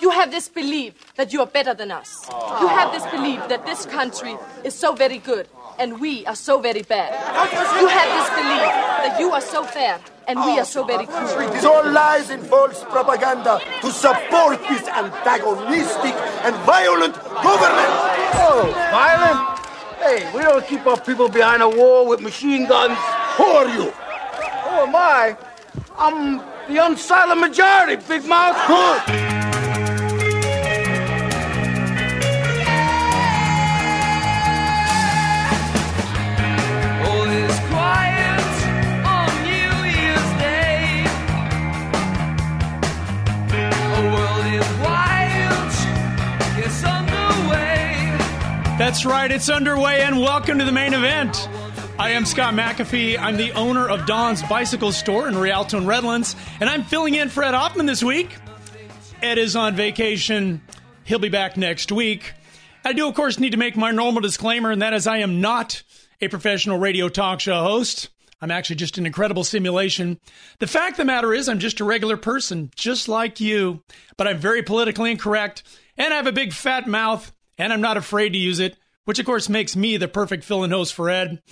You 0.00 0.10
have 0.10 0.30
this 0.30 0.48
belief 0.48 0.94
that 1.16 1.32
you 1.32 1.40
are 1.40 1.46
better 1.46 1.74
than 1.74 1.90
us. 1.90 2.26
You 2.60 2.68
have 2.68 2.90
this 2.92 3.04
belief 3.10 3.46
that 3.48 3.66
this 3.66 3.84
country 3.84 4.36
is 4.64 4.74
so 4.74 4.94
very 4.94 5.18
good 5.18 5.46
and 5.78 6.00
we 6.00 6.24
are 6.26 6.34
so 6.34 6.58
very 6.58 6.82
bad. 6.82 7.12
You 7.80 7.86
have 7.88 8.08
this 8.16 8.28
belief 8.30 8.70
that 9.04 9.20
you 9.20 9.30
are 9.32 9.40
so 9.42 9.64
fair 9.64 10.00
and 10.26 10.38
we 10.40 10.58
are 10.58 10.64
so 10.64 10.84
very 10.84 11.04
cruel. 11.06 11.50
It 11.50 11.56
is 11.56 11.64
all 11.64 11.86
lies 11.90 12.30
and 12.30 12.42
false 12.46 12.82
propaganda 12.84 13.60
to 13.82 13.90
support 13.90 14.58
this 14.68 14.88
antagonistic 14.88 16.14
and 16.44 16.56
violent 16.64 17.14
government. 17.42 17.92
Oh, 18.40 18.72
violent? 18.90 19.58
Hey, 19.98 20.32
we 20.34 20.40
don't 20.40 20.66
keep 20.66 20.86
our 20.86 20.98
people 20.98 21.28
behind 21.28 21.62
a 21.62 21.68
wall 21.68 22.06
with 22.06 22.20
machine 22.22 22.66
guns. 22.66 22.96
Who 23.36 23.44
are 23.44 23.68
you? 23.68 23.90
Who 23.90 24.76
am 24.86 24.96
I? 24.96 25.36
I'm 25.98 26.38
the 26.68 26.80
unsilent 26.80 27.38
majority, 27.38 27.96
big 28.08 28.24
mouth. 28.24 28.56
Good. 28.66 29.49
That's 48.90 49.06
right, 49.06 49.30
it's 49.30 49.48
underway, 49.48 50.00
and 50.02 50.18
welcome 50.18 50.58
to 50.58 50.64
the 50.64 50.72
main 50.72 50.94
event. 50.94 51.48
I 51.96 52.10
am 52.10 52.26
Scott 52.26 52.54
McAfee. 52.54 53.16
I'm 53.16 53.36
the 53.36 53.52
owner 53.52 53.88
of 53.88 54.04
Don's 54.04 54.42
Bicycle 54.42 54.90
Store 54.90 55.28
in 55.28 55.38
Rialto 55.38 55.78
and 55.78 55.86
Redlands, 55.86 56.34
and 56.58 56.68
I'm 56.68 56.82
filling 56.82 57.14
in 57.14 57.28
for 57.28 57.44
Ed 57.44 57.54
Hoffman 57.54 57.86
this 57.86 58.02
week. 58.02 58.34
Ed 59.22 59.38
is 59.38 59.54
on 59.54 59.76
vacation. 59.76 60.60
He'll 61.04 61.20
be 61.20 61.28
back 61.28 61.56
next 61.56 61.92
week. 61.92 62.32
I 62.84 62.92
do, 62.92 63.06
of 63.06 63.14
course, 63.14 63.38
need 63.38 63.52
to 63.52 63.58
make 63.58 63.76
my 63.76 63.92
normal 63.92 64.22
disclaimer, 64.22 64.72
and 64.72 64.82
that 64.82 64.92
is 64.92 65.06
I 65.06 65.18
am 65.18 65.40
not 65.40 65.84
a 66.20 66.26
professional 66.26 66.80
radio 66.80 67.08
talk 67.08 67.38
show 67.38 67.62
host. 67.62 68.08
I'm 68.40 68.50
actually 68.50 68.74
just 68.74 68.98
an 68.98 69.06
incredible 69.06 69.44
simulation. 69.44 70.18
The 70.58 70.66
fact 70.66 70.94
of 70.94 70.96
the 70.96 71.04
matter 71.04 71.32
is, 71.32 71.48
I'm 71.48 71.60
just 71.60 71.78
a 71.78 71.84
regular 71.84 72.16
person, 72.16 72.72
just 72.74 73.08
like 73.08 73.38
you, 73.38 73.84
but 74.16 74.26
I'm 74.26 74.38
very 74.38 74.64
politically 74.64 75.12
incorrect, 75.12 75.62
and 75.96 76.12
I 76.12 76.16
have 76.16 76.26
a 76.26 76.32
big 76.32 76.52
fat 76.52 76.88
mouth, 76.88 77.32
and 77.56 77.72
I'm 77.72 77.82
not 77.82 77.96
afraid 77.96 78.30
to 78.30 78.38
use 78.38 78.58
it, 78.58 78.76
which 79.04 79.18
of 79.18 79.26
course 79.26 79.48
makes 79.48 79.76
me 79.76 79.96
the 79.96 80.08
perfect 80.08 80.44
fill 80.44 80.64
in 80.64 80.70
host 80.70 80.94
for 80.94 81.10
Ed. 81.10 81.42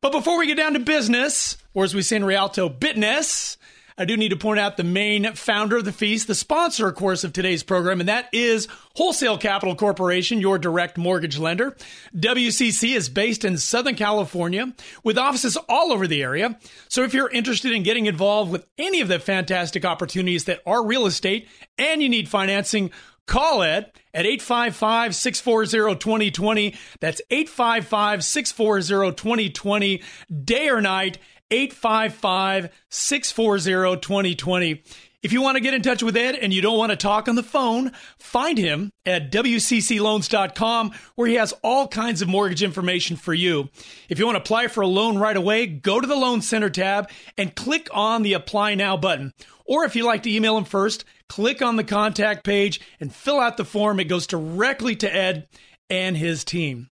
But 0.00 0.12
before 0.12 0.38
we 0.38 0.46
get 0.46 0.56
down 0.56 0.74
to 0.74 0.80
business, 0.80 1.56
or 1.72 1.84
as 1.84 1.94
we 1.94 2.02
say 2.02 2.16
in 2.16 2.24
Rialto, 2.24 2.68
business, 2.68 3.56
I 3.96 4.04
do 4.04 4.16
need 4.16 4.30
to 4.30 4.36
point 4.36 4.58
out 4.58 4.76
the 4.76 4.82
main 4.82 5.34
founder 5.34 5.76
of 5.76 5.84
the 5.84 5.92
feast, 5.92 6.26
the 6.26 6.34
sponsor, 6.34 6.88
of 6.88 6.96
course, 6.96 7.22
of 7.22 7.32
today's 7.32 7.62
program, 7.62 8.00
and 8.00 8.08
that 8.08 8.28
is 8.32 8.66
Wholesale 8.96 9.38
Capital 9.38 9.76
Corporation, 9.76 10.40
your 10.40 10.58
direct 10.58 10.98
mortgage 10.98 11.38
lender. 11.38 11.76
WCC 12.16 12.96
is 12.96 13.08
based 13.08 13.44
in 13.44 13.56
Southern 13.56 13.94
California 13.94 14.74
with 15.04 15.16
offices 15.16 15.56
all 15.68 15.92
over 15.92 16.08
the 16.08 16.24
area. 16.24 16.58
So 16.88 17.04
if 17.04 17.14
you're 17.14 17.30
interested 17.30 17.70
in 17.70 17.84
getting 17.84 18.06
involved 18.06 18.50
with 18.50 18.66
any 18.78 19.00
of 19.00 19.06
the 19.06 19.20
fantastic 19.20 19.84
opportunities 19.84 20.46
that 20.46 20.60
are 20.66 20.84
real 20.84 21.06
estate 21.06 21.48
and 21.78 22.02
you 22.02 22.08
need 22.08 22.28
financing, 22.28 22.90
Call 23.26 23.62
Ed 23.62 23.92
at 24.12 24.26
855 24.26 25.14
640 25.14 25.98
2020. 25.98 26.74
That's 27.00 27.20
855 27.30 28.24
640 28.24 29.16
2020, 29.16 30.02
day 30.44 30.68
or 30.68 30.80
night, 30.80 31.18
855 31.50 32.70
640 32.88 34.00
2020. 34.00 34.82
If 35.24 35.32
you 35.32 35.40
want 35.40 35.56
to 35.56 35.62
get 35.62 35.72
in 35.72 35.80
touch 35.80 36.02
with 36.02 36.18
Ed 36.18 36.34
and 36.34 36.52
you 36.52 36.60
don't 36.60 36.76
want 36.76 36.90
to 36.90 36.96
talk 36.96 37.28
on 37.28 37.34
the 37.34 37.42
phone, 37.42 37.92
find 38.18 38.58
him 38.58 38.90
at 39.06 39.32
WCCLoans.com 39.32 40.92
where 41.14 41.26
he 41.26 41.36
has 41.36 41.54
all 41.62 41.88
kinds 41.88 42.20
of 42.20 42.28
mortgage 42.28 42.62
information 42.62 43.16
for 43.16 43.32
you. 43.32 43.70
If 44.10 44.18
you 44.18 44.26
want 44.26 44.36
to 44.36 44.42
apply 44.42 44.68
for 44.68 44.82
a 44.82 44.86
loan 44.86 45.16
right 45.16 45.36
away, 45.36 45.66
go 45.66 45.98
to 45.98 46.06
the 46.06 46.14
Loan 46.14 46.42
Center 46.42 46.68
tab 46.68 47.08
and 47.38 47.56
click 47.56 47.88
on 47.90 48.20
the 48.20 48.34
Apply 48.34 48.74
Now 48.74 48.98
button. 48.98 49.32
Or 49.64 49.84
if 49.84 49.96
you'd 49.96 50.04
like 50.04 50.24
to 50.24 50.30
email 50.30 50.58
him 50.58 50.64
first, 50.64 51.06
click 51.28 51.62
on 51.62 51.76
the 51.76 51.84
contact 51.84 52.44
page 52.44 52.80
and 53.00 53.14
fill 53.14 53.40
out 53.40 53.56
the 53.56 53.64
form. 53.64 54.00
It 54.00 54.04
goes 54.04 54.26
directly 54.26 54.96
to 54.96 55.14
Ed 55.14 55.48
and 55.90 56.16
his 56.16 56.44
team. 56.44 56.88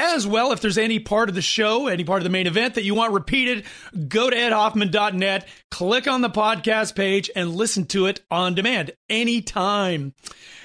As 0.00 0.28
well, 0.28 0.52
if 0.52 0.60
there's 0.60 0.78
any 0.78 1.00
part 1.00 1.28
of 1.28 1.34
the 1.34 1.42
show, 1.42 1.88
any 1.88 2.04
part 2.04 2.18
of 2.18 2.24
the 2.24 2.30
main 2.30 2.46
event 2.46 2.76
that 2.76 2.84
you 2.84 2.94
want 2.94 3.12
repeated, 3.12 3.64
go 4.06 4.30
to 4.30 4.36
edhoffman.net, 4.36 5.48
click 5.72 6.06
on 6.06 6.20
the 6.20 6.30
podcast 6.30 6.94
page, 6.94 7.28
and 7.34 7.56
listen 7.56 7.84
to 7.86 8.06
it 8.06 8.20
on 8.30 8.54
demand 8.54 8.92
anytime. 9.10 10.14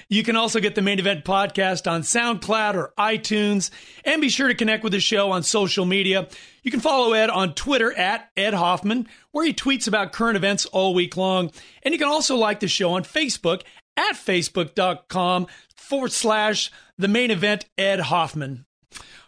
You 0.08 0.22
can 0.22 0.36
also 0.36 0.60
get 0.60 0.74
the 0.74 0.82
main 0.82 0.98
event 0.98 1.24
podcast 1.24 1.90
on 1.90 2.02
SoundCloud 2.02 2.74
or 2.74 2.92
iTunes, 2.98 3.70
and 4.04 4.20
be 4.20 4.28
sure 4.28 4.48
to 4.48 4.54
connect 4.54 4.84
with 4.84 4.92
the 4.92 5.00
show 5.00 5.30
on 5.32 5.42
social 5.42 5.84
media. 5.84 6.28
You 6.62 6.70
can 6.70 6.80
follow 6.80 7.12
Ed 7.12 7.30
on 7.30 7.54
Twitter 7.54 7.92
at 7.92 8.30
Ed 8.36 8.54
Hoffman, 8.54 9.08
where 9.32 9.44
he 9.44 9.52
tweets 9.52 9.88
about 9.88 10.12
current 10.12 10.36
events 10.36 10.66
all 10.66 10.94
week 10.94 11.16
long. 11.16 11.50
And 11.82 11.92
you 11.92 11.98
can 11.98 12.08
also 12.08 12.36
like 12.36 12.60
the 12.60 12.68
show 12.68 12.92
on 12.92 13.04
Facebook 13.04 13.62
at 13.96 14.14
facebook.com 14.14 15.46
forward 15.76 16.12
slash 16.12 16.70
the 16.98 17.08
main 17.08 17.30
event 17.30 17.66
Ed 17.76 18.00
Hoffman. 18.00 18.64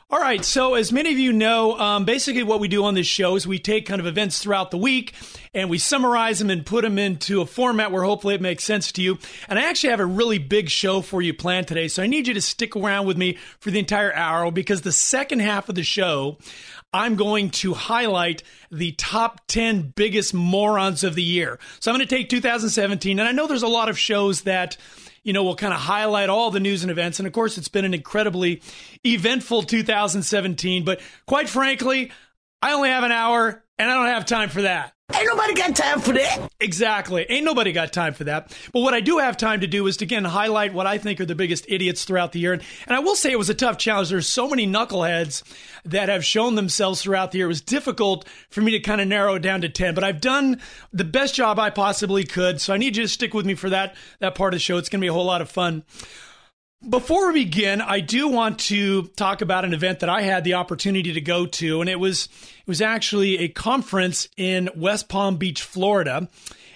All 0.08 0.20
right. 0.20 0.44
So, 0.44 0.74
as 0.74 0.92
many 0.92 1.10
of 1.10 1.18
you 1.18 1.32
know, 1.32 1.76
um, 1.80 2.04
basically 2.04 2.44
what 2.44 2.60
we 2.60 2.68
do 2.68 2.84
on 2.84 2.94
this 2.94 3.08
show 3.08 3.34
is 3.34 3.44
we 3.44 3.58
take 3.58 3.86
kind 3.86 4.00
of 4.00 4.06
events 4.06 4.38
throughout 4.38 4.70
the 4.70 4.78
week 4.78 5.14
and 5.52 5.68
we 5.68 5.78
summarize 5.78 6.38
them 6.38 6.48
and 6.48 6.64
put 6.64 6.82
them 6.82 6.96
into 6.96 7.40
a 7.40 7.46
format 7.46 7.90
where 7.90 8.04
hopefully 8.04 8.36
it 8.36 8.40
makes 8.40 8.62
sense 8.62 8.92
to 8.92 9.02
you. 9.02 9.18
And 9.48 9.58
I 9.58 9.68
actually 9.68 9.90
have 9.90 9.98
a 9.98 10.06
really 10.06 10.38
big 10.38 10.68
show 10.68 11.00
for 11.00 11.22
you 11.22 11.34
planned 11.34 11.66
today. 11.66 11.88
So, 11.88 12.04
I 12.04 12.06
need 12.06 12.28
you 12.28 12.34
to 12.34 12.40
stick 12.40 12.76
around 12.76 13.06
with 13.06 13.16
me 13.16 13.36
for 13.58 13.72
the 13.72 13.80
entire 13.80 14.14
hour 14.14 14.48
because 14.52 14.82
the 14.82 14.92
second 14.92 15.40
half 15.40 15.68
of 15.68 15.74
the 15.74 15.82
show, 15.82 16.38
I'm 16.92 17.16
going 17.16 17.50
to 17.50 17.74
highlight 17.74 18.44
the 18.70 18.92
top 18.92 19.48
10 19.48 19.92
biggest 19.96 20.32
morons 20.32 21.02
of 21.02 21.16
the 21.16 21.22
year. 21.24 21.58
So, 21.80 21.90
I'm 21.90 21.96
going 21.96 22.06
to 22.06 22.16
take 22.16 22.28
2017. 22.28 23.18
And 23.18 23.28
I 23.28 23.32
know 23.32 23.48
there's 23.48 23.64
a 23.64 23.66
lot 23.66 23.88
of 23.88 23.98
shows 23.98 24.42
that 24.42 24.76
you 25.26 25.32
know, 25.32 25.42
we'll 25.42 25.56
kind 25.56 25.74
of 25.74 25.80
highlight 25.80 26.28
all 26.28 26.52
the 26.52 26.60
news 26.60 26.84
and 26.84 26.90
events. 26.90 27.18
And 27.18 27.26
of 27.26 27.32
course, 27.32 27.58
it's 27.58 27.66
been 27.66 27.84
an 27.84 27.94
incredibly 27.94 28.62
eventful 29.04 29.64
2017. 29.64 30.84
But 30.84 31.00
quite 31.26 31.48
frankly, 31.48 32.12
I 32.62 32.74
only 32.74 32.90
have 32.90 33.02
an 33.02 33.10
hour 33.10 33.64
and 33.78 33.90
I 33.90 33.94
don't 33.94 34.06
have 34.06 34.26
time 34.26 34.48
for 34.48 34.62
that. 34.62 34.92
Ain't 35.14 35.26
nobody 35.28 35.54
got 35.54 35.76
time 35.76 36.00
for 36.00 36.12
that. 36.14 36.50
Exactly. 36.58 37.24
Ain't 37.28 37.44
nobody 37.44 37.70
got 37.70 37.92
time 37.92 38.12
for 38.12 38.24
that. 38.24 38.56
But 38.72 38.80
what 38.80 38.92
I 38.92 39.00
do 39.00 39.18
have 39.18 39.36
time 39.36 39.60
to 39.60 39.68
do 39.68 39.86
is 39.86 39.96
to 39.98 40.04
again 40.04 40.24
highlight 40.24 40.74
what 40.74 40.86
I 40.86 40.98
think 40.98 41.20
are 41.20 41.26
the 41.26 41.36
biggest 41.36 41.64
idiots 41.68 42.04
throughout 42.04 42.32
the 42.32 42.40
year. 42.40 42.52
And, 42.52 42.62
and 42.88 42.96
I 42.96 42.98
will 42.98 43.14
say 43.14 43.30
it 43.30 43.38
was 43.38 43.48
a 43.48 43.54
tough 43.54 43.78
challenge. 43.78 44.08
There's 44.10 44.26
so 44.26 44.48
many 44.48 44.66
knuckleheads 44.66 45.44
that 45.84 46.08
have 46.08 46.24
shown 46.24 46.56
themselves 46.56 47.02
throughout 47.02 47.30
the 47.30 47.38
year. 47.38 47.46
It 47.46 47.48
was 47.48 47.60
difficult 47.60 48.26
for 48.50 48.62
me 48.62 48.72
to 48.72 48.80
kind 48.80 49.00
of 49.00 49.06
narrow 49.06 49.36
it 49.36 49.42
down 49.42 49.60
to 49.60 49.68
10, 49.68 49.94
but 49.94 50.02
I've 50.02 50.20
done 50.20 50.60
the 50.92 51.04
best 51.04 51.36
job 51.36 51.60
I 51.60 51.70
possibly 51.70 52.24
could. 52.24 52.60
So 52.60 52.74
I 52.74 52.76
need 52.76 52.96
you 52.96 53.04
to 53.04 53.08
stick 53.08 53.32
with 53.32 53.46
me 53.46 53.54
for 53.54 53.70
that, 53.70 53.94
that 54.18 54.34
part 54.34 54.54
of 54.54 54.56
the 54.56 54.62
show. 54.62 54.76
It's 54.76 54.88
going 54.88 55.00
to 55.00 55.04
be 55.04 55.08
a 55.08 55.12
whole 55.12 55.24
lot 55.24 55.40
of 55.40 55.48
fun. 55.48 55.84
Before 56.82 57.32
we 57.32 57.44
begin, 57.44 57.80
I 57.80 58.00
do 58.00 58.28
want 58.28 58.58
to 58.60 59.04
talk 59.16 59.40
about 59.40 59.64
an 59.64 59.72
event 59.72 60.00
that 60.00 60.10
I 60.10 60.20
had 60.20 60.44
the 60.44 60.54
opportunity 60.54 61.14
to 61.14 61.20
go 61.22 61.46
to, 61.46 61.80
and 61.80 61.88
it 61.88 61.98
was 61.98 62.28
it 62.58 62.68
was 62.68 62.82
actually 62.82 63.38
a 63.38 63.48
conference 63.48 64.28
in 64.36 64.68
West 64.76 65.08
Palm 65.08 65.36
Beach, 65.36 65.62
Florida. 65.62 66.28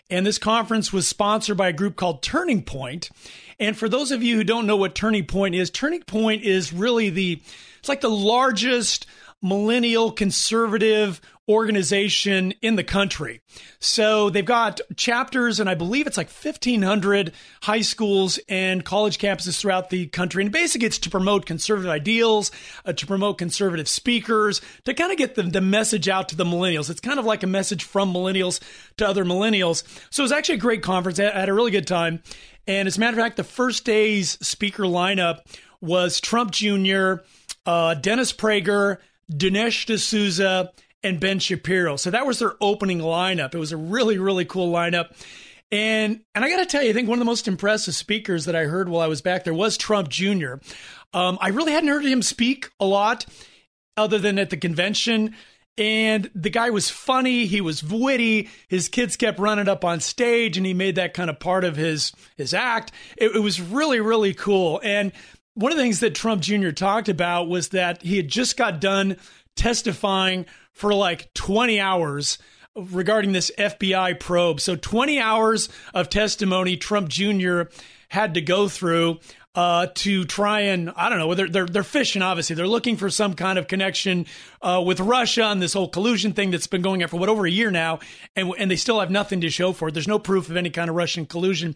And 0.08 0.26
this 0.26 0.38
conference 0.38 0.90
was 0.92 1.06
sponsored 1.06 1.58
by 1.58 1.68
a 1.68 1.72
group 1.72 1.96
called 1.96 2.22
Turning 2.22 2.62
Point. 2.62 3.10
And 3.60 3.76
for 3.76 3.88
those 3.88 4.10
of 4.10 4.22
you 4.22 4.36
who 4.36 4.42
don't 4.42 4.66
know 4.66 4.76
what 4.76 4.94
Turning 4.94 5.26
Point 5.26 5.54
is, 5.54 5.70
Turning 5.70 6.02
Point 6.02 6.42
is 6.42 6.72
really 6.72 7.10
the 7.10 7.42
it's 7.78 7.88
like 7.88 8.00
the 8.00 8.08
largest 8.08 9.06
millennial 9.42 10.10
conservative 10.10 11.20
organization 11.50 12.54
in 12.62 12.76
the 12.76 12.84
country. 12.84 13.40
So 13.80 14.30
they've 14.30 14.44
got 14.44 14.80
chapters, 14.96 15.58
and 15.58 15.68
I 15.68 15.74
believe 15.74 16.06
it's 16.06 16.16
like 16.16 16.30
1,500 16.30 17.32
high 17.62 17.80
schools 17.80 18.38
and 18.48 18.84
college 18.84 19.18
campuses 19.18 19.58
throughout 19.58 19.90
the 19.90 20.06
country. 20.06 20.44
And 20.44 20.52
basically, 20.52 20.86
it's 20.86 20.98
to 21.00 21.10
promote 21.10 21.46
conservative 21.46 21.90
ideals, 21.90 22.52
uh, 22.86 22.92
to 22.92 23.06
promote 23.06 23.38
conservative 23.38 23.88
speakers, 23.88 24.60
to 24.84 24.94
kind 24.94 25.10
of 25.10 25.18
get 25.18 25.34
the, 25.34 25.42
the 25.42 25.60
message 25.60 26.08
out 26.08 26.28
to 26.28 26.36
the 26.36 26.44
millennials. 26.44 26.88
It's 26.88 27.00
kind 27.00 27.18
of 27.18 27.24
like 27.24 27.42
a 27.42 27.48
message 27.48 27.82
from 27.82 28.14
millennials 28.14 28.60
to 28.98 29.08
other 29.08 29.24
millennials. 29.24 29.82
So 30.10 30.22
it 30.22 30.24
was 30.24 30.32
actually 30.32 30.56
a 30.56 30.58
great 30.58 30.82
conference. 30.82 31.18
I 31.18 31.30
had 31.30 31.48
a 31.48 31.54
really 31.54 31.72
good 31.72 31.88
time. 31.88 32.22
And 32.68 32.86
as 32.86 32.96
a 32.96 33.00
matter 33.00 33.18
of 33.18 33.24
fact, 33.24 33.36
the 33.36 33.44
first 33.44 33.84
day's 33.84 34.38
speaker 34.46 34.84
lineup 34.84 35.40
was 35.80 36.20
Trump 36.20 36.52
Jr., 36.52 37.14
uh, 37.66 37.94
Dennis 37.94 38.32
Prager, 38.32 38.98
Dinesh 39.32 39.86
D'Souza, 39.86 40.70
and 41.02 41.20
Ben 41.20 41.38
Shapiro. 41.38 41.96
So 41.96 42.10
that 42.10 42.26
was 42.26 42.38
their 42.38 42.54
opening 42.60 42.98
lineup. 42.98 43.54
It 43.54 43.58
was 43.58 43.72
a 43.72 43.76
really, 43.76 44.18
really 44.18 44.44
cool 44.44 44.72
lineup. 44.72 45.14
And 45.72 46.20
and 46.34 46.44
I 46.44 46.50
got 46.50 46.58
to 46.58 46.66
tell 46.66 46.82
you, 46.82 46.90
I 46.90 46.92
think 46.92 47.08
one 47.08 47.18
of 47.18 47.20
the 47.20 47.26
most 47.26 47.46
impressive 47.46 47.94
speakers 47.94 48.46
that 48.46 48.56
I 48.56 48.64
heard 48.64 48.88
while 48.88 49.02
I 49.02 49.06
was 49.06 49.22
back 49.22 49.44
there 49.44 49.54
was 49.54 49.76
Trump 49.76 50.08
Jr. 50.08 50.54
Um, 51.12 51.38
I 51.40 51.48
really 51.48 51.72
hadn't 51.72 51.88
heard 51.88 52.04
him 52.04 52.22
speak 52.22 52.70
a 52.80 52.84
lot, 52.84 53.26
other 53.96 54.18
than 54.18 54.38
at 54.38 54.50
the 54.50 54.56
convention. 54.56 55.36
And 55.78 56.28
the 56.34 56.50
guy 56.50 56.70
was 56.70 56.90
funny. 56.90 57.46
He 57.46 57.60
was 57.60 57.82
witty. 57.82 58.48
His 58.68 58.88
kids 58.88 59.16
kept 59.16 59.38
running 59.38 59.68
up 59.68 59.84
on 59.84 60.00
stage, 60.00 60.56
and 60.56 60.66
he 60.66 60.74
made 60.74 60.96
that 60.96 61.14
kind 61.14 61.30
of 61.30 61.38
part 61.38 61.64
of 61.64 61.76
his 61.76 62.12
his 62.36 62.52
act. 62.52 62.92
It, 63.16 63.36
it 63.36 63.40
was 63.40 63.60
really, 63.60 64.00
really 64.00 64.34
cool. 64.34 64.80
And 64.82 65.12
one 65.54 65.70
of 65.70 65.78
the 65.78 65.84
things 65.84 66.00
that 66.00 66.14
Trump 66.14 66.42
Jr. 66.42 66.70
talked 66.70 67.08
about 67.08 67.48
was 67.48 67.68
that 67.68 68.02
he 68.02 68.16
had 68.16 68.28
just 68.28 68.56
got 68.56 68.80
done 68.80 69.16
testifying 69.56 70.46
for 70.80 70.94
like 70.94 71.32
20 71.34 71.78
hours 71.78 72.38
regarding 72.74 73.32
this 73.32 73.50
FBI 73.58 74.18
probe. 74.18 74.60
So 74.60 74.76
20 74.76 75.18
hours 75.18 75.68
of 75.92 76.08
testimony 76.08 76.78
Trump 76.78 77.10
Jr. 77.10 77.64
had 78.08 78.32
to 78.32 78.40
go 78.40 78.66
through 78.66 79.18
uh, 79.54 79.88
to 79.94 80.24
try 80.24 80.60
and 80.60 80.90
I 80.94 81.08
don't 81.08 81.18
know 81.18 81.34
they're, 81.34 81.48
they're 81.48 81.66
they're 81.66 81.82
fishing 81.82 82.22
obviously. 82.22 82.54
They're 82.54 82.68
looking 82.68 82.96
for 82.96 83.10
some 83.10 83.34
kind 83.34 83.58
of 83.58 83.66
connection 83.66 84.26
uh, 84.62 84.82
with 84.84 85.00
Russia 85.00 85.44
and 85.44 85.60
this 85.60 85.72
whole 85.72 85.88
collusion 85.88 86.32
thing 86.32 86.50
that's 86.52 86.68
been 86.68 86.82
going 86.82 87.02
on 87.02 87.08
for 87.08 87.18
what 87.18 87.28
over 87.28 87.46
a 87.46 87.50
year 87.50 87.70
now 87.70 87.98
and 88.36 88.52
and 88.58 88.70
they 88.70 88.76
still 88.76 89.00
have 89.00 89.10
nothing 89.10 89.40
to 89.40 89.50
show 89.50 89.72
for 89.72 89.88
it. 89.88 89.94
There's 89.94 90.06
no 90.06 90.20
proof 90.20 90.48
of 90.48 90.56
any 90.56 90.70
kind 90.70 90.88
of 90.88 90.96
Russian 90.96 91.26
collusion. 91.26 91.74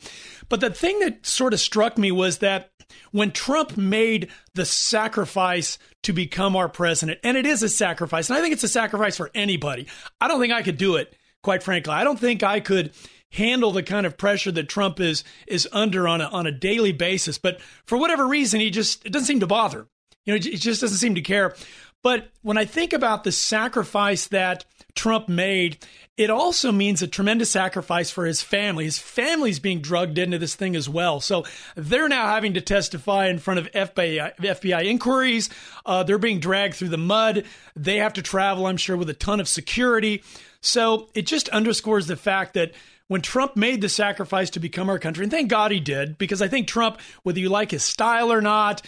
But 0.49 0.61
the 0.61 0.71
thing 0.71 1.01
that 1.01 1.27
sort 1.27 1.53
of 1.53 1.61
struck 1.61 1.99
me 1.99 2.13
was 2.13 2.39
that 2.39 2.71
when 3.11 3.33
Trump 3.33 3.77
made 3.77 4.29
the 4.55 4.65
sacrifice 4.65 5.79
to 6.05 6.13
become 6.13 6.55
our 6.55 6.69
president 6.69 7.19
and 7.25 7.37
it 7.37 7.47
is 7.47 7.63
a 7.63 7.69
sacrifice 7.69 8.31
and 8.31 8.39
I 8.39 8.41
think 8.41 8.53
it's 8.53 8.63
a 8.63 8.69
sacrifice 8.69 9.17
for 9.17 9.31
anybody 9.35 9.89
I 10.21 10.29
don't 10.29 10.41
think 10.41 10.53
I 10.53 10.63
could 10.63 10.79
do 10.79 10.97
it 10.97 11.17
quite 11.43 11.63
frankly. 11.63 11.93
I 11.93 12.03
don't 12.03 12.19
think 12.19 12.43
I 12.43 12.59
could 12.59 12.93
handle 13.35 13.73
the 13.73 13.83
kind 13.83 14.07
of 14.07 14.17
pressure 14.17 14.53
that 14.53 14.69
Trump 14.69 15.01
is 15.01 15.25
is 15.47 15.69
under 15.73 16.09
on 16.09 16.21
a 16.21 16.25
on 16.27 16.47
a 16.47 16.53
daily 16.53 16.93
basis. 16.93 17.39
But 17.39 17.61
for 17.85 17.99
whatever 17.99 18.27
reason, 18.27 18.61
he 18.61 18.71
just 18.71 19.05
it 19.05 19.13
doesn't 19.13 19.27
seem 19.27 19.41
to 19.41 19.47
bother. 19.47 19.87
You 20.25 20.33
know, 20.33 20.41
he 20.41 20.57
just 20.57 20.81
doesn't 20.81 20.99
seem 20.99 21.15
to 21.17 21.21
care. 21.21 21.55
But 22.03 22.29
when 22.43 22.59
I 22.59 22.67
think 22.67 22.93
about 22.93 23.25
the 23.25 23.33
sacrifice 23.33 24.27
that 24.29 24.67
Trump 24.95 25.27
made, 25.27 25.79
it 26.19 26.29
also 26.29 26.71
means 26.71 27.01
a 27.01 27.09
tremendous 27.09 27.51
sacrifice 27.51 28.11
for 28.11 28.27
his 28.27 28.43
family. 28.43 28.85
His 28.85 28.99
family's 28.99 29.59
being 29.59 29.81
drugged 29.81 30.19
into 30.19 30.39
this 30.39 30.55
thing 30.55 30.77
as 30.77 30.87
well. 30.87 31.21
So 31.21 31.45
they're 31.77 32.09
now 32.09 32.27
having 32.27 32.55
to 32.55 32.61
testify 32.61 33.29
in 33.29 33.39
front 33.39 33.59
of 33.59 33.73
FBI, 33.73 34.37
FBI 34.37 34.85
inquiries. 34.85 35.49
Uh, 35.87 36.03
they're 36.03 36.19
being 36.19 36.41
dragged 36.41 36.75
through 36.75 36.91
the 36.91 36.99
mud. 36.99 37.45
They 37.75 37.97
have 37.97 38.13
to 38.13 38.23
travel, 38.23 38.67
I'm 38.67 38.77
sure, 38.77 38.99
with 38.99 39.09
a 39.09 39.15
ton 39.15 39.41
of 39.41 39.49
security. 39.49 40.23
So 40.61 41.09
it 41.15 41.27
just 41.27 41.49
underscores 41.49 42.07
the 42.07 42.17
fact 42.17 42.53
that 42.55 42.73
when 43.09 43.21
Trump 43.21 43.57
made 43.57 43.81
the 43.81 43.89
sacrifice 43.89 44.51
to 44.51 44.61
become 44.61 44.89
our 44.89 44.99
country, 44.99 45.25
and 45.25 45.31
thank 45.31 45.51
God 45.51 45.71
he 45.71 45.81
did, 45.81 46.19
because 46.19 46.41
I 46.41 46.49
think 46.49 46.67
Trump, 46.67 47.01
whether 47.23 47.39
you 47.39 47.49
like 47.49 47.71
his 47.71 47.85
style 47.85 48.33
or 48.33 48.41
not, 48.41 48.83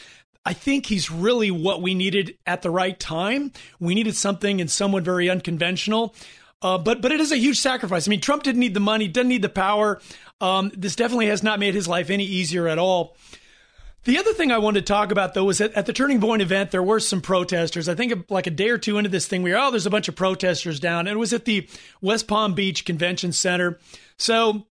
I 0.45 0.53
think 0.53 0.87
he's 0.87 1.11
really 1.11 1.51
what 1.51 1.83
we 1.83 1.95
needed 1.95 2.39
at 2.47 2.63
the 2.63 2.71
right 2.71 2.99
time. 2.99 3.53
We 3.81 3.95
needed 3.95 4.17
something 4.17 4.61
and 4.61 4.71
someone 4.71 5.03
very 5.03 5.29
unconventional. 5.29 6.15
Uh, 6.63 6.79
but 6.79 7.03
but 7.03 7.13
it 7.13 7.21
is 7.21 7.33
a 7.33 7.37
huge 7.37 7.59
sacrifice. 7.59 8.09
I 8.09 8.11
mean, 8.11 8.21
Trump 8.21 8.43
didn't 8.43 8.61
need 8.61 8.73
the 8.73 8.81
money, 8.81 9.09
doesn't 9.09 9.29
need 9.29 9.43
the 9.43 9.49
power. 9.49 10.01
Um, 10.41 10.71
this 10.75 10.97
definitely 10.97 11.27
has 11.27 11.43
not 11.43 11.59
made 11.59 11.75
his 11.75 11.89
life 11.89 12.11
any 12.11 12.25
easier 12.25 12.69
at 12.69 12.79
all. 12.79 13.17
The 14.05 14.19
other 14.19 14.33
thing 14.33 14.53
I 14.53 14.59
wanted 14.59 14.87
to 14.87 14.93
talk 14.93 15.11
about, 15.11 15.35
though, 15.35 15.45
was 15.45 15.59
that 15.59 15.73
at 15.75 15.87
the 15.87 15.93
Turning 15.93 16.21
Point 16.21 16.41
event, 16.41 16.71
there 16.71 16.83
were 16.83 17.01
some 17.01 17.21
protesters. 17.21 17.89
I 17.89 17.97
think 17.97 18.31
like 18.31 18.47
a 18.47 18.53
day 18.53 18.71
or 18.71 18.79
two 18.79 18.99
into 18.99 19.11
this 19.11 19.27
thing, 19.27 19.43
we 19.43 19.51
were, 19.51 19.59
oh, 19.59 19.73
there's 19.73 19.87
a 19.87 19.91
bunch 19.91 20.07
of 20.07 20.15
protesters 20.15 20.79
down. 20.79 21.09
And 21.09 21.17
it 21.17 21.19
was 21.19 21.33
at 21.33 21.45
the 21.45 21.69
West 22.01 22.29
Palm 22.29 22.55
Beach 22.55 22.85
Convention 22.85 23.33
Center. 23.33 23.81
So 24.19 24.67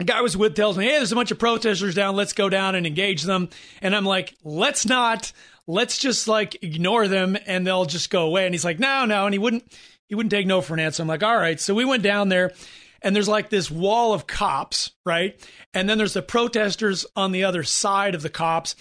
a 0.00 0.04
guy 0.04 0.20
was 0.20 0.36
with 0.36 0.54
tells 0.54 0.78
me, 0.78 0.84
hey, 0.84 0.92
there's 0.92 1.12
a 1.12 1.16
bunch 1.16 1.30
of 1.30 1.38
protesters 1.38 1.94
down. 1.94 2.16
Let's 2.16 2.32
go 2.32 2.48
down 2.48 2.74
and 2.74 2.86
engage 2.86 3.22
them. 3.22 3.48
And 3.82 3.94
I'm 3.94 4.04
like, 4.04 4.34
let's 4.44 4.86
not. 4.86 5.32
Let's 5.66 5.98
just 5.98 6.28
like 6.28 6.62
ignore 6.62 7.08
them 7.08 7.36
and 7.46 7.66
they'll 7.66 7.84
just 7.84 8.10
go 8.10 8.22
away. 8.22 8.46
And 8.46 8.54
he's 8.54 8.64
like, 8.64 8.78
no, 8.78 9.04
no. 9.04 9.26
And 9.26 9.34
he 9.34 9.38
wouldn't, 9.38 9.64
he 10.06 10.14
wouldn't 10.14 10.30
take 10.30 10.46
no 10.46 10.60
for 10.60 10.74
an 10.74 10.80
answer. 10.80 11.02
I'm 11.02 11.08
like, 11.08 11.22
all 11.22 11.36
right. 11.36 11.60
So 11.60 11.74
we 11.74 11.84
went 11.84 12.02
down 12.02 12.28
there 12.28 12.52
and 13.02 13.14
there's 13.14 13.28
like 13.28 13.50
this 13.50 13.70
wall 13.70 14.12
of 14.12 14.26
cops, 14.26 14.92
right? 15.04 15.38
And 15.74 15.88
then 15.88 15.98
there's 15.98 16.14
the 16.14 16.22
protesters 16.22 17.06
on 17.14 17.32
the 17.32 17.44
other 17.44 17.62
side 17.62 18.14
of 18.14 18.22
the 18.22 18.30
cops. 18.30 18.76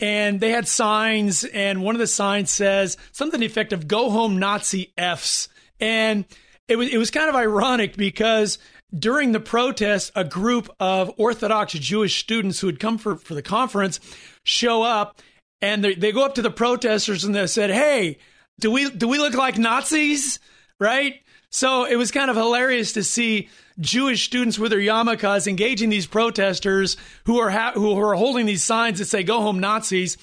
And 0.00 0.40
they 0.40 0.48
had 0.48 0.66
signs, 0.66 1.44
and 1.44 1.82
one 1.82 1.94
of 1.94 1.98
the 1.98 2.06
signs 2.06 2.50
says 2.50 2.96
something 3.12 3.42
effective, 3.42 3.86
go 3.86 4.08
home 4.08 4.38
Nazi 4.38 4.94
Fs. 4.96 5.48
And 5.78 6.24
it 6.68 6.76
was 6.76 6.88
it 6.88 6.96
was 6.96 7.10
kind 7.10 7.28
of 7.28 7.36
ironic 7.36 7.98
because 7.98 8.58
during 8.96 9.32
the 9.32 9.40
protest, 9.40 10.12
a 10.14 10.24
group 10.24 10.68
of 10.80 11.12
Orthodox 11.16 11.72
Jewish 11.74 12.20
students 12.20 12.60
who 12.60 12.66
had 12.66 12.80
come 12.80 12.98
for, 12.98 13.16
for 13.16 13.34
the 13.34 13.42
conference 13.42 14.00
show 14.44 14.82
up 14.82 15.20
and 15.62 15.84
they, 15.84 15.94
they 15.94 16.12
go 16.12 16.24
up 16.24 16.34
to 16.36 16.42
the 16.42 16.50
protesters 16.50 17.24
and 17.24 17.34
they 17.34 17.46
said, 17.46 17.70
Hey, 17.70 18.18
do 18.58 18.70
we 18.70 18.90
do 18.90 19.08
we 19.08 19.18
look 19.18 19.34
like 19.34 19.58
Nazis? 19.58 20.38
Right? 20.78 21.20
So 21.50 21.84
it 21.84 21.96
was 21.96 22.10
kind 22.10 22.30
of 22.30 22.36
hilarious 22.36 22.92
to 22.92 23.02
see 23.02 23.48
Jewish 23.80 24.24
students 24.24 24.58
with 24.58 24.70
their 24.70 24.80
yarmulkes 24.80 25.46
engaging 25.46 25.88
these 25.88 26.06
protesters 26.06 26.96
who 27.24 27.38
are 27.40 27.50
ha- 27.50 27.72
who 27.74 27.98
are 27.98 28.14
holding 28.14 28.46
these 28.46 28.64
signs 28.64 28.98
that 28.98 29.06
say 29.06 29.22
"Go 29.22 29.40
home, 29.40 29.58
Nazis." 29.58 30.16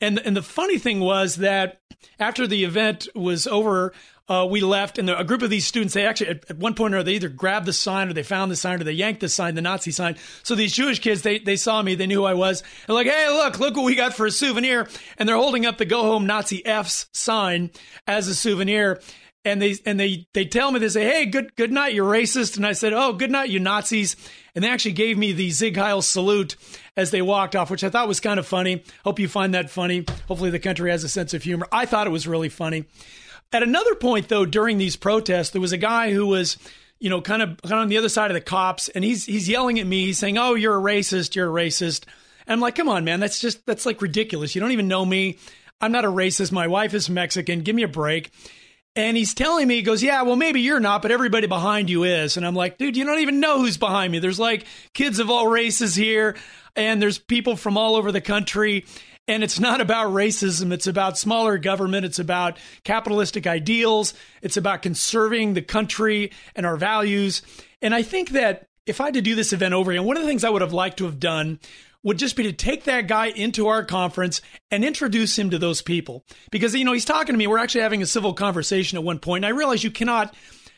And 0.00 0.18
and 0.18 0.36
the 0.36 0.42
funny 0.42 0.78
thing 0.78 1.00
was 1.00 1.36
that 1.36 1.80
after 2.18 2.46
the 2.46 2.64
event 2.64 3.08
was 3.14 3.46
over, 3.46 3.92
uh, 4.30 4.46
we 4.48 4.60
left, 4.60 4.96
and 4.96 5.08
the, 5.08 5.18
a 5.18 5.24
group 5.24 5.42
of 5.42 5.50
these 5.50 5.66
students, 5.66 5.92
they 5.92 6.06
actually, 6.06 6.28
at, 6.28 6.50
at, 6.50 6.56
one 6.56 6.74
point 6.74 6.94
or 6.94 7.02
they 7.02 7.14
either 7.14 7.28
grabbed 7.28 7.66
the 7.66 7.72
sign 7.72 8.08
or 8.08 8.12
they 8.12 8.22
found 8.22 8.48
the 8.48 8.56
sign 8.56 8.80
or 8.80 8.84
they 8.84 8.92
yanked 8.92 9.20
the 9.20 9.28
sign, 9.28 9.56
the 9.56 9.60
Nazi 9.60 9.90
sign. 9.90 10.16
So 10.44 10.54
these 10.54 10.72
Jewish 10.72 11.00
kids, 11.00 11.22
they, 11.22 11.40
they 11.40 11.56
saw 11.56 11.82
me, 11.82 11.96
they 11.96 12.06
knew 12.06 12.20
who 12.20 12.24
I 12.24 12.34
was. 12.34 12.62
They're 12.86 12.94
like, 12.94 13.08
hey, 13.08 13.28
look, 13.28 13.58
look 13.58 13.76
what 13.76 13.84
we 13.84 13.96
got 13.96 14.14
for 14.14 14.26
a 14.26 14.30
souvenir. 14.30 14.88
And 15.18 15.28
they're 15.28 15.36
holding 15.36 15.66
up 15.66 15.78
the 15.78 15.84
Go 15.84 16.02
Home 16.02 16.28
Nazi 16.28 16.64
F's 16.64 17.08
sign 17.12 17.70
as 18.06 18.28
a 18.28 18.34
souvenir 18.36 19.00
and 19.44 19.60
they 19.60 19.74
and 19.86 19.98
they 19.98 20.26
they 20.34 20.44
tell 20.44 20.70
me 20.70 20.78
they 20.78 20.88
say, 20.90 21.04
"Hey, 21.04 21.24
good 21.24 21.56
good 21.56 21.72
night, 21.72 21.94
you 21.94 22.02
racist," 22.02 22.58
and 22.58 22.66
I 22.66 22.72
said, 22.72 22.92
"Oh, 22.92 23.14
good 23.14 23.30
night, 23.30 23.48
you 23.48 23.58
Nazis," 23.58 24.14
and 24.54 24.62
they 24.62 24.68
actually 24.68 24.92
gave 24.92 25.16
me 25.16 25.32
the 25.32 25.50
Sieg 25.50 25.78
Heil 25.78 26.02
salute 26.02 26.56
as 26.94 27.10
they 27.10 27.22
walked 27.22 27.56
off, 27.56 27.70
which 27.70 27.82
I 27.82 27.88
thought 27.88 28.06
was 28.06 28.20
kind 28.20 28.38
of 28.38 28.46
funny. 28.46 28.84
Hope 29.02 29.18
you 29.18 29.28
find 29.28 29.54
that 29.54 29.70
funny. 29.70 30.04
Hopefully, 30.28 30.50
the 30.50 30.58
country 30.58 30.90
has 30.90 31.04
a 31.04 31.08
sense 31.08 31.32
of 31.32 31.42
humor. 31.42 31.66
I 31.72 31.86
thought 31.86 32.06
it 32.06 32.10
was 32.10 32.28
really 32.28 32.50
funny. 32.50 32.84
At 33.52 33.62
another 33.62 33.94
point, 33.94 34.28
though, 34.28 34.44
during 34.44 34.78
these 34.78 34.96
protests, 34.96 35.50
there 35.50 35.60
was 35.60 35.72
a 35.72 35.78
guy 35.78 36.12
who 36.12 36.26
was. 36.26 36.56
You 37.02 37.08
know, 37.08 37.22
kind 37.22 37.40
of, 37.40 37.48
kind 37.62 37.72
of 37.72 37.78
on 37.78 37.88
the 37.88 37.96
other 37.96 38.10
side 38.10 38.30
of 38.30 38.34
the 38.34 38.42
cops, 38.42 38.90
and 38.90 39.02
he's 39.02 39.24
he's 39.24 39.48
yelling 39.48 39.78
at 39.78 39.86
me. 39.86 40.04
He's 40.04 40.18
saying, 40.18 40.36
"Oh, 40.36 40.52
you're 40.52 40.76
a 40.76 40.82
racist. 40.82 41.34
You're 41.34 41.48
a 41.48 41.66
racist." 41.66 42.04
And 42.46 42.52
I'm 42.52 42.60
like, 42.60 42.74
"Come 42.74 42.90
on, 42.90 43.06
man. 43.06 43.20
That's 43.20 43.40
just 43.40 43.64
that's 43.64 43.86
like 43.86 44.02
ridiculous. 44.02 44.54
You 44.54 44.60
don't 44.60 44.72
even 44.72 44.86
know 44.86 45.06
me. 45.06 45.38
I'm 45.80 45.92
not 45.92 46.04
a 46.04 46.08
racist. 46.08 46.52
My 46.52 46.66
wife 46.66 46.92
is 46.92 47.08
Mexican. 47.08 47.62
Give 47.62 47.74
me 47.74 47.84
a 47.84 47.88
break." 47.88 48.30
And 48.96 49.16
he's 49.16 49.34
telling 49.34 49.68
me, 49.68 49.76
he 49.76 49.82
goes, 49.82 50.02
Yeah, 50.02 50.22
well, 50.22 50.36
maybe 50.36 50.60
you're 50.60 50.80
not, 50.80 51.02
but 51.02 51.12
everybody 51.12 51.46
behind 51.46 51.88
you 51.88 52.04
is. 52.04 52.36
And 52.36 52.44
I'm 52.44 52.54
like, 52.54 52.76
Dude, 52.76 52.96
you 52.96 53.04
don't 53.04 53.20
even 53.20 53.40
know 53.40 53.58
who's 53.58 53.76
behind 53.76 54.10
me. 54.10 54.18
There's 54.18 54.40
like 54.40 54.66
kids 54.94 55.18
of 55.20 55.30
all 55.30 55.46
races 55.46 55.94
here, 55.94 56.36
and 56.74 57.00
there's 57.00 57.18
people 57.18 57.56
from 57.56 57.76
all 57.76 57.94
over 57.94 58.10
the 58.10 58.20
country. 58.20 58.84
And 59.28 59.44
it's 59.44 59.60
not 59.60 59.80
about 59.80 60.12
racism. 60.12 60.72
It's 60.72 60.86
about 60.86 61.18
smaller 61.18 61.56
government. 61.56 62.04
It's 62.04 62.18
about 62.18 62.58
capitalistic 62.84 63.46
ideals. 63.46 64.12
It's 64.42 64.56
about 64.56 64.82
conserving 64.82 65.54
the 65.54 65.62
country 65.62 66.32
and 66.56 66.66
our 66.66 66.76
values. 66.76 67.42
And 67.80 67.94
I 67.94 68.02
think 68.02 68.30
that 68.30 68.66
if 68.86 69.00
I 69.00 69.06
had 69.06 69.14
to 69.14 69.22
do 69.22 69.36
this 69.36 69.52
event 69.52 69.74
over 69.74 69.92
again, 69.92 70.04
one 70.04 70.16
of 70.16 70.22
the 70.22 70.28
things 70.28 70.42
I 70.42 70.50
would 70.50 70.62
have 70.62 70.72
liked 70.72 70.98
to 70.98 71.04
have 71.04 71.20
done 71.20 71.60
would 72.02 72.18
just 72.18 72.34
be 72.34 72.44
to 72.44 72.52
take 72.52 72.84
that 72.84 73.06
guy 73.06 73.26
into 73.26 73.68
our 73.68 73.84
conference 73.84 74.40
and 74.70 74.84
introduce 74.84 75.38
him 75.38 75.50
to 75.50 75.58
those 75.58 75.82
people. 75.82 76.24
Because, 76.50 76.74
you 76.74 76.84
know, 76.84 76.92
he's 76.92 77.04
talking 77.04 77.34
to 77.34 77.38
me. 77.38 77.46
We're 77.46 77.58
actually 77.58 77.82
having 77.82 78.02
a 78.02 78.06
civil 78.06 78.32
conversation 78.32 78.98
at 78.98 79.04
one 79.04 79.18
point, 79.18 79.44
And 79.44 79.54
I 79.54 79.56
realize 79.56 79.84
you 79.84 79.90
cannot 79.90 80.34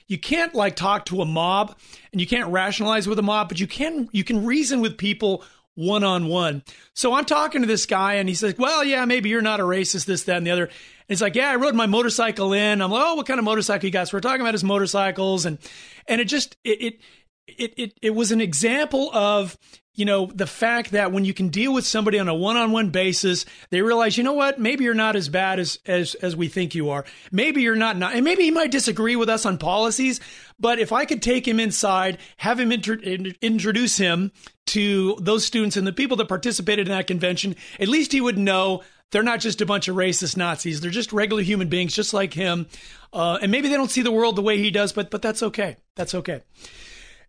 you 0.09 0.19
can't 0.19 0.55
like 0.55 0.77
talk 0.77 1.07
to 1.07 1.23
a 1.23 1.25
mob 1.25 1.79
and 2.11 2.21
you 2.21 2.27
can't 2.27 2.51
rationalize 2.51 3.09
with 3.09 3.19
a 3.19 3.23
mob, 3.23 3.49
but 3.49 3.61
you 3.61 3.67
can 3.67 4.09
you 4.13 4.25
can 4.25 4.45
reason 4.45 4.81
with 4.81 4.99
people 4.99 5.45
one 5.75 6.05
on 6.05 6.27
one. 6.27 6.63
So 6.95 7.15
I'm 7.15 7.25
talking 7.25 7.63
to 7.63 7.67
this 7.67 7.87
guy 7.87 8.15
and 8.15 8.29
he 8.29 8.35
says, 8.35 8.55
Well, 8.59 8.85
yeah, 8.85 9.05
maybe 9.05 9.29
you're 9.29 9.43
not 9.43 9.61
a 9.61 9.65
racist, 9.65 10.07
this, 10.07 10.25
that, 10.25 10.37
and 10.37 10.47
the 10.47 10.51
other. 10.51 10.65
And 10.65 10.73
he's 11.09 11.23
like, 11.23 11.35
Yeah, 11.35 11.51
I 11.51 11.57
rode 11.57 11.75
my 11.75 11.87
motorcycle 11.87 12.53
in. 12.53 12.83
I'm 12.83 12.91
like, 12.91 13.03
Oh, 13.05 13.15
what 13.15 13.27
kind 13.27 13.39
of 13.39 13.45
motorcycle 13.45 13.87
you 13.87 13.93
got? 13.93 14.09
So 14.09 14.17
we're 14.17 14.21
talking 14.21 14.43
about 14.43 14.55
his 14.55 14.65
motorcycles 14.65 15.47
and 15.47 15.59
and 16.07 16.21
it 16.21 16.27
just 16.27 16.57
it, 16.65 16.83
it 16.83 17.01
it, 17.47 17.75
it, 17.77 17.99
it 18.03 18.15
was 18.15 18.33
an 18.33 18.41
example 18.41 19.11
of 19.13 19.57
you 19.95 20.05
know 20.05 20.27
the 20.27 20.47
fact 20.47 20.93
that 20.93 21.13
when 21.13 21.25
you 21.25 21.35
can 21.35 21.49
deal 21.49 21.73
with 21.73 21.87
somebody 21.87 22.19
on 22.19 22.29
a 22.29 22.35
one-on-one 22.35 22.91
basis 22.91 23.45
they 23.71 23.83
realize 23.83 24.17
you 24.17 24.25
know 24.25 24.33
what 24.33 24.59
maybe 24.59 24.85
you're 24.85 24.95
not 24.95 25.17
as 25.17 25.29
bad 25.29 25.59
as 25.59 25.79
as 25.87 26.15
as 26.17 26.35
we 26.35 26.49
think 26.49 26.75
you 26.75 26.91
are 26.91 27.05
maybe 27.31 27.63
you're 27.63 27.77
not, 27.77 27.97
not 27.97 28.15
and 28.15 28.25
maybe 28.25 28.45
he 28.45 28.51
might 28.51 28.71
disagree 28.71 29.17
with 29.17 29.29
us 29.29 29.45
on 29.45 29.59
policies 29.59 30.21
but 30.59 30.79
if 30.79 30.93
i 30.93 31.05
could 31.05 31.23
take 31.23 31.47
him 31.47 31.61
inside 31.61 32.19
have 32.39 32.59
him 32.59 32.73
intro, 32.73 32.97
in, 32.99 33.35
introduce 33.43 33.99
him 33.99 34.33
to 34.67 35.17
those 35.21 35.45
students 35.45 35.77
and 35.77 35.87
the 35.87 35.93
people 35.93 36.17
that 36.17 36.29
participated 36.29 36.87
in 36.87 36.93
that 36.93 37.07
convention 37.07 37.55
at 37.79 37.89
least 37.89 38.13
he 38.13 38.21
would 38.21 38.39
know 38.39 38.83
they're 39.11 39.23
not 39.23 39.41
just 39.41 39.61
a 39.61 39.67
bunch 39.67 39.89
of 39.89 39.97
racist 39.97 40.39
Nazis. 40.39 40.81
They're 40.81 40.91
just 40.91 41.13
regular 41.13 41.43
human 41.43 41.69
beings, 41.69 41.95
just 41.95 42.15
like 42.15 42.33
him. 42.33 42.67
Uh, 43.13 43.39
and 43.43 43.53
maybe 43.53 43.69
they 43.69 43.77
don't 43.77 43.91
see 43.91 44.01
the 44.01 44.11
world 44.11 44.37
the 44.37 44.43
way 44.43 44.57
he 44.57 44.71
does, 44.71 44.93
but 44.95 45.11
but 45.11 45.21
that's 45.21 45.43
okay. 45.43 45.77
That's 45.97 46.15
okay. 46.15 46.41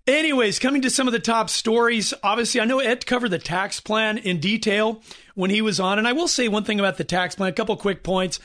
Anyways, 0.06 0.60
coming 0.60 0.82
to 0.82 0.90
some 0.90 1.08
of 1.08 1.14
the 1.14 1.20
top 1.20 1.50
stories. 1.50 2.14
Obviously, 2.24 2.60
I 2.60 2.66
know 2.66 2.80
Ed 2.80 3.06
covered 3.06 3.30
the 3.30 3.40
tax 3.40 3.80
plan 3.80 4.18
in 4.18 4.42
detail 4.42 5.02
when 5.34 5.50
he 5.50 5.62
was 5.62 5.80
on. 5.80 5.98
And 5.98 6.06
I 6.06 6.12
will 6.12 6.28
say 6.28 6.50
one 6.50 6.66
thing 6.66 6.80
about 6.80 6.98
the 6.98 7.06
tax 7.06 7.36
plan, 7.36 7.50
a 7.50 7.54
couple 7.54 7.78
quick 7.78 8.04
points. 8.04 8.42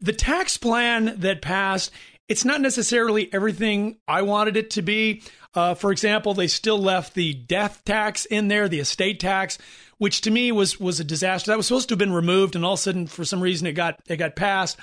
The 0.00 0.12
tax 0.12 0.56
plan 0.56 1.14
that 1.18 1.42
passed, 1.42 1.92
it's 2.28 2.44
not 2.44 2.60
necessarily 2.60 3.32
everything 3.32 3.98
I 4.08 4.22
wanted 4.22 4.56
it 4.56 4.70
to 4.70 4.82
be. 4.82 5.22
Uh, 5.54 5.74
for 5.74 5.92
example, 5.92 6.34
they 6.34 6.48
still 6.48 6.78
left 6.78 7.14
the 7.14 7.34
death 7.34 7.82
tax 7.84 8.24
in 8.24 8.48
there, 8.48 8.68
the 8.68 8.80
estate 8.80 9.20
tax, 9.20 9.58
which 9.98 10.22
to 10.22 10.30
me 10.32 10.50
was 10.50 10.80
was 10.80 10.98
a 10.98 11.04
disaster. 11.04 11.52
That 11.52 11.56
was 11.56 11.68
supposed 11.68 11.88
to 11.88 11.92
have 11.92 12.00
been 12.00 12.12
removed, 12.12 12.56
and 12.56 12.64
all 12.64 12.74
of 12.74 12.80
a 12.80 12.82
sudden, 12.82 13.06
for 13.06 13.24
some 13.24 13.40
reason, 13.40 13.68
it 13.68 13.72
got 13.72 14.00
it 14.08 14.16
got 14.16 14.34
passed. 14.34 14.76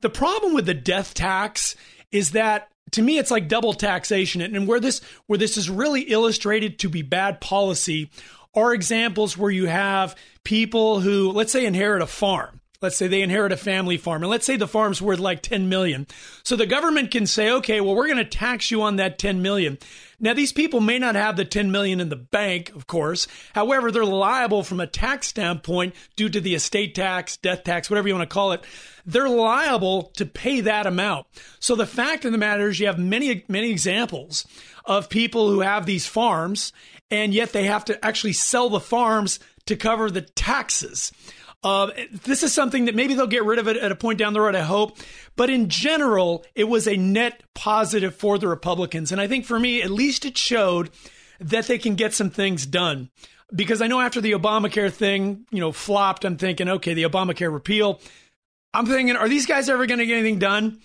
The 0.00 0.10
problem 0.10 0.54
with 0.54 0.64
the 0.64 0.74
death 0.74 1.12
tax 1.12 1.76
is 2.10 2.32
that 2.32 2.68
to 2.92 3.02
me 3.02 3.18
it's 3.18 3.30
like 3.30 3.48
double 3.48 3.74
taxation. 3.74 4.40
And 4.42 4.66
where 4.66 4.80
this 4.80 5.00
where 5.26 5.38
this 5.38 5.56
is 5.56 5.70
really 5.70 6.02
illustrated 6.02 6.78
to 6.80 6.88
be 6.88 7.02
bad 7.02 7.40
policy 7.40 8.10
are 8.54 8.74
examples 8.74 9.36
where 9.36 9.50
you 9.50 9.66
have 9.66 10.16
people 10.44 11.00
who 11.00 11.32
let's 11.32 11.52
say 11.52 11.66
inherit 11.66 12.02
a 12.02 12.06
farm 12.06 12.57
let's 12.80 12.96
say 12.96 13.08
they 13.08 13.22
inherit 13.22 13.50
a 13.50 13.56
family 13.56 13.96
farm 13.96 14.22
and 14.22 14.30
let's 14.30 14.46
say 14.46 14.56
the 14.56 14.68
farm's 14.68 15.02
worth 15.02 15.18
like 15.18 15.42
10 15.42 15.68
million. 15.68 16.06
So 16.44 16.54
the 16.54 16.66
government 16.66 17.10
can 17.10 17.26
say 17.26 17.50
okay 17.50 17.80
well 17.80 17.94
we're 17.94 18.06
going 18.06 18.18
to 18.18 18.24
tax 18.24 18.70
you 18.70 18.82
on 18.82 18.96
that 18.96 19.18
10 19.18 19.42
million. 19.42 19.78
Now 20.20 20.34
these 20.34 20.52
people 20.52 20.80
may 20.80 20.98
not 20.98 21.16
have 21.16 21.36
the 21.36 21.44
10 21.44 21.72
million 21.72 22.00
in 22.00 22.08
the 22.08 22.16
bank 22.16 22.72
of 22.74 22.86
course. 22.86 23.26
However 23.52 23.90
they're 23.90 24.04
liable 24.04 24.62
from 24.62 24.80
a 24.80 24.86
tax 24.86 25.26
standpoint 25.26 25.94
due 26.14 26.28
to 26.28 26.40
the 26.40 26.54
estate 26.54 26.94
tax 26.94 27.36
death 27.36 27.64
tax 27.64 27.90
whatever 27.90 28.08
you 28.08 28.14
want 28.14 28.28
to 28.28 28.32
call 28.32 28.52
it. 28.52 28.64
They're 29.04 29.28
liable 29.28 30.12
to 30.16 30.26
pay 30.26 30.60
that 30.60 30.86
amount. 30.86 31.26
So 31.58 31.74
the 31.74 31.86
fact 31.86 32.24
of 32.24 32.32
the 32.32 32.38
matter 32.38 32.68
is 32.68 32.78
you 32.78 32.86
have 32.86 32.98
many 32.98 33.44
many 33.48 33.70
examples 33.70 34.46
of 34.84 35.08
people 35.08 35.50
who 35.50 35.60
have 35.60 35.84
these 35.84 36.06
farms 36.06 36.72
and 37.10 37.34
yet 37.34 37.52
they 37.52 37.64
have 37.64 37.86
to 37.86 38.04
actually 38.04 38.34
sell 38.34 38.70
the 38.70 38.80
farms 38.80 39.40
to 39.66 39.76
cover 39.76 40.10
the 40.10 40.22
taxes 40.22 41.12
uh, 41.62 41.90
this 42.24 42.42
is 42.42 42.52
something 42.52 42.84
that 42.84 42.94
maybe 42.94 43.14
they'll 43.14 43.26
get 43.26 43.44
rid 43.44 43.58
of 43.58 43.66
it 43.66 43.76
at 43.76 43.90
a 43.90 43.96
point 43.96 44.18
down 44.18 44.32
the 44.32 44.40
road, 44.40 44.54
I 44.54 44.62
hope. 44.62 44.98
But 45.36 45.50
in 45.50 45.68
general, 45.68 46.44
it 46.54 46.64
was 46.64 46.86
a 46.86 46.96
net 46.96 47.42
positive 47.54 48.14
for 48.14 48.38
the 48.38 48.48
Republicans. 48.48 49.10
And 49.10 49.20
I 49.20 49.26
think 49.26 49.44
for 49.44 49.58
me, 49.58 49.82
at 49.82 49.90
least 49.90 50.24
it 50.24 50.38
showed 50.38 50.90
that 51.40 51.66
they 51.66 51.78
can 51.78 51.94
get 51.94 52.14
some 52.14 52.30
things 52.30 52.66
done. 52.66 53.10
Because 53.54 53.80
I 53.80 53.86
know 53.86 54.00
after 54.00 54.20
the 54.20 54.32
Obamacare 54.32 54.92
thing, 54.92 55.46
you 55.50 55.60
know, 55.60 55.72
flopped, 55.72 56.24
I'm 56.24 56.36
thinking, 56.36 56.68
okay, 56.68 56.94
the 56.94 57.04
Obamacare 57.04 57.52
repeal. 57.52 58.00
I'm 58.74 58.86
thinking, 58.86 59.16
are 59.16 59.28
these 59.28 59.46
guys 59.46 59.68
ever 59.68 59.86
going 59.86 59.98
to 59.98 60.06
get 60.06 60.18
anything 60.18 60.38
done? 60.38 60.80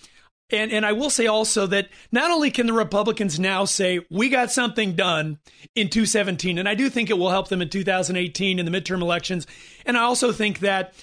And 0.50 0.72
and 0.72 0.84
I 0.84 0.92
will 0.92 1.10
say 1.10 1.26
also 1.26 1.66
that 1.68 1.88
not 2.12 2.30
only 2.30 2.50
can 2.50 2.66
the 2.66 2.72
Republicans 2.72 3.38
now 3.40 3.64
say 3.64 4.00
we 4.10 4.28
got 4.28 4.52
something 4.52 4.94
done 4.94 5.38
in 5.74 5.88
2017, 5.88 6.58
and 6.58 6.68
I 6.68 6.74
do 6.74 6.90
think 6.90 7.10
it 7.10 7.18
will 7.18 7.30
help 7.30 7.48
them 7.48 7.62
in 7.62 7.70
2018 7.70 8.58
in 8.58 8.64
the 8.64 8.70
midterm 8.70 9.00
elections. 9.00 9.46
And 9.86 9.96
I 9.96 10.02
also 10.02 10.32
think 10.32 10.60
that 10.60 10.94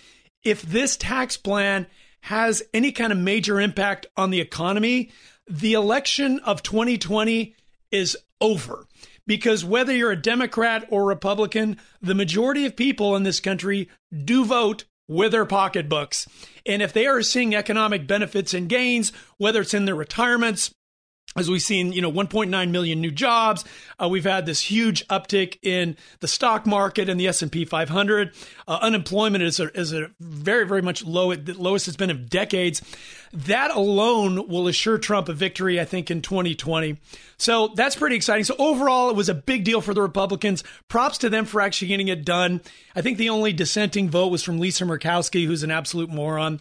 if 0.43 0.61
this 0.61 0.95
tax 0.95 1.37
plan 1.37 1.87
has 2.21 2.61
any 2.73 2.91
kind 2.91 3.11
of 3.11 3.17
major 3.17 3.59
impact 3.59 4.05
on 4.15 4.29
the 4.29 4.41
economy, 4.41 5.11
the 5.49 5.73
election 5.73 6.39
of 6.39 6.61
2020 6.63 7.55
is 7.91 8.17
over. 8.39 8.87
Because 9.27 9.63
whether 9.63 9.95
you're 9.95 10.11
a 10.11 10.21
Democrat 10.21 10.85
or 10.89 11.05
Republican, 11.05 11.77
the 12.01 12.15
majority 12.15 12.65
of 12.65 12.75
people 12.75 13.15
in 13.15 13.23
this 13.23 13.39
country 13.39 13.89
do 14.25 14.45
vote 14.45 14.85
with 15.07 15.31
their 15.31 15.45
pocketbooks. 15.45 16.27
And 16.65 16.81
if 16.81 16.93
they 16.93 17.07
are 17.07 17.21
seeing 17.21 17.55
economic 17.55 18.07
benefits 18.07 18.53
and 18.53 18.69
gains, 18.69 19.11
whether 19.37 19.61
it's 19.61 19.73
in 19.73 19.85
their 19.85 19.95
retirements, 19.95 20.71
as 21.37 21.49
we've 21.49 21.61
seen, 21.61 21.93
you 21.93 22.01
know, 22.01 22.11
1.9 22.11 22.71
million 22.71 22.99
new 22.99 23.11
jobs. 23.11 23.63
Uh, 24.01 24.09
we've 24.09 24.25
had 24.25 24.45
this 24.45 24.59
huge 24.59 25.07
uptick 25.07 25.57
in 25.61 25.95
the 26.19 26.27
stock 26.27 26.65
market 26.65 27.07
and 27.07 27.17
the 27.17 27.27
S&P 27.27 27.63
500. 27.63 28.33
Uh, 28.67 28.79
unemployment 28.81 29.41
is 29.41 29.59
a, 29.59 29.71
is 29.77 29.93
a 29.93 30.11
very, 30.19 30.67
very 30.67 30.81
much 30.81 31.05
low, 31.05 31.31
it 31.31 31.45
the 31.45 31.53
lowest 31.53 31.87
it's 31.87 31.95
been 31.95 32.09
in 32.09 32.25
decades. 32.25 32.81
That 33.31 33.71
alone 33.71 34.49
will 34.49 34.67
assure 34.67 34.97
Trump 34.97 35.29
a 35.29 35.33
victory, 35.33 35.79
I 35.79 35.85
think, 35.85 36.11
in 36.11 36.21
2020. 36.21 36.97
So 37.37 37.69
that's 37.75 37.95
pretty 37.95 38.17
exciting. 38.17 38.43
So 38.43 38.55
overall, 38.59 39.09
it 39.09 39.15
was 39.15 39.29
a 39.29 39.33
big 39.33 39.63
deal 39.63 39.79
for 39.79 39.93
the 39.93 40.01
Republicans. 40.01 40.65
Props 40.89 41.17
to 41.19 41.29
them 41.29 41.45
for 41.45 41.61
actually 41.61 41.87
getting 41.87 42.09
it 42.09 42.25
done. 42.25 42.59
I 42.93 43.01
think 43.01 43.17
the 43.17 43.29
only 43.29 43.53
dissenting 43.53 44.09
vote 44.09 44.27
was 44.27 44.43
from 44.43 44.59
Lisa 44.59 44.83
Murkowski, 44.83 45.45
who's 45.45 45.63
an 45.63 45.71
absolute 45.71 46.09
moron. 46.09 46.59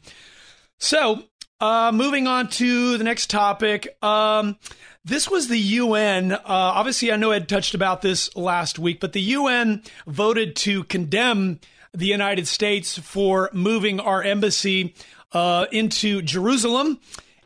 So 0.78 1.24
uh, 1.60 1.92
moving 1.92 2.26
on 2.26 2.48
to 2.48 2.96
the 2.96 3.04
next 3.04 3.30
topic. 3.30 3.96
Um, 4.02 4.56
this 5.04 5.30
was 5.30 5.48
the 5.48 5.58
UN. 5.58 6.32
Uh, 6.32 6.40
obviously, 6.44 7.12
I 7.12 7.16
know 7.16 7.30
Ed 7.30 7.48
touched 7.48 7.74
about 7.74 8.02
this 8.02 8.34
last 8.36 8.78
week, 8.78 9.00
but 9.00 9.12
the 9.12 9.20
UN 9.20 9.82
voted 10.06 10.56
to 10.56 10.84
condemn 10.84 11.60
the 11.92 12.06
United 12.06 12.46
States 12.46 12.98
for 12.98 13.50
moving 13.52 14.00
our 14.00 14.22
embassy 14.22 14.94
uh, 15.32 15.66
into 15.72 16.22
Jerusalem. 16.22 17.00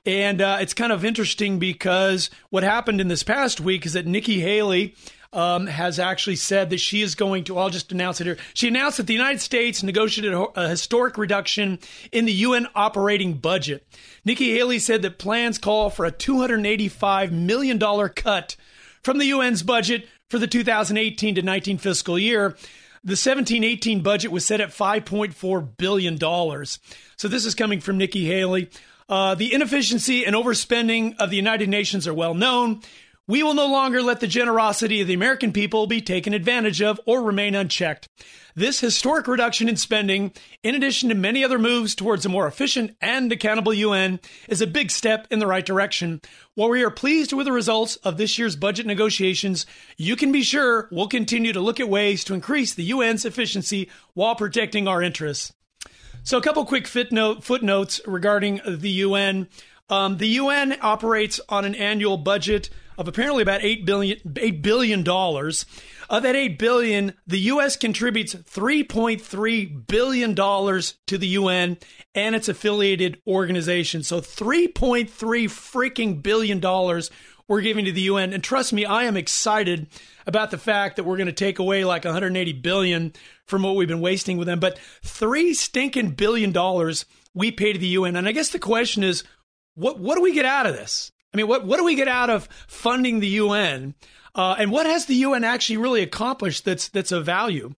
And 0.07 0.43
uh, 0.43 0.59
it's 0.61 0.75
kind 0.75 0.93
of 0.93 1.05
interesting 1.05 1.59
because 1.59 2.29
what 2.51 2.63
happened 2.63 3.01
in 3.01 3.09
this 3.09 3.23
past 3.23 3.61
week 3.61 3.87
is 3.87 3.95
that 3.95 4.07
Nikki 4.07 4.41
Haley 4.41 4.95
um, 5.35 5.67
has 5.67 5.99
actually 5.99 6.37
said 6.37 6.71
that 6.71 6.79
she 6.79 7.03
is 7.03 7.15
going 7.15 7.45
to, 7.45 7.59
I'll 7.59 7.69
just 7.69 7.93
announce 7.93 8.21
it 8.21 8.25
here. 8.25 8.39
She 8.55 8.69
announced 8.69 8.97
that 8.99 9.07
the 9.07 9.13
United 9.13 9.41
States 9.41 9.83
negotiated 9.83 10.33
a 10.55 10.69
historic 10.69 11.19
reduction 11.19 11.81
in 12.13 12.25
the 12.25 12.33
UN 12.33 12.69
operating 12.75 13.35
budget. 13.35 13.87
Nikki 14.25 14.53
Haley 14.55 14.79
said 14.79 15.03
that 15.03 15.19
plans 15.19 15.59
call 15.59 15.91
for 15.91 16.07
a 16.07 16.13
$285 16.13 17.33
million 17.33 17.79
cut 18.11 18.57
from 19.03 19.19
the 19.19 19.31
UN's 19.33 19.63
budget 19.63 20.09
for 20.31 20.39
the 20.39 20.47
2018 20.47 21.35
to 21.35 21.43
19 21.43 21.79
fiscal 21.79 22.19
year. 22.19 22.57
The 23.03 23.17
17 23.17 23.65
18 23.65 24.03
budget 24.03 24.31
was 24.31 24.47
set 24.47 24.61
at 24.61 24.71
$5.4 24.71 25.77
billion. 25.77 26.19
So 26.19 27.29
this 27.29 27.45
is 27.45 27.55
coming 27.55 27.81
from 27.81 27.99
Nikki 27.99 28.25
Haley. 28.25 28.71
Uh, 29.07 29.35
the 29.35 29.53
inefficiency 29.53 30.25
and 30.25 30.35
overspending 30.35 31.15
of 31.19 31.29
the 31.29 31.37
United 31.37 31.69
Nations 31.69 32.09
are 32.09 32.15
well 32.15 32.33
known. 32.33 32.81
We 33.27 33.43
will 33.43 33.55
no 33.55 33.67
longer 33.67 34.03
let 34.03 34.21
the 34.21 34.27
generosity 34.27 35.01
of 35.01 35.07
the 35.07 35.15
American 35.15 35.51
people 35.51 35.87
be 35.87 36.03
taken 36.03 36.35
advantage 36.35 36.83
of 36.83 37.01
or 37.07 37.23
remain 37.23 37.55
unchecked. 37.55 38.07
This 38.55 38.81
historic 38.81 39.27
reduction 39.27 39.67
in 39.67 39.79
spending, 39.79 40.33
in 40.63 40.75
addition 40.75 41.09
to 41.09 41.15
many 41.15 41.43
other 41.43 41.59
moves 41.59 41.95
towards 41.95 42.27
a 42.27 42.29
more 42.29 42.47
efficient 42.47 42.95
and 43.01 43.33
accountable 43.33 43.73
UN, 43.73 44.21
is 44.47 44.61
a 44.61 44.67
big 44.67 44.91
step 44.91 45.27
in 45.31 45.39
the 45.39 45.47
right 45.47 45.65
direction. 45.65 46.21
While 46.55 46.69
we 46.69 46.85
are 46.85 46.91
pleased 46.91 47.33
with 47.33 47.47
the 47.47 47.53
results 47.53 47.97
of 47.97 48.19
this 48.19 48.39
year's 48.39 48.57
budget 48.57 48.85
negotiations, 48.85 49.65
you 49.97 50.17
can 50.17 50.31
be 50.31 50.43
sure 50.43 50.87
we'll 50.93 51.09
continue 51.09 51.55
to 51.55 51.61
look 51.61 51.81
at 51.81 51.89
ways 51.89 52.25
to 52.25 52.35
increase 52.35 52.75
the 52.75 52.93
UN's 52.93 53.25
efficiency 53.25 53.89
while 54.13 54.35
protecting 54.35 54.87
our 54.87 55.03
interests. 55.03 55.55
So, 56.25 56.37
a 56.37 56.43
couple 56.43 56.67
quick 56.67 56.87
footnote, 56.87 57.43
footnotes 57.43 58.03
regarding 58.07 58.61
the 58.67 58.91
UN. 58.91 59.49
Um, 59.89 60.19
the 60.19 60.29
UN 60.29 60.77
operates 60.83 61.41
on 61.49 61.65
an 61.65 61.75
annual 61.75 62.19
budget 62.19 62.69
of 62.99 63.09
apparently 63.09 63.43
about 63.43 63.63
eight 63.63 63.85
billion 63.85 64.19
eight 64.37 64.63
billion 64.63 65.03
dollars. 65.03 65.67
Of 66.11 66.23
that 66.25 66.37
eight 66.37 66.59
billion, 66.59 67.15
the 67.27 67.39
U.S. 67.41 67.77
contributes 67.77 68.35
three 68.35 68.85
point 68.85 69.21
three 69.21 69.65
billion 69.65 70.35
dollars 70.35 70.95
to 71.07 71.19
the 71.19 71.29
UN 71.29 71.79
and 72.15 72.35
its 72.35 72.49
affiliated 72.49 73.21
organizations. 73.27 74.07
So 74.07 74.21
three 74.21 74.69
point 74.69 75.11
three 75.11 75.47
freaking 75.47 76.23
billion 76.23 76.61
dollars 76.61 77.11
we're 77.49 77.61
giving 77.61 77.85
to 77.85 77.93
the 77.93 78.03
UN. 78.03 78.33
And 78.33 78.43
trust 78.43 78.73
me, 78.73 78.85
I 78.85 79.05
am 79.05 79.17
excited 79.17 79.89
about 80.27 80.51
the 80.51 80.59
fact 80.59 80.97
that 80.97 81.05
we're 81.05 81.17
going 81.17 81.27
to 81.27 81.33
take 81.33 81.59
away 81.59 81.85
like 81.85 82.05
180 82.05 82.53
billion 82.55 83.13
from 83.47 83.63
what 83.63 83.77
we've 83.77 83.89
been 83.89 84.01
wasting 84.01 84.39
with 84.39 84.47
them. 84.47 84.61
But 84.61 84.79
three 85.03 85.53
stinking 85.53 86.13
billion 86.13 86.53
dollars 86.53 87.05
we 87.35 87.51
pay 87.51 87.73
to 87.73 87.79
the 87.79 87.89
UN. 87.89 88.17
And 88.17 88.29
I 88.29 88.33
guess 88.33 88.51
the 88.51 88.59
question 88.59 89.03
is, 89.03 89.25
what 89.75 89.99
what 89.99 90.17
do 90.17 90.23
we 90.23 90.33
get 90.33 90.45
out 90.45 90.67
of 90.67 90.75
this? 90.75 91.13
I 91.35 91.37
mean, 91.37 91.49
what 91.49 91.67
what 91.67 91.79
do 91.79 91.85
we 91.85 91.97
get 91.97 92.09
out 92.09 92.31
of 92.31 92.49
funding 92.69 93.19
the 93.19 93.29
UN? 93.29 93.95
Uh, 94.37 94.55
and 94.59 94.71
what 94.71 94.87
has 94.87 95.07
the 95.07 95.15
UN 95.17 95.45
actually 95.45 95.77
really 95.79 96.03
accomplished 96.03 96.65
that's 96.65 96.89
that's 96.89 97.13
of 97.13 97.27
value? 97.27 97.75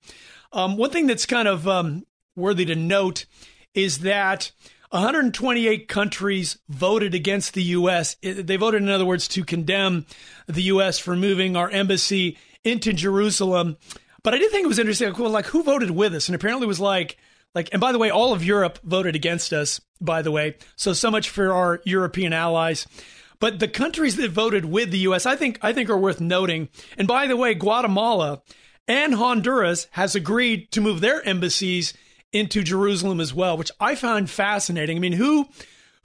Um, 0.51 0.77
one 0.77 0.89
thing 0.89 1.07
that's 1.07 1.25
kind 1.25 1.47
of 1.47 1.67
um, 1.67 2.05
worthy 2.35 2.65
to 2.65 2.75
note 2.75 3.25
is 3.74 4.00
that 4.00 4.51
128 4.89 5.88
countries 5.88 6.57
voted 6.69 7.13
against 7.13 7.53
the 7.53 7.63
U.S. 7.63 8.15
They 8.21 8.55
voted, 8.57 8.81
in 8.81 8.89
other 8.89 9.05
words, 9.05 9.27
to 9.29 9.43
condemn 9.43 10.05
the 10.47 10.63
U.S. 10.63 11.00
for 11.00 11.15
moving 11.15 11.55
our 11.55 11.69
embassy 11.69 12.38
into 12.63 12.93
Jerusalem. 12.93 13.77
But 14.24 14.33
I 14.33 14.38
did 14.38 14.51
think 14.51 14.65
it 14.65 14.69
was 14.69 14.79
interesting. 14.79 15.12
Like, 15.12 15.19
like 15.19 15.45
who 15.47 15.63
voted 15.63 15.91
with 15.91 16.13
us? 16.13 16.27
And 16.27 16.35
apparently, 16.35 16.65
it 16.65 16.67
was 16.67 16.79
like, 16.79 17.17
like, 17.53 17.69
and 17.71 17.81
by 17.81 17.91
the 17.91 18.00
way, 18.00 18.09
all 18.09 18.33
of 18.33 18.43
Europe 18.43 18.79
voted 18.83 19.15
against 19.15 19.53
us. 19.53 19.79
By 20.01 20.21
the 20.21 20.31
way, 20.31 20.55
so 20.75 20.93
so 20.93 21.09
much 21.09 21.29
for 21.29 21.53
our 21.53 21.81
European 21.85 22.33
allies. 22.33 22.85
But 23.45 23.59
the 23.59 23.67
countries 23.67 24.15
that 24.15 24.31
voted 24.31 24.65
with 24.65 24.89
the 24.89 24.97
U.S., 24.97 25.27
I 25.27 25.35
think, 25.35 25.59
I 25.61 25.71
think 25.71 25.87
are 25.87 25.97
worth 25.99 26.19
noting. 26.19 26.67
And 26.97 27.07
by 27.07 27.27
the 27.27 27.37
way, 27.37 27.53
Guatemala 27.53 28.41
and 28.87 29.13
Honduras 29.13 29.85
has 29.91 30.15
agreed 30.15 30.71
to 30.71 30.81
move 30.81 30.99
their 30.99 31.21
embassies 31.21 31.93
into 32.33 32.63
Jerusalem 32.63 33.19
as 33.19 33.35
well, 33.35 33.55
which 33.55 33.69
I 33.79 33.93
found 33.93 34.31
fascinating. 34.31 34.97
I 34.97 34.99
mean, 34.99 35.11
who 35.11 35.47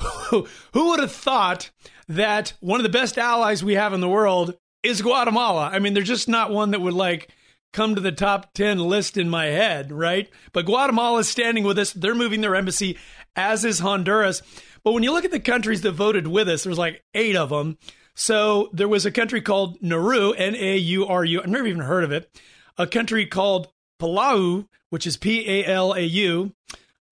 who, 0.02 0.46
who 0.74 0.90
would 0.90 1.00
have 1.00 1.12
thought 1.12 1.70
that 2.10 2.52
one 2.60 2.78
of 2.78 2.84
the 2.84 2.90
best 2.90 3.16
allies 3.16 3.64
we 3.64 3.72
have 3.72 3.94
in 3.94 4.02
the 4.02 4.06
world 4.06 4.54
is 4.82 5.00
Guatemala? 5.00 5.70
I 5.72 5.78
mean, 5.78 5.94
they're 5.94 6.02
just 6.02 6.28
not 6.28 6.50
one 6.50 6.72
that 6.72 6.82
would 6.82 6.92
like 6.92 7.30
come 7.72 7.94
to 7.94 8.02
the 8.02 8.12
top 8.12 8.52
10 8.52 8.78
list 8.80 9.16
in 9.16 9.30
my 9.30 9.46
head, 9.46 9.92
right? 9.92 10.28
But 10.52 10.66
Guatemala 10.66 11.20
is 11.20 11.28
standing 11.30 11.64
with 11.64 11.78
us. 11.78 11.92
They're 11.92 12.14
moving 12.14 12.40
their 12.40 12.56
embassy, 12.56 12.98
as 13.36 13.64
is 13.64 13.78
Honduras. 13.78 14.42
But 14.82 14.92
when 14.92 15.02
you 15.02 15.12
look 15.12 15.24
at 15.24 15.30
the 15.30 15.40
countries 15.40 15.82
that 15.82 15.92
voted 15.92 16.26
with 16.26 16.48
us, 16.48 16.64
there's 16.64 16.78
like 16.78 17.02
eight 17.14 17.36
of 17.36 17.50
them. 17.50 17.78
So 18.14 18.70
there 18.72 18.88
was 18.88 19.06
a 19.06 19.10
country 19.10 19.40
called 19.40 19.80
Nauru, 19.82 20.32
N 20.32 20.54
A 20.54 20.76
U 20.76 21.06
R 21.06 21.24
U. 21.24 21.40
I've 21.40 21.48
never 21.48 21.66
even 21.66 21.82
heard 21.82 22.04
of 22.04 22.12
it. 22.12 22.30
A 22.76 22.86
country 22.86 23.26
called 23.26 23.68
Palau, 24.00 24.66
which 24.90 25.06
is 25.06 25.16
P 25.16 25.48
A 25.48 25.66
L 25.66 25.92
A 25.92 26.02
U. 26.02 26.52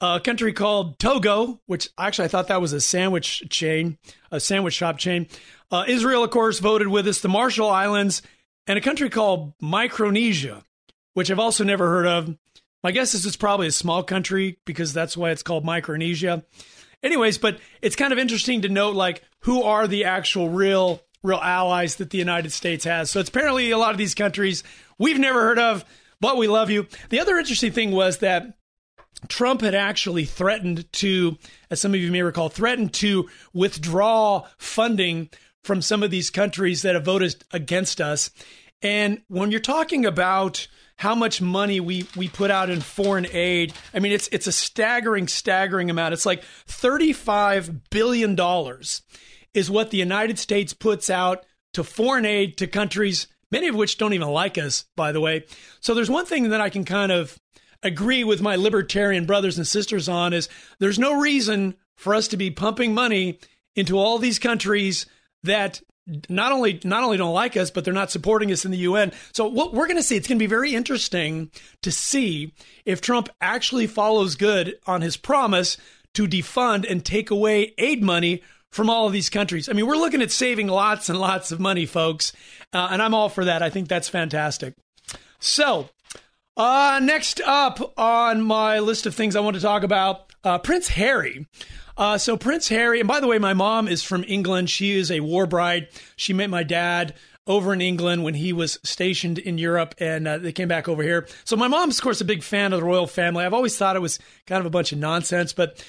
A 0.01 0.21
country 0.21 0.53
called 0.53 0.99
Togo, 0.99 1.61
which 1.67 1.89
actually 1.99 2.27
I 2.27 2.29
thought 2.29 2.49
that 2.49 2.61
was 2.61 2.73
a 2.73 2.81
sandwich 2.81 3.43
chain, 3.51 3.99
a 4.31 4.39
sandwich 4.39 4.75
shop 4.75 4.99
chain. 4.99 5.27
Uh, 5.71 5.85
Israel, 5.89 6.25
of 6.25 6.31
course, 6.31 6.61
voted 6.61 6.89
with 6.89 7.09
us. 7.09 7.21
The 7.21 7.29
Marshall 7.29 7.69
Islands, 7.69 8.23
and 8.67 8.79
a 8.79 8.83
country 8.83 9.11
called 9.11 9.55
Micronesia, 9.61 10.63
which 11.15 11.31
I've 11.31 11.39
also 11.39 11.65
never 11.65 11.89
heard 11.89 12.07
of. 12.07 12.37
My 12.83 12.93
guess 12.93 13.15
is 13.15 13.27
it's 13.27 13.37
probably 13.37 13.67
a 13.67 13.73
small 13.73 14.03
country 14.03 14.59
because 14.65 14.93
that's 14.93 15.17
why 15.17 15.31
it's 15.31 15.43
called 15.43 15.65
Micronesia. 15.65 16.45
Anyways, 17.03 17.39
but 17.39 17.59
it's 17.83 17.97
kind 17.97 18.13
of 18.13 18.19
interesting 18.19 18.63
to 18.63 18.69
note 18.69 18.95
like 18.95 19.23
who 19.41 19.63
are 19.63 19.87
the 19.87 20.05
actual 20.05 20.49
real 20.49 21.03
real 21.23 21.39
allies 21.39 21.97
that 21.97 22.11
the 22.11 22.19
United 22.19 22.53
States 22.53 22.85
has. 22.85 23.11
So 23.11 23.21
it's 23.21 23.29
apparently 23.29 23.71
a 23.71 23.79
lot 23.79 23.91
of 23.91 23.99
these 23.99 24.15
countries 24.15 24.63
we've 24.99 25.19
never 25.19 25.41
heard 25.41 25.59
of, 25.59 25.85
but 26.21 26.37
we 26.37 26.47
love 26.47 26.71
you. 26.71 26.87
The 27.11 27.21
other 27.21 27.39
interesting 27.39 27.73
thing 27.73 27.91
was 27.91 28.19
that 28.19 28.57
Trump 29.27 29.63
had 29.63 29.75
actually 29.75 30.25
threatened 30.25 30.91
to, 30.95 31.37
as 31.71 31.81
some 31.81 31.93
of 31.93 32.01
you 32.01 32.13
may 32.13 32.23
recall, 32.23 32.49
threatened 32.49 32.93
to 32.95 33.29
withdraw 33.53 34.47
funding 34.59 35.29
from 35.65 35.83
some 35.83 36.05
of 36.05 36.11
these 36.11 36.31
countries 36.31 36.83
that 36.83 36.95
have 36.95 37.05
voted 37.05 37.45
against 37.51 38.01
us. 38.01 38.31
And 38.83 39.23
when 39.29 39.51
you're 39.51 39.61
talking 39.61 40.07
about 40.07 40.69
how 40.97 41.15
much 41.15 41.41
money 41.41 41.81
we, 41.81 42.07
we 42.17 42.29
put 42.29 42.51
out 42.51 42.71
in 42.71 42.81
foreign 42.81 43.27
aid, 43.33 43.73
I 43.95 44.01
mean, 44.01 44.13
it's 44.13 44.29
it's 44.33 44.47
a 44.47 44.53
staggering, 44.53 45.29
staggering 45.29 45.91
amount. 45.91 46.15
It's 46.15 46.27
like 46.27 46.43
$35 46.67 47.81
billion 47.91 48.37
is 49.55 49.71
what 49.71 49.91
the 49.91 49.99
United 49.99 50.39
States 50.39 50.75
puts 50.75 51.11
out 51.11 51.45
to 51.75 51.85
foreign 51.85 52.25
aid 52.25 52.57
to 52.59 52.67
countries, 52.67 53.27
many 53.51 53.69
of 53.69 53.75
which 53.75 53.99
don't 53.99 54.15
even 54.15 54.29
like 54.29 54.59
us, 54.59 54.85
by 54.97 55.13
the 55.13 55.21
way. 55.21 55.45
So 55.81 55.95
there's 55.95 56.11
one 56.11 56.27
thing 56.27 56.51
that 56.51 56.61
I 56.61 56.71
can 56.71 56.85
kind 56.85 57.13
of 57.13 57.39
agree 57.83 58.25
with 58.25 58.43
my 58.43 58.57
libertarian 58.57 59.25
brothers 59.27 59.57
and 59.57 59.67
sisters 59.67 60.09
on 60.09 60.33
is 60.33 60.49
there's 60.81 60.99
no 60.99 61.21
reason 61.21 61.77
for 61.97 62.15
us 62.15 62.29
to 62.29 62.37
be 62.37 62.51
pumping 62.51 62.95
money 62.95 63.39
into 63.77 63.99
all 63.99 64.19
these 64.19 64.39
countries 64.39 65.07
that 65.45 65.81
not 66.29 66.53
only 66.53 66.81
not 66.85 67.03
only 67.03 67.17
don't 67.17 67.35
like 67.35 67.57
us, 67.57 67.71
but 67.71 67.85
they're 67.85 67.95
not 67.95 68.11
supporting 68.11 68.51
us 68.53 68.65
in 68.65 68.71
the 68.71 68.79
UN. 68.79 69.13
So 69.33 69.47
what 69.47 69.75
we're 69.75 69.87
going 69.87 69.97
to 69.97 70.03
see, 70.03 70.17
it's 70.17 70.29
going 70.29 70.39
to 70.39 70.43
be 70.43 70.47
very 70.47 70.75
interesting 70.75 71.51
to 71.83 71.93
see 71.93 72.53
if 72.85 73.01
Trump 73.01 73.29
actually 73.41 73.87
follows 73.87 74.35
good 74.35 74.79
on 74.87 75.03
his 75.03 75.17
promise 75.17 75.77
to 76.15 76.27
defund 76.27 76.91
and 76.91 77.05
take 77.05 77.31
away 77.31 77.75
aid 77.79 78.03
money 78.03 78.43
from 78.71 78.91
all 78.91 79.07
of 79.07 79.13
these 79.13 79.31
countries. 79.31 79.69
I 79.69 79.73
mean, 79.73 79.87
we're 79.87 79.97
looking 79.97 80.23
at 80.23 80.31
saving 80.31 80.69
lots 80.69 81.09
and 81.09 81.19
lots 81.19 81.53
of 81.53 81.61
money, 81.61 81.87
folks, 81.87 82.33
uh, 82.73 82.89
and 82.91 83.03
I'm 83.03 83.15
all 83.15 83.29
for 83.29 83.45
that. 83.45 83.63
I 83.63 83.71
think 83.71 83.89
that's 83.89 84.09
fantastic. 84.09 84.75
So 85.39 85.89
uh, 86.57 87.01
next 87.03 87.41
up 87.47 87.95
on 87.99 88.43
my 88.43 88.81
list 88.81 89.07
of 89.07 89.15
things 89.15 89.37
I 89.37 89.41
want 89.41 89.57
to 89.57 89.63
talk 89.63 89.85
about, 89.85 90.28
uh, 90.45 90.59
Prince 90.59 90.89
Harry. 90.89 91.47
Uh, 91.97 92.17
so 92.17 92.37
Prince 92.37 92.69
Harry, 92.69 93.01
and 93.01 93.09
by 93.09 93.21
the 93.21 93.27
way, 93.27 93.39
my 93.39 93.55
mom 93.55 93.89
is 93.89 94.03
from 94.03 94.25
England. 94.29 94.71
She 94.71 94.97
is 94.97 95.11
a 95.11 95.21
war 95.21 95.47
bride. 95.47 95.89
She 96.17 96.33
met 96.33 96.51
my 96.51 96.63
dad 96.63 97.15
over 97.49 97.73
in 97.73 97.81
England 97.81 98.23
when 98.23 98.35
he 98.35 98.53
was 98.53 98.79
stationed 98.85 99.39
in 99.39 99.59
Europe, 99.59 99.95
and 99.99 100.29
uh, 100.29 100.39
they 100.39 100.53
came 100.53 100.69
back 100.69 100.87
over 100.87 101.03
here. 101.03 101.27
So 101.45 101.57
my 101.57 101.67
mom's, 101.67 101.99
of 101.99 102.05
course, 102.05 102.21
a 102.21 102.27
big 102.27 102.43
fan 102.43 102.73
of 102.73 102.81
the 102.81 102.87
royal 102.87 103.07
family. 103.07 103.45
I've 103.45 103.55
always 103.55 103.77
thought 103.77 103.97
it 103.97 104.01
was 104.03 104.19
kind 104.47 104.61
of 104.61 104.67
a 104.67 104.71
bunch 104.71 104.93
of 104.93 104.99
nonsense, 104.99 105.53
but 105.53 105.85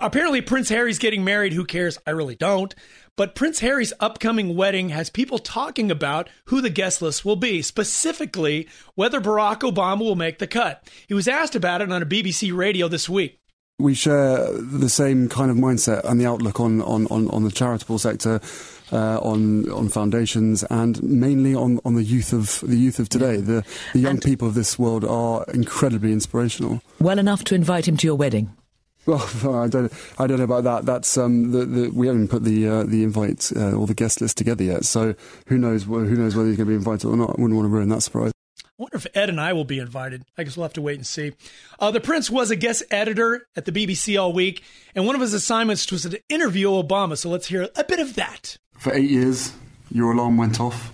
apparently 0.00 0.40
Prince 0.40 0.68
Harry's 0.68 0.98
getting 0.98 1.24
married. 1.24 1.52
Who 1.52 1.64
cares? 1.64 1.98
I 2.06 2.10
really 2.10 2.36
don't. 2.36 2.74
But 3.16 3.34
Prince 3.34 3.60
Harry's 3.60 3.94
upcoming 3.98 4.54
wedding 4.54 4.90
has 4.90 5.08
people 5.10 5.38
talking 5.38 5.90
about 5.90 6.28
who 6.46 6.60
the 6.60 6.70
guest 6.70 7.00
list 7.00 7.24
will 7.24 7.36
be, 7.36 7.62
specifically 7.62 8.68
whether 8.94 9.20
Barack 9.20 9.60
Obama 9.60 10.00
will 10.00 10.16
make 10.16 10.38
the 10.38 10.46
cut. 10.46 10.86
He 11.08 11.14
was 11.14 11.26
asked 11.26 11.56
about 11.56 11.80
it 11.80 11.90
on 11.90 12.02
a 12.02 12.06
BBC 12.06 12.54
radio 12.54 12.88
this 12.88 13.08
week. 13.08 13.40
We 13.78 13.92
share 13.92 14.50
the 14.52 14.88
same 14.88 15.28
kind 15.28 15.50
of 15.50 15.58
mindset 15.58 16.02
and 16.04 16.18
the 16.18 16.24
outlook 16.24 16.60
on, 16.60 16.80
on, 16.80 17.06
on, 17.08 17.28
on 17.28 17.44
the 17.44 17.50
charitable 17.50 17.98
sector, 17.98 18.40
uh, 18.90 19.18
on 19.18 19.70
on 19.70 19.90
foundations, 19.90 20.62
and 20.70 21.02
mainly 21.02 21.54
on, 21.54 21.80
on 21.84 21.94
the 21.94 22.02
youth 22.02 22.32
of 22.32 22.60
the 22.66 22.76
youth 22.76 22.98
of 22.98 23.10
today. 23.10 23.36
The, 23.36 23.64
the 23.92 23.98
young 23.98 24.18
people 24.18 24.48
of 24.48 24.54
this 24.54 24.78
world 24.78 25.04
are 25.04 25.44
incredibly 25.52 26.12
inspirational. 26.12 26.80
Well 27.00 27.18
enough 27.18 27.44
to 27.44 27.54
invite 27.54 27.86
him 27.86 27.98
to 27.98 28.06
your 28.06 28.16
wedding. 28.16 28.50
Well, 29.04 29.18
I 29.62 29.68
don't, 29.68 29.92
I 30.18 30.26
don't 30.26 30.38
know 30.38 30.44
about 30.44 30.64
that. 30.64 30.86
That's 30.86 31.18
um, 31.18 31.52
the, 31.52 31.66
the, 31.66 31.88
we 31.90 32.06
haven't 32.06 32.28
put 32.28 32.44
the 32.44 32.66
uh, 32.66 32.84
the 32.84 33.04
invite 33.04 33.52
uh, 33.54 33.72
or 33.72 33.86
the 33.86 33.94
guest 33.94 34.22
list 34.22 34.38
together 34.38 34.64
yet. 34.64 34.86
So 34.86 35.14
who 35.48 35.58
knows? 35.58 35.84
Who 35.84 36.16
knows 36.16 36.34
whether 36.34 36.48
he's 36.48 36.56
going 36.56 36.66
to 36.66 36.72
be 36.72 36.76
invited 36.76 37.06
or 37.08 37.16
not? 37.16 37.30
I 37.30 37.42
wouldn't 37.42 37.54
want 37.54 37.66
to 37.66 37.70
ruin 37.70 37.90
that 37.90 38.00
surprise. 38.02 38.32
I 38.78 38.82
wonder 38.82 38.96
if 38.98 39.06
Ed 39.14 39.30
and 39.30 39.40
I 39.40 39.54
will 39.54 39.64
be 39.64 39.78
invited. 39.78 40.26
I 40.36 40.44
guess 40.44 40.54
we'll 40.54 40.64
have 40.64 40.74
to 40.74 40.82
wait 40.82 40.96
and 40.96 41.06
see. 41.06 41.32
Uh, 41.80 41.90
the 41.90 42.00
Prince 42.00 42.30
was 42.30 42.50
a 42.50 42.56
guest 42.56 42.82
editor 42.90 43.46
at 43.56 43.64
the 43.64 43.72
BBC 43.72 44.20
all 44.20 44.34
week, 44.34 44.62
and 44.94 45.06
one 45.06 45.14
of 45.14 45.22
his 45.22 45.32
assignments 45.32 45.90
was 45.90 46.02
to 46.02 46.20
interview 46.28 46.68
Obama. 46.68 47.16
So 47.16 47.30
let's 47.30 47.46
hear 47.46 47.70
a 47.74 47.84
bit 47.84 48.00
of 48.00 48.16
that. 48.16 48.58
For 48.76 48.92
eight 48.92 49.08
years, 49.08 49.54
your 49.90 50.12
alarm 50.12 50.36
went 50.36 50.60
off. 50.60 50.92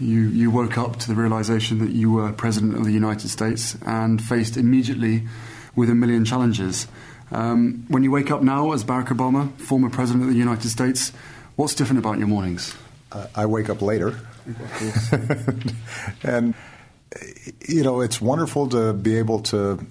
You 0.00 0.22
you 0.22 0.50
woke 0.50 0.78
up 0.78 0.98
to 1.00 1.08
the 1.08 1.14
realization 1.14 1.80
that 1.80 1.90
you 1.90 2.10
were 2.10 2.32
president 2.32 2.76
of 2.76 2.84
the 2.86 2.92
United 2.92 3.28
States 3.28 3.76
and 3.84 4.22
faced 4.22 4.56
immediately 4.56 5.28
with 5.76 5.90
a 5.90 5.94
million 5.94 6.24
challenges. 6.24 6.86
Um, 7.30 7.84
when 7.88 8.02
you 8.02 8.10
wake 8.10 8.30
up 8.30 8.42
now 8.42 8.72
as 8.72 8.84
Barack 8.84 9.08
Obama, 9.08 9.52
former 9.58 9.90
president 9.90 10.24
of 10.24 10.30
the 10.30 10.38
United 10.38 10.70
States, 10.70 11.12
what's 11.56 11.74
different 11.74 11.98
about 11.98 12.16
your 12.16 12.26
mornings? 12.26 12.74
Uh, 13.10 13.26
I 13.34 13.44
wake 13.44 13.68
up 13.68 13.82
later. 13.82 14.18
and, 16.22 16.54
you 17.68 17.82
know, 17.82 18.00
it's 18.00 18.20
wonderful 18.20 18.68
to 18.70 18.92
be 18.92 19.16
able 19.18 19.40
to 19.40 19.84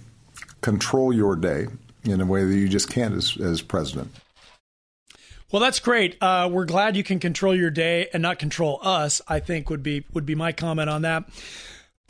control 0.61 1.13
your 1.13 1.35
day 1.35 1.67
in 2.03 2.21
a 2.21 2.25
way 2.25 2.43
that 2.45 2.55
you 2.55 2.67
just 2.67 2.89
can't 2.89 3.13
as, 3.13 3.37
as 3.37 3.61
president. 3.61 4.11
Well, 5.51 5.61
that's 5.61 5.79
great. 5.79 6.17
Uh, 6.21 6.49
we're 6.51 6.65
glad 6.65 6.95
you 6.95 7.03
can 7.03 7.19
control 7.19 7.53
your 7.53 7.71
day 7.71 8.07
and 8.13 8.23
not 8.23 8.39
control 8.39 8.79
us. 8.81 9.21
I 9.27 9.39
think 9.39 9.69
would 9.69 9.83
be 9.83 10.05
would 10.13 10.25
be 10.25 10.35
my 10.35 10.53
comment 10.53 10.89
on 10.89 11.01
that. 11.01 11.25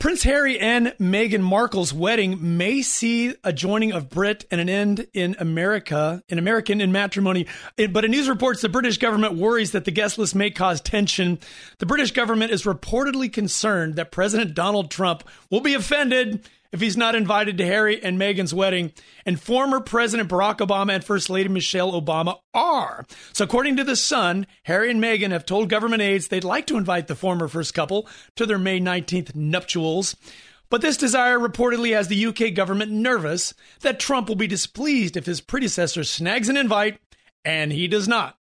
Prince 0.02 0.24
Harry 0.24 0.58
and 0.58 0.88
Meghan 0.98 1.42
Markle's 1.42 1.94
wedding 1.94 2.56
may 2.56 2.82
see 2.82 3.36
a 3.44 3.52
joining 3.52 3.92
of 3.92 4.10
Brit 4.10 4.44
and 4.50 4.60
an 4.60 4.68
end 4.68 5.06
in 5.14 5.36
America, 5.38 6.24
in 6.28 6.40
American 6.40 6.80
in 6.80 6.90
matrimony. 6.90 7.46
But 7.76 8.04
a 8.04 8.08
news 8.08 8.28
reports 8.28 8.62
the 8.62 8.68
British 8.68 8.98
government 8.98 9.34
worries 9.34 9.70
that 9.70 9.84
the 9.84 9.92
guest 9.92 10.18
list 10.18 10.34
may 10.34 10.50
cause 10.50 10.80
tension. 10.80 11.38
The 11.78 11.86
British 11.86 12.10
government 12.10 12.50
is 12.50 12.64
reportedly 12.64 13.32
concerned 13.32 13.94
that 13.94 14.10
President 14.10 14.54
Donald 14.56 14.90
Trump 14.90 15.22
will 15.50 15.60
be 15.60 15.74
offended 15.74 16.48
if 16.72 16.80
he's 16.80 16.96
not 16.96 17.14
invited 17.14 17.58
to 17.58 17.66
Harry 17.66 18.02
and 18.02 18.18
Meghan's 18.18 18.54
wedding. 18.54 18.92
And 19.24 19.40
former 19.40 19.80
President 19.80 20.28
Barack 20.28 20.58
Obama 20.58 20.94
and 20.94 21.04
First 21.04 21.30
Lady 21.30 21.48
Michelle 21.48 21.92
Obama 21.92 22.38
are. 22.54 23.06
So, 23.32 23.44
according 23.44 23.76
to 23.76 23.84
The 23.84 23.96
Sun, 23.96 24.46
Harry 24.64 24.90
and 24.90 25.02
Meghan 25.02 25.30
have 25.30 25.46
told 25.46 25.68
government 25.68 26.02
aides 26.02 26.28
they'd 26.28 26.44
like 26.44 26.66
to 26.66 26.78
invite 26.78 27.06
the 27.06 27.14
former 27.14 27.48
first 27.48 27.74
couple 27.74 28.08
to 28.36 28.46
their 28.46 28.58
May 28.58 28.80
19th 28.80 29.34
nuptials. 29.34 30.16
But 30.70 30.80
this 30.80 30.96
desire 30.96 31.38
reportedly 31.38 31.94
has 31.94 32.08
the 32.08 32.26
UK 32.26 32.54
government 32.54 32.90
nervous 32.90 33.52
that 33.80 34.00
Trump 34.00 34.28
will 34.28 34.36
be 34.36 34.46
displeased 34.46 35.18
if 35.18 35.26
his 35.26 35.42
predecessor 35.42 36.02
snags 36.02 36.48
an 36.48 36.56
invite 36.56 36.98
and 37.44 37.72
he 37.72 37.86
does 37.86 38.08
not 38.08 38.36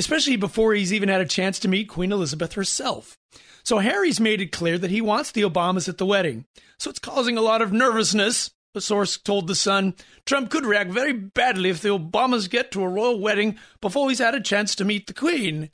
especially 0.00 0.36
before 0.36 0.72
he's 0.72 0.92
even 0.92 1.08
had 1.08 1.20
a 1.20 1.26
chance 1.26 1.58
to 1.58 1.68
meet 1.68 1.88
Queen 1.88 2.10
Elizabeth 2.10 2.54
herself. 2.54 3.18
So 3.64 3.78
Harry's 3.78 4.20
made 4.20 4.40
it 4.40 4.52
clear 4.52 4.78
that 4.78 4.90
he 4.90 5.00
wants 5.00 5.32
the 5.32 5.42
Obamas 5.42 5.88
at 5.88 5.98
the 5.98 6.06
wedding. 6.06 6.46
So 6.78 6.90
it's 6.90 6.98
causing 6.98 7.36
a 7.36 7.42
lot 7.42 7.62
of 7.62 7.72
nervousness 7.72 8.50
a 8.74 8.80
source 8.80 9.16
told 9.16 9.46
The 9.46 9.54
Sun 9.54 9.94
Trump 10.24 10.50
could 10.50 10.64
react 10.64 10.90
very 10.90 11.12
badly 11.12 11.70
if 11.70 11.80
the 11.80 11.88
Obamas 11.88 12.48
get 12.48 12.70
to 12.72 12.82
a 12.82 12.88
royal 12.88 13.18
wedding 13.18 13.58
before 13.80 14.08
he's 14.08 14.20
had 14.20 14.34
a 14.34 14.40
chance 14.40 14.74
to 14.76 14.84
meet 14.84 15.06
the 15.06 15.14
Queen. 15.14 15.70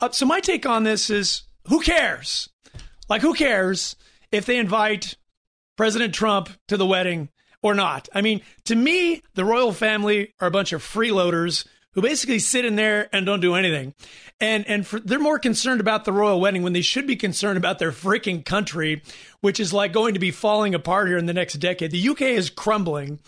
Uh, 0.00 0.10
so, 0.10 0.26
my 0.26 0.40
take 0.40 0.64
on 0.64 0.84
this 0.84 1.10
is 1.10 1.42
who 1.66 1.80
cares? 1.80 2.48
Like, 3.08 3.22
who 3.22 3.34
cares 3.34 3.96
if 4.30 4.46
they 4.46 4.58
invite 4.58 5.16
President 5.76 6.14
Trump 6.14 6.50
to 6.68 6.76
the 6.76 6.86
wedding 6.86 7.30
or 7.62 7.74
not? 7.74 8.08
I 8.14 8.20
mean, 8.20 8.42
to 8.66 8.76
me, 8.76 9.22
the 9.34 9.44
royal 9.44 9.72
family 9.72 10.32
are 10.40 10.48
a 10.48 10.52
bunch 10.52 10.72
of 10.72 10.82
freeloaders 10.82 11.66
who 11.92 12.02
basically 12.02 12.38
sit 12.38 12.64
in 12.64 12.76
there 12.76 13.08
and 13.12 13.26
don't 13.26 13.40
do 13.40 13.54
anything. 13.54 13.94
And 14.40 14.66
and 14.66 14.86
for, 14.86 15.00
they're 15.00 15.18
more 15.18 15.38
concerned 15.38 15.80
about 15.80 16.04
the 16.04 16.12
royal 16.12 16.40
wedding 16.40 16.62
when 16.62 16.72
they 16.72 16.80
should 16.80 17.06
be 17.06 17.16
concerned 17.16 17.58
about 17.58 17.78
their 17.78 17.92
freaking 17.92 18.44
country, 18.44 19.02
which 19.40 19.60
is 19.60 19.72
like 19.72 19.92
going 19.92 20.14
to 20.14 20.20
be 20.20 20.30
falling 20.30 20.74
apart 20.74 21.08
here 21.08 21.18
in 21.18 21.26
the 21.26 21.34
next 21.34 21.54
decade. 21.54 21.90
The 21.90 22.08
UK 22.08 22.22
is 22.22 22.50
crumbling. 22.50 23.20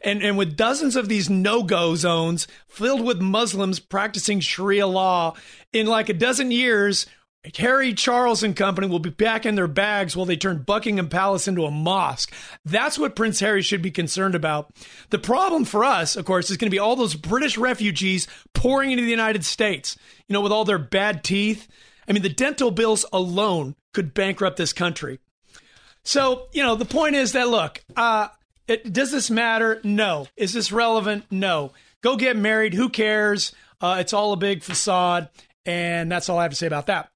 And, 0.00 0.22
and 0.22 0.38
with 0.38 0.56
dozens 0.56 0.94
of 0.94 1.08
these 1.08 1.28
no-go 1.28 1.96
zones 1.96 2.46
filled 2.68 3.04
with 3.04 3.20
Muslims 3.20 3.80
practicing 3.80 4.38
Sharia 4.38 4.86
law 4.86 5.34
in 5.72 5.86
like 5.88 6.08
a 6.08 6.14
dozen 6.14 6.52
years, 6.52 7.06
Harry 7.56 7.94
Charles 7.94 8.42
and 8.42 8.54
company 8.54 8.86
will 8.86 8.98
be 8.98 9.10
back 9.10 9.46
in 9.46 9.54
their 9.54 9.68
bags 9.68 10.16
while 10.16 10.26
they 10.26 10.36
turn 10.36 10.62
Buckingham 10.62 11.08
Palace 11.08 11.48
into 11.48 11.64
a 11.64 11.70
mosque. 11.70 12.32
That's 12.64 12.98
what 12.98 13.16
Prince 13.16 13.40
Harry 13.40 13.62
should 13.62 13.82
be 13.82 13.90
concerned 13.90 14.34
about. 14.34 14.70
The 15.10 15.18
problem 15.18 15.64
for 15.64 15.84
us, 15.84 16.16
of 16.16 16.24
course, 16.24 16.50
is 16.50 16.56
going 16.56 16.66
to 16.66 16.74
be 16.74 16.78
all 16.78 16.96
those 16.96 17.14
British 17.14 17.56
refugees 17.56 18.26
pouring 18.54 18.90
into 18.90 19.04
the 19.04 19.10
United 19.10 19.44
States, 19.44 19.96
you 20.28 20.32
know, 20.32 20.40
with 20.40 20.52
all 20.52 20.64
their 20.64 20.78
bad 20.78 21.24
teeth. 21.24 21.68
I 22.08 22.12
mean, 22.12 22.22
the 22.22 22.28
dental 22.28 22.70
bills 22.70 23.04
alone 23.12 23.74
could 23.92 24.14
bankrupt 24.14 24.56
this 24.56 24.72
country. 24.72 25.18
So, 26.04 26.48
you 26.52 26.62
know, 26.62 26.74
the 26.74 26.84
point 26.84 27.16
is 27.16 27.32
that 27.32 27.48
look, 27.48 27.82
uh, 27.96 28.28
it, 28.66 28.92
does 28.92 29.10
this 29.10 29.30
matter? 29.30 29.80
No. 29.84 30.26
Is 30.36 30.52
this 30.52 30.72
relevant? 30.72 31.24
No. 31.30 31.72
Go 32.02 32.16
get 32.16 32.36
married. 32.36 32.74
Who 32.74 32.88
cares? 32.88 33.52
Uh, 33.80 33.96
it's 34.00 34.12
all 34.12 34.32
a 34.32 34.36
big 34.36 34.62
facade. 34.62 35.28
And 35.66 36.10
that's 36.10 36.28
all 36.28 36.38
I 36.38 36.42
have 36.42 36.52
to 36.52 36.56
say 36.56 36.66
about 36.66 36.86
that. 36.86 37.10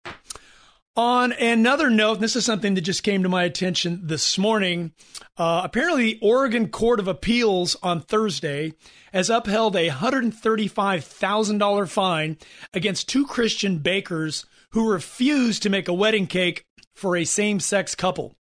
On 0.95 1.33
another 1.33 1.89
note, 1.89 2.21
this 2.21 2.37
is 2.37 2.45
something 2.45 2.75
that 2.75 2.83
just 2.83 3.03
came 3.03 3.23
to 3.23 3.29
my 3.31 3.45
attention 3.45 4.03
this 4.05 4.37
morning. 4.37 4.93
Uh, 5.39 5.63
apparently, 5.65 6.13
the 6.13 6.19
Oregon 6.21 6.69
Court 6.69 7.01
of 7.01 7.09
Appeals 7.09 7.79
on 7.83 8.03
Thursday 8.03 8.75
has 9.11 9.31
upheld 9.31 9.75
a 9.75 9.89
$135,000 9.89 11.89
fine 11.89 12.37
against 12.75 13.09
two 13.09 13.27
Christian 13.27 13.79
bakers 13.79 14.45
who 14.73 14.93
refused 14.93 15.63
to 15.63 15.71
make 15.71 15.89
a 15.89 15.95
wedding 15.95 16.27
cake 16.27 16.67
for 16.95 17.17
a 17.17 17.25
same 17.25 17.59
sex 17.59 17.95
couple. 17.95 18.37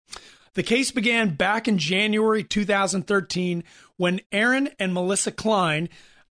The 0.54 0.64
case 0.64 0.92
began 0.92 1.36
back 1.36 1.70
in 1.70 1.78
January 1.78 2.44
2013 2.44 3.64
when 3.96 4.20
Aaron 4.34 4.72
and 4.78 4.94
Melissa 4.94 5.32
Klein, 5.32 5.88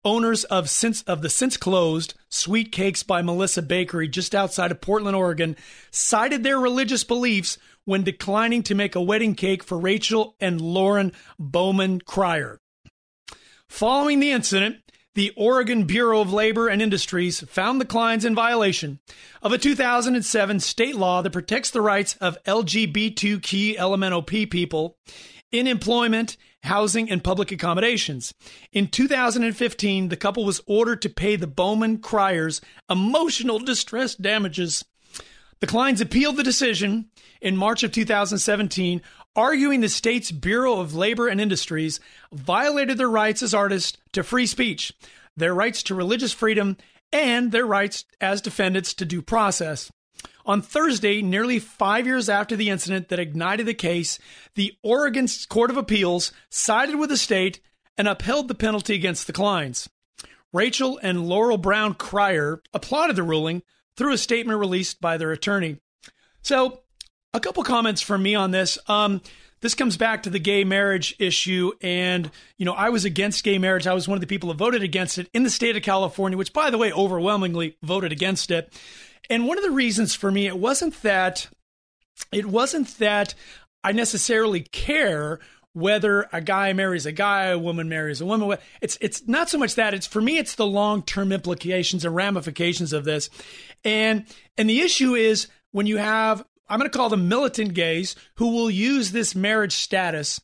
owners 0.09 0.45
of 0.45 0.71
since 0.71 1.03
of 1.03 1.21
the 1.21 1.29
since 1.29 1.59
closed 1.59 2.15
Sweet 2.31 2.73
Cakes 2.73 3.03
by 3.03 3.21
Melissa 3.21 3.61
Bakery 3.61 4.09
just 4.09 4.35
outside 4.35 4.71
of 4.71 4.81
Portland, 4.81 5.15
Oregon, 5.15 5.55
cited 5.91 6.43
their 6.43 6.59
religious 6.59 7.05
beliefs 7.05 7.59
when 7.85 8.05
declining 8.05 8.63
to 8.63 8.75
make 8.75 8.95
a 8.95 9.03
wedding 9.03 9.35
cake 9.35 9.63
for 9.63 9.79
Rachel 9.79 10.35
and 10.41 10.63
Laurel 10.63 11.11
Bowman 11.39 12.01
Cryer. 12.01 12.59
Following 13.69 14.21
the 14.21 14.31
incident, 14.31 14.79
the 15.15 15.31
Oregon 15.37 15.85
Bureau 15.85 16.23
of 16.23 16.33
Labor 16.33 16.69
and 16.69 16.81
Industries 16.81 17.41
found 17.41 17.79
the 17.79 17.85
Kleins 17.85 18.25
in 18.25 18.35
violation 18.35 19.01
of 19.43 19.53
a 19.53 19.59
2007 19.59 20.61
state 20.61 20.97
law 20.97 21.21
that 21.21 21.35
protects 21.35 21.71
the 21.71 21.83
rights 21.83 22.17
of 22.19 22.43
LGBTQ 22.45 23.77
LMNOP 23.77 24.51
people 24.51 24.97
in 25.53 25.67
employment, 25.67 26.39
housing, 26.65 27.11
and 27.11 27.23
public 27.23 27.53
accommodations. 27.53 28.35
In 28.73 28.89
2015, 28.89 30.09
the 30.09 30.17
couple 30.17 30.45
was 30.45 30.61
ordered 30.67 31.03
to 31.03 31.09
pay 31.09 31.37
the 31.37 31.47
Bowman 31.47 31.99
Cryers 31.99 32.61
emotional 32.91 33.59
distress 33.59 34.15
damages. 34.15 34.85
The 35.61 35.67
Kleins 35.67 36.01
appealed 36.01 36.37
the 36.37 36.43
decision 36.43 37.11
in 37.41 37.57
March 37.57 37.83
of 37.83 37.93
2017, 37.93 39.03
arguing 39.35 39.81
the 39.81 39.89
state's 39.89 40.31
Bureau 40.31 40.81
of 40.81 40.95
Labor 40.95 41.29
and 41.29 41.41
Industries 41.41 42.01
violated 42.33 42.99
their 42.99 43.11
rights 43.11 43.43
as 43.43 43.55
artists 43.55 43.99
to 44.13 44.23
free 44.23 44.47
speech, 44.47 44.93
their 45.37 45.55
rights 45.55 45.83
to 45.85 45.95
religious 45.95 46.33
freedom, 46.33 46.77
and 47.13 47.53
their 47.53 47.67
rights 47.67 48.05
as 48.21 48.41
defendants 48.41 48.95
to 48.95 49.05
due 49.05 49.23
process. 49.23 49.91
On 50.49 50.63
Thursday, 50.63 51.21
nearly 51.21 51.59
five 51.59 52.07
years 52.07 52.31
after 52.31 52.57
the 52.57 52.71
incident 52.71 53.11
that 53.11 53.19
ignited 53.19 53.67
the 53.67 53.75
case, 53.75 54.19
the 54.55 54.73
Oregon 54.83 55.29
Court 55.51 55.69
of 55.69 55.77
Appeals 55.77 56.33
sided 56.49 56.97
with 56.97 57.11
the 57.11 57.19
state 57.19 57.61
and 57.99 58.09
upheld 58.09 58.49
the 58.49 58.55
penalty 58.55 58.95
against 58.95 59.27
the 59.27 59.35
Kleins. 59.35 59.91
Rachel 60.51 60.99
and 61.03 61.29
Laurel 61.29 61.59
Bowman 61.59 61.95
Cryer 61.95 62.63
applauded 62.73 63.15
the 63.15 63.23
ruling 63.23 63.63
through 63.95 64.15
a 64.15 64.19
statement 64.19 64.59
released 64.59 65.03
by 65.03 65.19
their 65.19 65.33
attorney. 65.33 65.81
So, 66.41 66.81
a 67.35 67.41
couple 67.41 67.63
comments 67.63 68.01
from 68.01 68.23
me 68.23 68.35
on 68.35 68.51
this. 68.51 68.79
Um, 68.89 69.21
this 69.61 69.75
comes 69.75 69.99
back 69.99 70.23
to 70.23 70.31
the 70.31 70.39
gay 70.39 70.65
marriage 70.65 71.15
issue. 71.19 71.73
And, 71.83 72.31
you 72.57 72.65
know, 72.65 72.73
I 72.73 72.89
was 72.89 73.05
against 73.05 73.45
gay 73.45 73.59
marriage. 73.59 73.87
I 73.87 73.93
was 73.93 74.09
one 74.09 74.17
of 74.17 74.21
the 74.23 74.27
people 74.27 74.51
who 74.51 74.57
voted 74.57 74.83
against 74.83 75.19
it 75.19 75.29
in 75.35 75.43
the 75.43 75.51
state 75.51 75.77
of 75.77 75.83
California, 75.83 76.39
which, 76.39 76.55
by 76.55 76.71
the 76.71 76.79
way, 76.79 76.91
overwhelmingly 76.91 77.77
voted 77.83 78.13
against 78.13 78.51
it. 78.51 78.73
And 79.31 79.47
one 79.47 79.59
of 79.59 79.65
the 79.65 79.71
reasons 79.71 80.15
for 80.15 80.31
me, 80.31 80.47
it 80.47 80.59
wasn't 80.59 81.03
that, 81.03 81.49
it 82.33 82.47
wasn't 82.47 82.99
that 82.99 83.35
I 83.85 83.93
necessarily 83.93 84.61
care 84.61 85.41
whether 85.73 86.29
a 86.33 86.41
guy 86.41 86.73
marries 86.73 87.07
a 87.07 87.13
guy, 87.13 87.47
a 87.47 87.59
woman 87.59 87.89
marries 87.89 88.21
a 88.21 88.27
woman. 88.27 88.59
It's 88.81 88.99
it's 89.01 89.27
not 89.29 89.49
so 89.49 89.59
much 89.59 89.77
that. 89.77 89.95
It's 89.95 90.07
for 90.07 90.21
me, 90.21 90.39
it's 90.39 90.57
the 90.57 90.67
long 90.67 91.03
term 91.03 91.31
implications 91.31 92.05
and 92.05 92.15
ramifications 92.15 92.93
of 92.93 93.05
this. 93.05 93.31
And 93.85 94.25
and 94.57 94.69
the 94.69 94.81
issue 94.81 95.15
is 95.15 95.47
when 95.71 95.87
you 95.87 95.99
have 95.99 96.45
I'm 96.69 96.79
going 96.79 96.91
to 96.91 96.97
call 96.97 97.09
them 97.09 97.29
militant 97.29 97.75
gays 97.75 98.17
who 98.35 98.53
will 98.53 98.71
use 98.71 99.13
this 99.13 99.35
marriage 99.35 99.75
status 99.75 100.41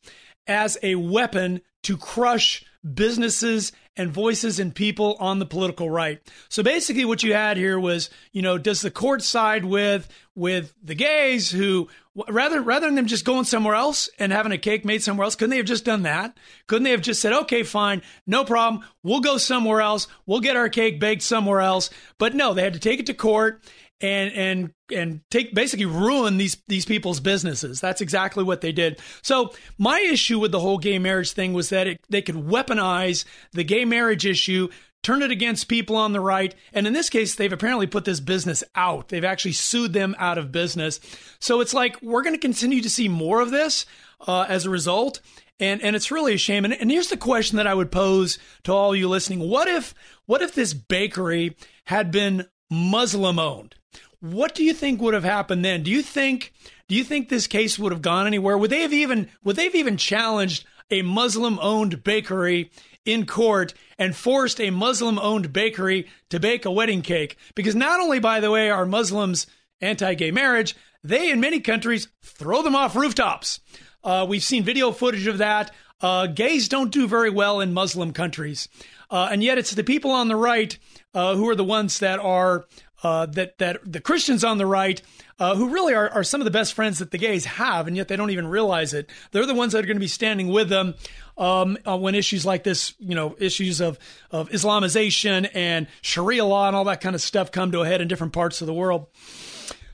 as 0.47 0.77
a 0.81 0.95
weapon 0.95 1.61
to 1.83 1.97
crush 1.97 2.63
businesses 2.93 3.71
and 3.97 4.11
voices 4.11 4.59
and 4.59 4.75
people 4.75 5.15
on 5.19 5.39
the 5.39 5.45
political 5.45 5.89
right. 5.89 6.21
So 6.49 6.63
basically 6.63 7.05
what 7.05 7.23
you 7.23 7.33
had 7.33 7.57
here 7.57 7.79
was, 7.79 8.09
you 8.31 8.41
know, 8.41 8.57
does 8.57 8.81
the 8.81 8.91
court 8.91 9.21
side 9.21 9.65
with 9.65 10.07
with 10.35 10.73
the 10.83 10.95
gays 10.95 11.49
who 11.49 11.87
rather 12.27 12.61
rather 12.61 12.87
than 12.87 12.95
them 12.95 13.05
just 13.05 13.25
going 13.25 13.45
somewhere 13.45 13.75
else 13.75 14.09
and 14.19 14.31
having 14.31 14.51
a 14.51 14.57
cake 14.57 14.83
made 14.85 15.01
somewhere 15.01 15.23
else, 15.23 15.35
couldn't 15.35 15.51
they 15.51 15.57
have 15.57 15.65
just 15.65 15.85
done 15.85 16.03
that? 16.03 16.37
Couldn't 16.67 16.83
they 16.83 16.91
have 16.91 17.01
just 17.01 17.21
said, 17.21 17.33
"Okay, 17.33 17.63
fine, 17.63 18.01
no 18.27 18.43
problem. 18.43 18.83
We'll 19.03 19.21
go 19.21 19.37
somewhere 19.37 19.81
else. 19.81 20.07
We'll 20.25 20.41
get 20.41 20.57
our 20.57 20.69
cake 20.69 20.99
baked 20.99 21.23
somewhere 21.23 21.61
else." 21.61 21.89
But 22.17 22.35
no, 22.35 22.53
they 22.53 22.63
had 22.63 22.73
to 22.73 22.79
take 22.79 22.99
it 22.99 23.05
to 23.07 23.13
court 23.13 23.61
and 24.01 24.33
and 24.33 24.73
and 24.93 25.21
take 25.31 25.55
basically 25.55 25.85
ruin 25.85 26.37
these 26.37 26.57
these 26.67 26.85
people's 26.85 27.19
businesses. 27.19 27.79
That's 27.79 28.01
exactly 28.01 28.43
what 28.43 28.61
they 28.61 28.71
did. 28.71 28.99
So 29.21 29.53
my 29.77 29.99
issue 29.99 30.39
with 30.39 30.51
the 30.51 30.59
whole 30.59 30.77
gay 30.77 30.99
marriage 30.99 31.31
thing 31.31 31.53
was 31.53 31.69
that 31.69 31.87
it, 31.87 31.99
they 32.09 32.21
could 32.21 32.35
weaponize 32.35 33.25
the 33.53 33.63
gay 33.63 33.85
marriage 33.85 34.25
issue, 34.25 34.69
turn 35.01 35.21
it 35.21 35.31
against 35.31 35.67
people 35.67 35.95
on 35.95 36.13
the 36.13 36.19
right, 36.19 36.53
and 36.73 36.87
in 36.87 36.93
this 36.93 37.09
case, 37.09 37.35
they've 37.35 37.53
apparently 37.53 37.87
put 37.87 38.05
this 38.05 38.19
business 38.19 38.63
out. 38.75 39.09
They've 39.09 39.23
actually 39.23 39.53
sued 39.53 39.93
them 39.93 40.15
out 40.19 40.37
of 40.37 40.51
business. 40.51 40.99
So 41.39 41.61
it's 41.61 41.73
like 41.73 42.01
we're 42.01 42.23
going 42.23 42.35
to 42.35 42.39
continue 42.39 42.81
to 42.81 42.89
see 42.89 43.07
more 43.07 43.39
of 43.39 43.51
this 43.51 43.85
uh, 44.27 44.45
as 44.49 44.65
a 44.65 44.69
result. 44.69 45.21
And, 45.57 45.81
and 45.81 45.95
it's 45.95 46.11
really 46.11 46.33
a 46.33 46.37
shame. 46.37 46.65
And, 46.65 46.73
and 46.73 46.91
here's 46.91 47.07
the 47.07 47.15
question 47.15 47.55
that 47.55 47.67
I 47.67 47.73
would 47.73 47.89
pose 47.89 48.39
to 48.65 48.73
all 48.73 48.93
you 48.93 49.07
listening. 49.07 49.39
What 49.39 49.69
if, 49.69 49.93
what 50.25 50.41
if 50.41 50.53
this 50.53 50.73
bakery 50.73 51.55
had 51.85 52.11
been 52.11 52.45
Muslim 52.69 53.39
owned? 53.39 53.75
What 54.19 54.55
do 54.55 54.63
you 54.63 54.73
think 54.73 55.01
would 55.01 55.13
have 55.13 55.23
happened 55.23 55.63
then? 55.63 55.83
Do 55.83 55.91
you 55.91 56.01
think 56.01 56.53
do 56.87 56.95
you 56.95 57.03
think 57.03 57.29
this 57.29 57.47
case 57.47 57.79
would 57.79 57.91
have 57.91 58.01
gone 58.01 58.27
anywhere? 58.27 58.57
Would 58.57 58.69
they 58.69 58.81
have 58.81 58.93
even 58.93 59.29
would 59.43 59.55
they 59.55 59.65
have 59.65 59.75
even 59.75 59.97
challenged 59.97 60.65
a 60.89 61.01
Muslim 61.01 61.59
owned 61.61 62.03
bakery 62.03 62.71
in 63.05 63.25
court 63.25 63.73
and 63.97 64.15
forced 64.15 64.59
a 64.59 64.69
Muslim 64.69 65.17
owned 65.19 65.51
bakery 65.51 66.07
to 66.29 66.39
bake 66.39 66.65
a 66.65 66.71
wedding 66.71 67.01
cake? 67.01 67.37
Because 67.55 67.75
not 67.75 67.99
only, 67.99 68.19
by 68.19 68.39
the 68.39 68.51
way, 68.51 68.69
are 68.69 68.85
Muslims 68.85 69.47
anti 69.81 70.13
gay 70.13 70.31
marriage, 70.31 70.75
they 71.03 71.31
in 71.31 71.39
many 71.39 71.59
countries 71.59 72.07
throw 72.23 72.61
them 72.61 72.75
off 72.75 72.95
rooftops. 72.95 73.59
Uh, 74.03 74.25
we've 74.27 74.43
seen 74.43 74.63
video 74.63 74.91
footage 74.91 75.27
of 75.27 75.39
that. 75.39 75.71
Uh, 76.01 76.27
gays 76.27 76.67
don't 76.67 76.91
do 76.91 77.07
very 77.07 77.29
well 77.29 77.61
in 77.61 77.73
Muslim 77.73 78.11
countries. 78.11 78.67
Uh, 79.09 79.29
and 79.31 79.43
yet 79.43 79.57
it's 79.57 79.71
the 79.71 79.83
people 79.83 80.11
on 80.11 80.27
the 80.27 80.35
right 80.35 80.77
uh, 81.13 81.35
who 81.35 81.47
are 81.47 81.55
the 81.55 81.63
ones 81.63 81.99
that 81.99 82.19
are 82.19 82.65
uh, 83.03 83.25
that 83.27 83.57
that 83.59 83.79
the 83.85 83.99
Christians 83.99 84.43
on 84.43 84.57
the 84.57 84.65
right, 84.65 85.01
uh, 85.39 85.55
who 85.55 85.69
really 85.69 85.93
are, 85.93 86.09
are 86.09 86.23
some 86.23 86.41
of 86.41 86.45
the 86.45 86.51
best 86.51 86.73
friends 86.73 86.99
that 86.99 87.11
the 87.11 87.17
gays 87.17 87.45
have, 87.45 87.87
and 87.87 87.95
yet 87.97 88.07
they 88.07 88.15
don't 88.15 88.31
even 88.31 88.47
realize 88.47 88.93
it. 88.93 89.09
They're 89.31 89.45
the 89.45 89.53
ones 89.53 89.73
that 89.73 89.83
are 89.83 89.87
going 89.87 89.97
to 89.97 90.01
be 90.01 90.07
standing 90.07 90.47
with 90.47 90.69
them 90.69 90.95
um, 91.37 91.77
uh, 91.85 91.97
when 91.97 92.15
issues 92.15 92.45
like 92.45 92.63
this, 92.63 92.93
you 92.99 93.15
know, 93.15 93.35
issues 93.39 93.81
of 93.81 93.99
of 94.31 94.49
Islamization 94.49 95.49
and 95.53 95.87
Sharia 96.01 96.45
law 96.45 96.67
and 96.67 96.75
all 96.75 96.85
that 96.85 97.01
kind 97.01 97.15
of 97.15 97.21
stuff 97.21 97.51
come 97.51 97.71
to 97.71 97.81
a 97.81 97.85
head 97.85 98.01
in 98.01 98.07
different 98.07 98.33
parts 98.33 98.61
of 98.61 98.67
the 98.67 98.73
world. 98.73 99.07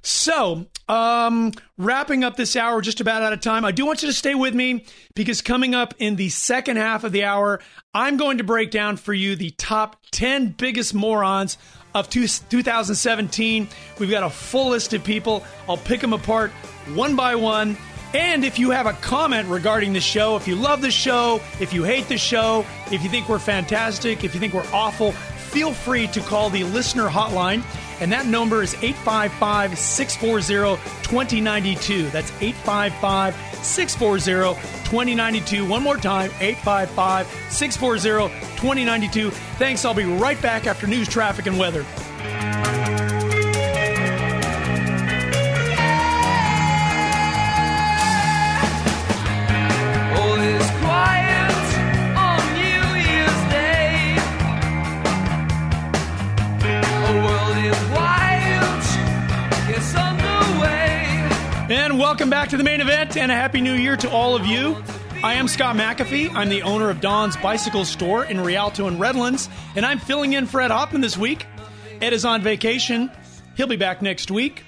So, 0.04 0.66
um, 0.90 1.52
wrapping 1.78 2.24
up 2.24 2.36
this 2.36 2.56
hour, 2.56 2.82
just 2.82 3.02
about 3.02 3.22
out 3.22 3.34
of 3.34 3.42
time. 3.42 3.64
I 3.64 3.72
do 3.72 3.86
want 3.86 4.02
you 4.02 4.08
to 4.08 4.14
stay 4.14 4.34
with 4.34 4.56
me 4.56 4.86
because 5.14 5.44
coming 5.44 5.76
up 5.76 5.94
in 6.00 6.16
the 6.16 6.30
second 6.30 6.78
half 6.78 7.04
of 7.04 7.12
the 7.12 7.24
hour, 7.24 7.60
I'm 7.94 8.18
going 8.18 8.40
to 8.40 8.44
break 8.44 8.72
down 8.72 8.98
for 8.98 9.14
you 9.14 9.36
the 9.36 9.52
top 9.52 9.98
10 10.12 10.56
biggest 10.58 10.96
morons 10.96 11.58
of 11.94 12.10
two, 12.10 12.28
2017. 12.28 13.68
We've 14.00 14.10
got 14.10 14.24
a 14.24 14.30
full 14.30 14.70
list 14.70 14.94
of 14.94 15.04
people. 15.04 15.44
I'll 15.68 15.78
pick 15.78 16.02
them 16.02 16.14
apart 16.14 16.52
one 16.94 17.16
by 17.16 17.36
one. 17.36 17.78
And 18.14 18.44
if 18.44 18.60
you 18.60 18.72
have 18.72 18.88
a 18.88 18.94
comment 18.94 19.48
regarding 19.48 19.94
the 19.94 20.02
show, 20.02 20.36
if 20.36 20.46
you 20.46 20.56
love 20.56 20.82
the 20.82 20.92
show, 20.92 21.40
if 21.62 21.74
you 21.74 21.84
hate 21.84 22.10
the 22.10 22.18
show, 22.18 22.66
if 22.92 23.04
you 23.04 23.10
think 23.10 23.30
we're 23.30 23.40
fantastic, 23.40 24.26
if 24.26 24.34
you 24.34 24.40
think 24.40 24.54
we're 24.54 24.68
awful, 24.74 25.14
feel 25.52 25.74
free 25.74 26.08
to 26.08 26.22
call 26.22 26.50
the 26.50 26.64
listener 26.64 27.08
hotline. 27.08 27.64
And 28.00 28.12
that 28.12 28.26
number 28.26 28.64
is 28.64 28.74
855 28.76 29.78
640 29.78 30.82
2092. 31.04 32.10
That's 32.10 32.32
855 32.42 33.36
640 33.64 34.60
2092. 34.86 35.68
One 35.68 35.84
more 35.84 35.98
time 35.98 36.32
855 36.40 37.28
640 37.52 38.34
2092. 38.56 39.30
Thanks. 39.30 39.86
I'll 39.86 39.94
be 39.94 40.06
right 40.06 40.42
back 40.42 40.66
after 40.66 40.88
news, 40.88 41.08
traffic, 41.08 41.46
and 41.46 41.60
weather. 41.60 41.86
And 61.92 62.00
welcome 62.00 62.30
back 62.30 62.48
to 62.52 62.58
the 62.58 62.64
main 62.64 62.80
event 62.80 63.18
and 63.18 63.30
a 63.30 63.36
happy 63.36 63.60
new 63.60 63.74
year 63.74 63.98
to 63.98 64.10
all 64.10 64.34
of 64.34 64.46
you. 64.46 64.82
I 65.26 65.34
am 65.34 65.50
Scott 65.50 65.76
McAfee. 65.76 66.34
I'm 66.34 66.48
the 66.48 66.62
owner 66.62 66.90
of 66.90 67.02
Don's 67.02 67.36
Bicycle 67.36 67.84
Store 67.84 68.24
in 68.24 68.40
Rialto 68.40 68.88
and 68.88 68.98
Redlands, 68.98 69.50
and 69.76 69.86
I'm 69.86 70.00
filling 70.00 70.32
in 70.32 70.46
for 70.46 70.62
Ed 70.62 70.72
Hoffman 70.72 71.02
this 71.02 71.18
week. 71.18 71.46
Ed 72.00 72.14
is 72.14 72.24
on 72.24 72.44
vacation. 72.44 73.12
He'll 73.58 73.68
be 73.68 73.76
back 73.76 74.02
next 74.02 74.32
week. 74.32 74.64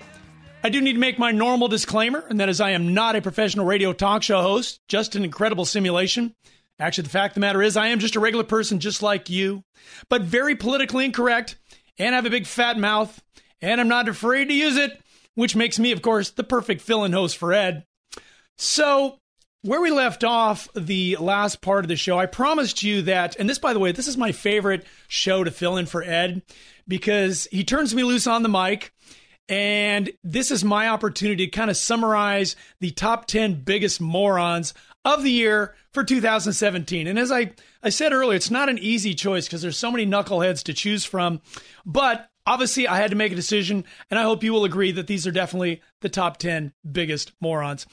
I 0.66 0.70
do 0.70 0.82
need 0.82 0.94
to 0.94 1.00
make 1.00 1.18
my 1.18 1.32
normal 1.32 1.70
disclaimer, 1.70 2.26
and 2.28 2.42
that 2.42 2.50
is 2.50 2.60
I 2.60 2.72
am 2.72 2.94
not 2.94 3.16
a 3.16 3.22
professional 3.22 3.66
radio 3.66 3.94
talk 3.94 4.22
show 4.22 4.42
host, 4.42 4.82
just 4.90 5.16
an 5.16 5.24
incredible 5.24 5.64
simulation. 5.64 6.36
Actually, 6.78 7.04
the 7.04 7.10
fact 7.12 7.32
of 7.32 7.36
the 7.36 7.40
matter 7.40 7.62
is, 7.62 7.78
I 7.78 7.88
am 7.88 8.00
just 8.00 8.18
a 8.18 8.20
regular 8.20 8.44
person 8.44 8.82
just 8.82 9.02
like 9.02 9.30
you, 9.30 9.64
but 10.10 10.24
very 10.24 10.58
politically 10.58 11.06
incorrect, 11.06 11.56
and 11.98 12.14
I 12.14 12.18
have 12.18 12.26
a 12.26 12.30
big 12.30 12.48
fat 12.48 12.78
mouth, 12.78 13.24
and 13.62 13.80
I'm 13.80 13.88
not 13.88 14.10
afraid 14.10 14.50
to 14.50 14.54
use 14.54 14.76
it, 14.76 15.02
which 15.36 15.56
makes 15.56 15.80
me, 15.80 15.92
of 15.92 16.02
course, 16.02 16.30
the 16.32 16.44
perfect 16.44 16.82
fill 16.82 17.04
in 17.04 17.14
host 17.14 17.38
for 17.38 17.54
Ed. 17.54 17.86
So, 18.58 19.20
where 19.64 19.82
we 19.82 19.92
left 19.92 20.24
off 20.24 20.68
the 20.76 21.16
last 21.20 21.62
part 21.62 21.86
of 21.86 21.88
the 21.88 21.96
show, 21.96 22.20
I 22.20 22.26
promised 22.26 22.84
you 22.84 23.02
that, 23.04 23.36
and 23.38 23.50
this, 23.50 23.60
by 23.60 23.74
the 23.74 23.80
way, 23.80 23.92
this 23.92 24.08
is 24.08 24.18
my 24.18 24.32
favorite 24.32 24.86
show 25.08 25.44
to 25.44 25.52
fill 25.52 25.78
in 25.78 25.86
for 25.86 26.04
Ed 26.04 26.42
because 26.88 27.48
he 27.52 27.64
turns 27.64 27.96
me 27.96 28.04
loose 28.04 28.28
on 28.28 28.44
the 28.44 28.50
mic. 28.50 28.92
And 29.50 30.12
this 30.24 30.52
is 30.52 30.64
my 30.64 30.88
opportunity 30.88 31.46
to 31.46 31.52
kind 31.52 31.70
of 31.70 31.78
summarize 31.78 32.56
the 32.80 32.92
top 32.92 33.26
10 33.26 33.64
biggest 33.64 34.00
morons 34.00 34.74
of 35.06 35.24
the 35.24 35.32
year 35.32 35.76
for 35.92 36.04
2017. 36.04 37.08
And 37.08 37.20
as 37.20 37.32
I, 37.32 37.52
I 37.82 37.90
said 37.90 38.14
earlier, 38.14 38.36
it's 38.36 38.52
not 38.52 38.70
an 38.70 38.78
easy 38.78 39.14
choice 39.14 39.46
because 39.46 39.62
there's 39.62 39.78
so 39.78 39.92
many 39.92 40.06
knuckleheads 40.06 40.64
to 40.64 40.74
choose 40.74 41.04
from. 41.04 41.42
But 41.86 42.30
obviously, 42.46 42.88
I 42.88 42.98
had 42.98 43.12
to 43.12 43.18
make 43.18 43.32
a 43.32 43.36
decision, 43.36 43.86
and 44.10 44.20
I 44.20 44.24
hope 44.24 44.44
you 44.44 44.54
will 44.54 44.66
agree 44.66 44.92
that 44.92 45.08
these 45.08 45.26
are 45.28 45.32
definitely 45.32 45.82
the 46.02 46.10
top 46.10 46.38
10 46.38 46.74
biggest 46.90 47.32
morons. 47.40 47.86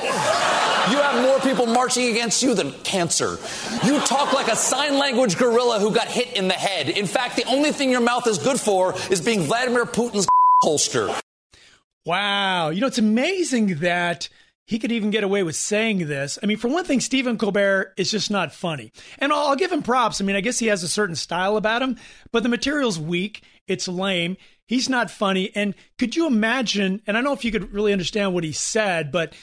You 0.89 0.97
have 0.97 1.23
more 1.23 1.39
people 1.39 1.67
marching 1.67 2.09
against 2.09 2.41
you 2.41 2.55
than 2.55 2.71
cancer. 2.83 3.37
You 3.83 3.99
talk 3.99 4.33
like 4.33 4.47
a 4.47 4.55
sign 4.55 4.97
language 4.97 5.37
gorilla 5.37 5.79
who 5.79 5.93
got 5.93 6.07
hit 6.07 6.35
in 6.35 6.47
the 6.47 6.55
head. 6.55 6.89
In 6.89 7.05
fact, 7.05 7.35
the 7.35 7.45
only 7.45 7.71
thing 7.71 7.91
your 7.91 8.01
mouth 8.01 8.25
is 8.25 8.39
good 8.39 8.59
for 8.59 8.95
is 9.11 9.21
being 9.21 9.41
Vladimir 9.41 9.85
Putin's 9.85 10.27
holster. 10.61 11.13
Wow. 12.05 12.69
You 12.69 12.81
know, 12.81 12.87
it's 12.87 12.97
amazing 12.97 13.79
that 13.79 14.27
he 14.65 14.79
could 14.79 14.91
even 14.91 15.11
get 15.11 15.23
away 15.23 15.43
with 15.43 15.55
saying 15.55 16.07
this. 16.07 16.39
I 16.41 16.47
mean, 16.47 16.57
for 16.57 16.67
one 16.67 16.85
thing, 16.85 16.99
Stephen 16.99 17.37
Colbert 17.37 17.93
is 17.97 18.09
just 18.09 18.31
not 18.31 18.51
funny. 18.51 18.91
And 19.19 19.31
I'll, 19.31 19.49
I'll 19.49 19.55
give 19.55 19.71
him 19.71 19.83
props. 19.83 20.19
I 20.19 20.23
mean, 20.23 20.35
I 20.35 20.41
guess 20.41 20.59
he 20.59 20.67
has 20.67 20.81
a 20.81 20.87
certain 20.87 21.15
style 21.15 21.57
about 21.57 21.81
him, 21.81 21.97
but 22.31 22.41
the 22.41 22.49
material's 22.49 22.99
weak. 22.99 23.43
It's 23.67 23.87
lame. 23.87 24.37
He's 24.65 24.89
not 24.89 25.11
funny. 25.11 25.51
And 25.53 25.75
could 25.99 26.15
you 26.15 26.25
imagine? 26.25 27.01
And 27.05 27.15
I 27.15 27.19
don't 27.19 27.25
know 27.25 27.33
if 27.33 27.45
you 27.45 27.51
could 27.51 27.71
really 27.71 27.91
understand 27.91 28.33
what 28.33 28.43
he 28.43 28.51
said, 28.51 29.11
but 29.11 29.33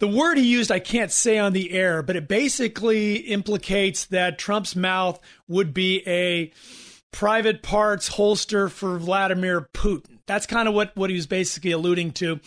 the 0.00 0.08
word 0.08 0.38
he 0.38 0.44
used, 0.44 0.72
I 0.72 0.80
can't 0.80 1.12
say 1.12 1.38
on 1.38 1.52
the 1.52 1.72
air, 1.72 2.02
but 2.02 2.16
it 2.16 2.28
basically 2.28 3.16
implicates 3.16 4.06
that 4.06 4.38
Trump's 4.38 4.74
mouth 4.74 5.20
would 5.48 5.72
be 5.72 6.02
a 6.06 6.52
private 7.12 7.62
parts 7.62 8.08
holster 8.08 8.68
for 8.68 8.98
Vladimir 8.98 9.68
Putin. 9.72 10.18
That's 10.26 10.46
kind 10.46 10.66
of 10.66 10.74
what, 10.74 10.96
what 10.96 11.10
he 11.10 11.16
was 11.16 11.26
basically 11.26 11.70
alluding 11.70 12.12
to. 12.14 12.40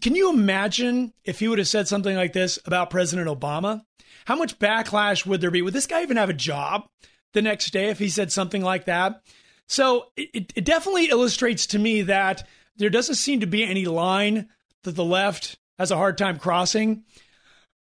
Can 0.00 0.14
you 0.14 0.30
imagine 0.32 1.12
if 1.24 1.40
he 1.40 1.48
would 1.48 1.58
have 1.58 1.66
said 1.66 1.88
something 1.88 2.14
like 2.14 2.32
this 2.32 2.58
about 2.64 2.90
President 2.90 3.28
Obama? 3.28 3.82
How 4.26 4.36
much 4.36 4.58
backlash 4.58 5.26
would 5.26 5.40
there 5.40 5.50
be? 5.50 5.62
Would 5.62 5.74
this 5.74 5.86
guy 5.86 6.02
even 6.02 6.16
have 6.16 6.30
a 6.30 6.34
job 6.34 6.86
the 7.32 7.42
next 7.42 7.72
day 7.72 7.88
if 7.88 7.98
he 7.98 8.08
said 8.08 8.30
something 8.30 8.62
like 8.62 8.84
that? 8.84 9.22
So 9.66 10.12
it, 10.16 10.52
it 10.54 10.64
definitely 10.64 11.06
illustrates 11.06 11.66
to 11.68 11.78
me 11.78 12.02
that 12.02 12.46
there 12.76 12.90
doesn't 12.90 13.16
seem 13.16 13.40
to 13.40 13.46
be 13.46 13.64
any 13.64 13.86
line 13.86 14.48
that 14.84 14.94
the 14.94 15.04
left 15.04 15.58
has 15.78 15.90
a 15.90 15.96
hard 15.96 16.18
time 16.18 16.38
crossing. 16.38 17.04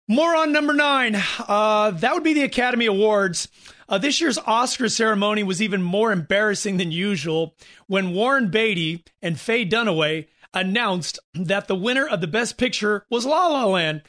More 0.07 0.35
on 0.35 0.51
number 0.51 0.73
nine. 0.73 1.21
Uh, 1.47 1.91
that 1.91 2.13
would 2.13 2.23
be 2.23 2.33
the 2.33 2.43
Academy 2.43 2.87
Awards. 2.87 3.47
Uh, 3.87 3.97
this 3.97 4.19
year's 4.19 4.39
Oscar 4.39 4.89
ceremony 4.89 5.43
was 5.43 5.61
even 5.61 5.81
more 5.81 6.11
embarrassing 6.11 6.77
than 6.77 6.91
usual 6.91 7.55
when 7.87 8.13
Warren 8.13 8.49
Beatty 8.49 9.03
and 9.21 9.39
Faye 9.39 9.65
Dunaway 9.65 10.27
announced 10.53 11.19
that 11.35 11.67
the 11.67 11.75
winner 11.75 12.07
of 12.07 12.21
the 12.21 12.27
Best 12.27 12.57
Picture 12.57 13.05
was 13.09 13.25
La 13.25 13.47
La 13.47 13.65
Land 13.65 14.01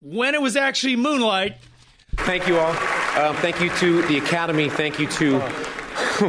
when 0.00 0.34
it 0.34 0.42
was 0.42 0.56
actually 0.56 0.96
Moonlight. 0.96 1.56
Thank 2.18 2.46
you 2.48 2.58
all. 2.58 2.70
Um, 3.16 3.36
thank 3.36 3.60
you 3.60 3.70
to 3.70 4.02
the 4.02 4.18
Academy. 4.18 4.68
Thank 4.68 4.98
you 4.98 5.06
to 5.06 5.38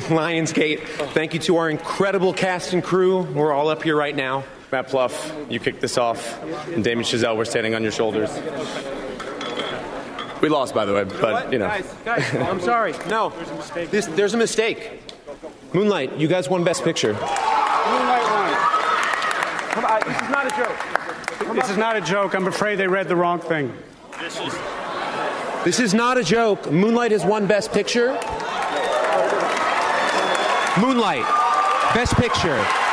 Lionsgate. 0.10 0.80
Thank 1.14 1.34
you 1.34 1.40
to 1.42 1.58
our 1.58 1.70
incredible 1.70 2.34
cast 2.34 2.74
and 2.74 2.84
crew. 2.84 3.24
We're 3.24 3.54
all 3.54 3.70
up 3.70 3.84
here 3.84 3.96
right 3.96 4.16
now. 4.16 4.44
Marc 4.72 4.88
Platt, 4.88 5.12
you 5.50 5.60
kicked 5.60 5.82
this 5.82 5.98
off, 5.98 6.42
and 6.68 6.84
Damien 6.84 7.06
Chazelle, 7.06 7.38
we're 7.38 7.46
standing 7.46 7.76
on 7.76 7.84
your 7.84 7.92
shoulders. 7.92 8.30
We 10.42 10.50
lost, 10.50 10.74
by 10.74 10.86
the 10.86 10.94
way, 10.94 11.04
but 11.06 11.52
you 11.52 11.60
know. 11.60 11.68
Guys, 11.68 11.96
guys, 12.04 12.36
I'm 12.36 12.60
sorry. 12.60 12.94
No, 13.08 13.32
this, 13.90 14.08
there's 14.08 14.34
a 14.34 14.38
mistake. 14.38 15.02
Moonlight, 15.74 16.18
you 16.18 16.28
guys 16.28 16.50
won 16.50 16.64
Best 16.64 16.84
Picture. 16.84 17.14
Moonlight 17.14 18.24
won. 18.24 18.54
Come 19.72 19.86
on, 19.86 20.02
this 20.06 20.22
is 20.22 20.30
not 20.30 20.46
a 20.46 20.56
joke. 20.56 21.56
This 21.56 21.70
is 21.70 21.78
not 21.78 21.96
a 21.96 22.02
joke. 22.02 22.34
I'm 22.34 22.48
afraid 22.48 22.78
they 22.78 22.88
read 22.88 23.08
the 23.08 23.16
wrong 23.16 23.40
thing. 23.40 23.74
This 24.20 24.40
is. 24.40 24.54
This 25.64 25.80
is 25.80 25.94
not 25.94 26.18
a 26.18 26.24
joke. 26.24 26.72
Moonlight 26.72 27.12
has 27.12 27.26
won 27.26 27.48
Best 27.48 27.72
Picture. 27.72 28.10
Moonlight, 30.80 31.26
Best 31.94 32.16
Picture. 32.16 32.85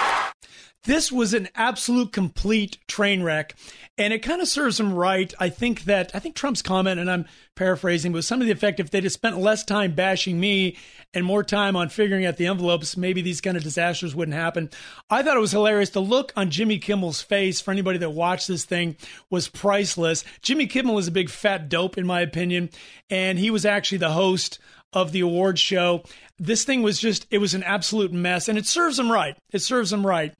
This 0.85 1.13
was 1.13 1.33
an 1.33 1.49
absolute 1.55 2.13
complete 2.13 2.79
train 2.89 3.23
wreck. 3.23 3.55
And 3.97 4.13
it 4.13 4.21
kind 4.21 4.43
of 4.43 4.49
serves 4.49 4.81
him 4.81 4.93
right. 4.93 5.33
I 5.39 5.49
think 5.49 5.85
that, 5.85 6.11
I 6.15 6.19
think 6.19 6.35
Trump's 6.35 6.63
comment, 6.63 6.99
and 6.99 7.11
I'm 7.11 7.27
paraphrasing, 7.55 8.11
was 8.11 8.27
some 8.27 8.41
of 8.41 8.47
the 8.47 8.53
effect 8.53 8.81
if 8.81 8.91
they'd 8.91 9.05
have 9.05 9.13
spent 9.13 9.39
less 9.39 9.65
time 9.65 9.95
bashing 9.95 10.41
me 10.41 10.77
and 11.15 11.25
more 11.25 11.45
time 11.45 11.77
on 11.77 11.89
figuring 11.89 12.25
out 12.25 12.37
the 12.37 12.47
envelopes, 12.47 12.97
maybe 12.97 13.21
these 13.23 13.41
kind 13.41 13.57
of 13.57 13.63
disasters 13.63 14.15
wouldn't 14.15 14.37
happen. 14.37 14.71
I 15.11 15.23
thought 15.23 15.37
it 15.37 15.41
was 15.41 15.53
hilarious. 15.53 15.91
The 15.91 16.01
look 16.01 16.33
on 16.37 16.51
Jimmy 16.51 16.79
Kimmel's 16.79 17.23
face 17.23 17.61
for 17.61 17.71
anybody 17.71 17.99
that 17.99 18.11
watched 18.11 18.49
this 18.49 18.65
thing 18.65 18.97
was 19.31 19.49
priceless. 19.49 20.25
Jimmy 20.41 20.67
Kimmel 20.67 20.99
is 20.99 21.07
a 21.07 21.13
big 21.13 21.31
fat 21.31 21.69
dope, 21.69 21.99
in 21.99 22.07
my 22.07 22.23
opinion, 22.23 22.71
and 23.11 23.39
he 23.39 23.51
was 23.51 23.67
actually 23.67 23.99
the 23.99 24.13
host 24.13 24.59
of 24.93 25.13
the 25.13 25.21
awards 25.21 25.61
show. 25.61 26.03
This 26.39 26.65
thing 26.65 26.83
was 26.83 26.99
just, 26.99 27.27
it 27.31 27.39
was 27.39 27.55
an 27.55 27.63
absolute 27.63 28.13
mess, 28.13 28.49
and 28.49 28.59
it 28.59 28.67
serves 28.67 28.99
him 28.99 29.13
right. 29.13 29.37
It 29.53 29.61
serves 29.61 29.93
him 29.93 30.07
right. 30.07 30.35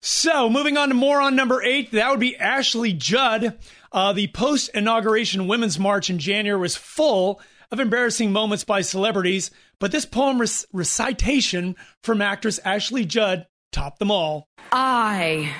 So, 0.00 0.48
moving 0.48 0.76
on 0.76 0.88
to 0.88 0.94
more 0.94 1.20
on 1.20 1.34
number 1.34 1.62
eight, 1.62 1.90
that 1.92 2.10
would 2.10 2.20
be 2.20 2.36
Ashley 2.36 2.92
Judd. 2.92 3.58
Uh, 3.90 4.12
the 4.12 4.28
post 4.28 4.70
inauguration 4.74 5.48
Women's 5.48 5.78
March 5.78 6.08
in 6.08 6.18
January 6.18 6.60
was 6.60 6.76
full 6.76 7.40
of 7.70 7.80
embarrassing 7.80 8.32
moments 8.32 8.64
by 8.64 8.80
celebrities, 8.80 9.50
but 9.80 9.90
this 9.92 10.04
poem 10.04 10.40
rec- 10.40 10.50
recitation 10.72 11.74
from 12.02 12.22
actress 12.22 12.60
Ashley 12.64 13.04
Judd 13.04 13.46
topped 13.72 13.98
them 13.98 14.10
all. 14.10 14.48
I 14.72 15.52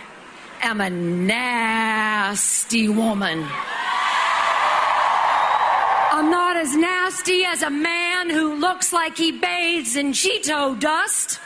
am 0.62 0.80
a 0.80 0.88
nasty 0.90 2.88
woman. 2.88 3.44
I'm 6.10 6.30
not 6.30 6.56
as 6.56 6.74
nasty 6.74 7.44
as 7.44 7.62
a 7.62 7.70
man 7.70 8.30
who 8.30 8.54
looks 8.54 8.92
like 8.92 9.16
he 9.16 9.32
bathes 9.32 9.96
in 9.96 10.12
Cheeto 10.12 10.78
dust. 10.78 11.40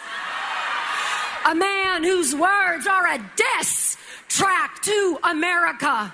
A 1.44 1.54
man 1.54 2.04
whose 2.04 2.34
words 2.34 2.86
are 2.86 3.06
a 3.06 3.30
diss 3.36 3.96
track 4.28 4.80
to 4.82 5.18
America. 5.24 6.12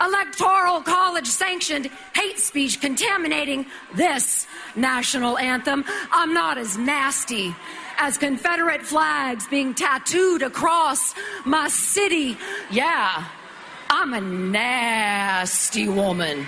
Electoral 0.00 0.82
college 0.82 1.26
sanctioned 1.26 1.86
hate 2.14 2.38
speech 2.38 2.80
contaminating 2.80 3.66
this 3.94 4.46
national 4.74 5.38
anthem. 5.38 5.84
I'm 6.10 6.34
not 6.34 6.58
as 6.58 6.76
nasty 6.76 7.54
as 7.96 8.18
Confederate 8.18 8.82
flags 8.82 9.46
being 9.46 9.72
tattooed 9.72 10.42
across 10.42 11.14
my 11.44 11.68
city. 11.68 12.36
Yeah, 12.70 13.24
I'm 13.88 14.14
a 14.14 14.20
nasty 14.20 15.88
woman. 15.88 16.46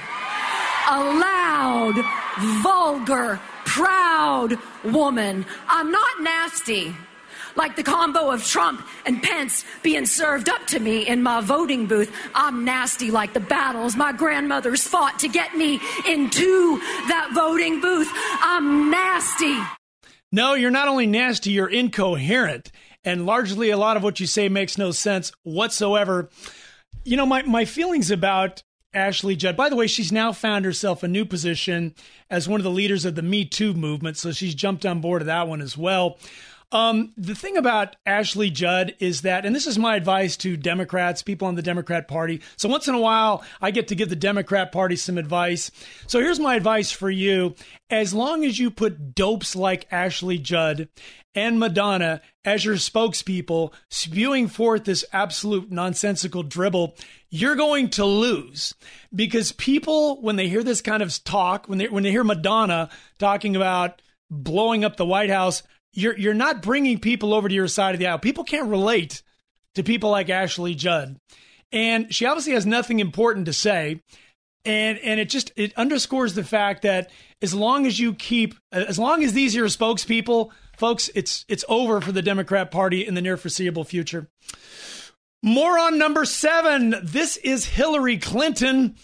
A 0.90 0.98
loud, 0.98 1.94
vulgar, 2.62 3.40
proud 3.64 4.59
woman. 4.85 5.46
I'm 5.68 5.90
not 5.92 6.20
nasty 6.20 6.94
like 7.59 7.75
the 7.75 7.83
combo 7.83 8.31
of 8.31 8.47
Trump 8.47 8.87
and 9.05 9.21
Pence 9.23 9.64
being 9.83 10.07
served 10.07 10.49
up 10.49 10.64
to 10.68 10.79
me 10.79 11.07
in 11.07 11.23
my 11.23 11.40
voting 11.40 11.87
booth. 11.87 12.11
I'm 12.35 12.64
nasty 12.64 13.11
like 13.11 13.35
the 13.35 13.40
battles 13.40 13.97
my 13.97 14.12
grandmothers 14.12 14.87
fought 14.87 15.18
to 15.18 15.29
get 15.29 15.57
me 15.57 15.81
into 16.09 16.79
that 17.09 17.33
voting 17.35 17.81
booth. 17.81 18.09
I'm 18.14 18.90
nasty. 18.90 19.59
No, 20.31 20.55
you're 20.55 20.71
not 20.71 20.88
only 20.88 21.07
nasty, 21.07 21.51
you're 21.51 21.68
incoherent. 21.68 22.71
And 23.05 23.27
largely, 23.27 23.71
a 23.71 23.77
lot 23.77 23.97
of 23.97 24.03
what 24.03 24.21
you 24.21 24.27
say 24.27 24.49
makes 24.49 24.79
no 24.79 24.92
sense 24.92 25.33
whatsoever. 25.42 26.31
You 27.05 27.16
know, 27.16 27.27
my, 27.27 27.42
my 27.42 27.64
feelings 27.64 28.11
about 28.11 28.62
Ashley 28.94 29.37
Judd. 29.37 29.57
By 29.57 29.68
the 29.68 29.77
way, 29.77 29.87
she's 29.87 30.12
now 30.12 30.33
found 30.33 30.64
herself 30.64 31.03
a 31.03 31.09
new 31.09 31.25
position 31.25 31.94
as 32.31 32.49
one 32.49 32.61
of 32.61 32.64
the 32.64 32.71
leaders 32.71 33.05
of 33.05 33.14
the 33.14 33.23
Me 33.23 33.44
Too 33.44 33.75
movement. 33.75 34.16
So 34.16 34.33
she's 34.33 34.55
jumped 34.55 34.87
on 34.87 35.01
board 35.01 35.23
of 35.23 35.27
that 35.27 35.49
one 35.49 35.61
as 35.61 35.77
well. 35.77 36.18
Um, 36.70 37.14
the 37.16 37.35
thing 37.35 37.57
about 37.57 37.96
Ashley 38.04 38.50
Judd 38.50 38.94
is 38.98 39.22
that, 39.22 39.46
and 39.46 39.57
this 39.57 39.66
is 39.66 39.78
my 39.78 39.96
advice 39.96 40.37
to 40.38 40.57
Democrats, 40.57 41.22
people 41.22 41.48
on 41.48 41.54
the 41.54 41.62
Democrat 41.62 42.09
Party. 42.09 42.42
So 42.57 42.68
once 42.68 42.88
in 42.88 42.94
a 42.94 43.00
while, 43.00 43.42
I 43.61 43.70
get 43.70 43.88
to 43.88 43.94
give 43.94 44.11
the 44.11 44.16
Democrat 44.16 44.70
Party 44.70 44.96
some 44.96 45.16
advice. 45.16 45.70
So 46.07 46.20
here's 46.20 46.38
my 46.38 46.57
advice 46.57 46.90
for 46.92 47.11
you. 47.11 47.54
As 47.88 48.12
long 48.12 48.44
as 48.44 48.59
you 48.59 48.70
put 48.70 49.14
dopes 49.14 49.57
like 49.57 49.90
Ashley 49.90 50.37
Judd 50.37 50.90
and 51.35 51.59
Madonna 51.59 52.20
as 52.44 52.66
your 52.66 52.74
spokespeople, 52.74 53.72
spewing 53.90 54.48
forth 54.48 54.85
this 54.85 55.07
absolute 55.11 55.70
nonsensical 55.70 56.42
dribble, 56.42 56.96
you're 57.31 57.57
going 57.57 57.88
to 57.90 58.04
lose 58.04 58.74
because 59.14 59.52
people, 59.52 60.20
when 60.20 60.37
they 60.37 60.48
hear 60.48 60.62
this 60.62 60.83
kind 60.83 61.02
of 61.02 61.24
talk, 61.24 61.66
when 61.66 61.78
they 61.78 61.88
when 61.88 62.02
they 62.02 62.11
hear 62.11 62.24
Madonna 62.24 62.90
talking 63.18 63.57
about 63.57 64.02
blowing 64.31 64.85
up 64.85 64.96
the 64.96 65.07
White 65.07 65.31
House, 65.31 65.62
you're 65.98 66.16
you're 66.16 66.34
not 66.34 66.62
bringing 66.62 66.98
people 66.98 67.34
over 67.34 67.48
to 67.48 67.54
your 67.54 67.68
side 67.68 67.94
of 67.94 67.98
the 67.98 68.06
aisle. 68.06 68.18
People 68.18 68.44
can't 68.44 68.68
relate 68.68 69.22
to 69.74 69.82
people 69.82 70.11
like 70.11 70.30
Ashley 70.30 70.74
Judd, 70.74 71.18
and 71.72 72.14
she 72.14 72.24
obviously 72.24 72.52
has 72.52 72.66
nothing 72.66 73.00
important 73.00 73.46
to 73.46 73.52
say. 73.52 74.02
And 74.64 74.98
and 74.98 75.18
it 75.18 75.28
just 75.28 75.52
it 75.56 75.72
underscores 75.76 76.34
the 76.34 76.44
fact 76.44 76.82
that 76.82 77.11
as 77.42 77.54
long 77.54 77.87
as 77.87 77.98
you 77.98 78.14
keep 78.14 78.54
as 78.70 78.98
long 78.98 79.24
as 79.24 79.32
these 79.32 79.54
are 79.56 79.61
your 79.61 79.68
spokespeople, 79.68 80.50
folks, 80.76 81.11
it's 81.14 81.44
it's 81.48 81.64
over 81.68 82.00
for 82.00 82.12
the 82.12 82.22
Democrat 82.22 82.70
Party 82.70 83.06
in 83.06 83.14
the 83.14 83.22
near 83.22 83.37
foreseeable 83.37 83.84
future. 83.84 84.28
More 85.42 85.78
on 85.78 85.98
number 85.98 86.24
seven. 86.24 86.94
This 87.02 87.37
is 87.38 87.64
Hillary 87.64 88.18
Clinton. 88.18 88.96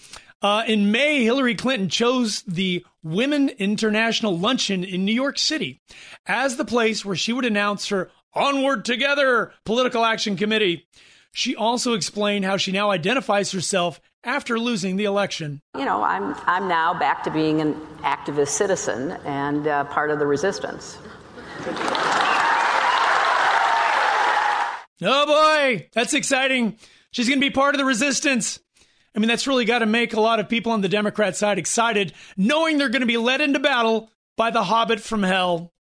Uh, 0.44 0.62
in 0.66 0.92
May, 0.92 1.24
Hillary 1.24 1.54
Clinton 1.54 1.88
chose 1.88 2.42
the 2.42 2.84
Women 3.02 3.48
International 3.48 4.38
Luncheon 4.38 4.84
in 4.84 5.06
New 5.06 5.14
York 5.14 5.38
City 5.38 5.80
as 6.26 6.58
the 6.58 6.66
place 6.66 7.02
where 7.02 7.16
she 7.16 7.32
would 7.32 7.46
announce 7.46 7.88
her 7.88 8.10
Onward 8.34 8.84
Together 8.84 9.54
political 9.64 10.04
action 10.04 10.36
committee. 10.36 10.86
She 11.32 11.56
also 11.56 11.94
explained 11.94 12.44
how 12.44 12.58
she 12.58 12.72
now 12.72 12.90
identifies 12.90 13.52
herself 13.52 14.02
after 14.22 14.58
losing 14.58 14.96
the 14.96 15.06
election. 15.06 15.62
You 15.78 15.86
know, 15.86 16.02
I'm, 16.02 16.34
I'm 16.44 16.68
now 16.68 16.92
back 16.92 17.22
to 17.22 17.30
being 17.30 17.62
an 17.62 17.72
activist 18.02 18.48
citizen 18.48 19.12
and 19.24 19.66
uh, 19.66 19.84
part 19.84 20.10
of 20.10 20.18
the 20.18 20.26
resistance. 20.26 20.98
Oh 25.00 25.26
boy, 25.26 25.88
that's 25.94 26.12
exciting. 26.12 26.76
She's 27.12 27.28
going 27.28 27.40
to 27.40 27.46
be 27.46 27.50
part 27.50 27.74
of 27.74 27.78
the 27.78 27.86
resistance. 27.86 28.60
I 29.14 29.18
mean, 29.18 29.28
that's 29.28 29.46
really 29.46 29.64
got 29.64 29.78
to 29.78 29.86
make 29.86 30.12
a 30.12 30.20
lot 30.20 30.40
of 30.40 30.48
people 30.48 30.72
on 30.72 30.80
the 30.80 30.88
Democrat 30.88 31.36
side 31.36 31.58
excited, 31.58 32.12
knowing 32.36 32.78
they're 32.78 32.88
going 32.88 33.00
to 33.00 33.06
be 33.06 33.16
led 33.16 33.40
into 33.40 33.60
battle 33.60 34.10
by 34.36 34.50
the 34.50 34.64
Hobbit 34.64 35.00
from 35.00 35.22
hell. 35.22 35.72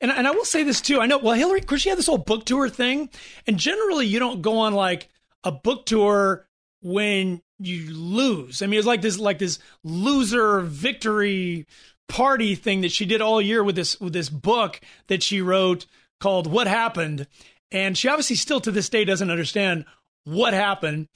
And, 0.00 0.10
and 0.10 0.26
I 0.26 0.30
will 0.32 0.44
say 0.44 0.62
this 0.62 0.80
too. 0.80 1.00
I 1.00 1.06
know, 1.06 1.18
well, 1.18 1.34
Hillary, 1.34 1.60
because 1.60 1.82
she 1.82 1.88
had 1.88 1.98
this 1.98 2.06
whole 2.06 2.18
book 2.18 2.44
tour 2.44 2.68
thing, 2.68 3.10
and 3.46 3.58
generally 3.58 4.06
you 4.06 4.18
don't 4.18 4.42
go 4.42 4.58
on 4.58 4.74
like 4.74 5.08
a 5.44 5.52
book 5.52 5.86
tour 5.86 6.46
when 6.82 7.42
you 7.58 7.94
lose. 7.94 8.62
I 8.62 8.66
mean, 8.66 8.78
it's 8.78 8.86
like 8.86 9.02
this, 9.02 9.18
like 9.18 9.38
this 9.38 9.58
loser 9.82 10.60
victory 10.60 11.66
party 12.08 12.54
thing 12.54 12.80
that 12.80 12.92
she 12.92 13.04
did 13.04 13.20
all 13.20 13.40
year 13.40 13.62
with 13.62 13.76
this 13.76 14.00
with 14.00 14.12
this 14.12 14.30
book 14.30 14.80
that 15.08 15.22
she 15.22 15.42
wrote 15.42 15.86
called 16.20 16.46
"What 16.46 16.66
Happened," 16.66 17.26
and 17.70 17.96
she 17.96 18.08
obviously 18.08 18.36
still 18.36 18.60
to 18.60 18.70
this 18.70 18.88
day 18.88 19.04
doesn't 19.04 19.30
understand 19.30 19.84
what 20.24 20.54
happened. 20.54 21.08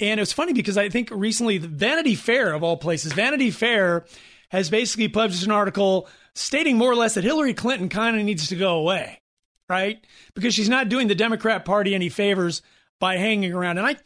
And 0.00 0.18
it 0.18 0.22
was 0.22 0.32
funny 0.32 0.52
because 0.52 0.76
I 0.76 0.88
think 0.88 1.10
recently, 1.12 1.58
Vanity 1.58 2.14
Fair, 2.14 2.52
of 2.52 2.62
all 2.62 2.76
places, 2.76 3.12
Vanity 3.12 3.50
Fair 3.50 4.04
has 4.48 4.70
basically 4.70 5.08
published 5.08 5.44
an 5.44 5.52
article 5.52 6.08
stating 6.34 6.76
more 6.76 6.90
or 6.90 6.96
less 6.96 7.14
that 7.14 7.24
Hillary 7.24 7.54
Clinton 7.54 7.88
kind 7.88 8.16
of 8.18 8.24
needs 8.24 8.48
to 8.48 8.56
go 8.56 8.76
away, 8.78 9.20
right? 9.68 10.04
Because 10.34 10.54
she's 10.54 10.68
not 10.68 10.88
doing 10.88 11.06
the 11.06 11.14
Democrat 11.14 11.64
Party 11.64 11.94
any 11.94 12.08
favors 12.08 12.62
by 12.98 13.16
hanging 13.16 13.52
around. 13.52 13.78
And 13.78 13.86
I, 13.86 13.96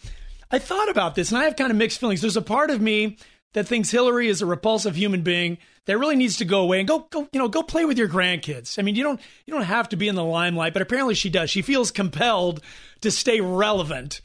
I 0.50 0.58
thought 0.58 0.90
about 0.90 1.14
this 1.14 1.30
and 1.30 1.38
I 1.40 1.44
have 1.44 1.56
kind 1.56 1.70
of 1.70 1.76
mixed 1.76 2.00
feelings. 2.00 2.20
There's 2.20 2.36
a 2.36 2.42
part 2.42 2.70
of 2.70 2.80
me 2.80 3.16
that 3.54 3.66
thinks 3.66 3.90
Hillary 3.90 4.28
is 4.28 4.42
a 4.42 4.46
repulsive 4.46 4.94
human 4.94 5.22
being. 5.22 5.58
that 5.86 5.98
really 5.98 6.16
needs 6.16 6.36
to 6.36 6.44
go 6.44 6.60
away 6.60 6.80
and 6.80 6.88
go 6.88 7.06
go 7.10 7.26
you 7.32 7.40
know 7.40 7.48
go 7.48 7.62
play 7.62 7.84
with 7.86 7.98
your 7.98 8.08
grandkids. 8.08 8.78
I 8.78 8.82
mean, 8.82 8.94
you 8.94 9.02
don't 9.02 9.20
you 9.46 9.54
don't 9.54 9.62
have 9.62 9.88
to 9.90 9.96
be 9.96 10.08
in 10.08 10.14
the 10.14 10.24
limelight, 10.24 10.74
but 10.74 10.82
apparently 10.82 11.14
she 11.14 11.30
does. 11.30 11.48
She 11.50 11.62
feels 11.62 11.90
compelled 11.90 12.62
to 13.00 13.10
stay 13.10 13.40
relevant 13.40 14.20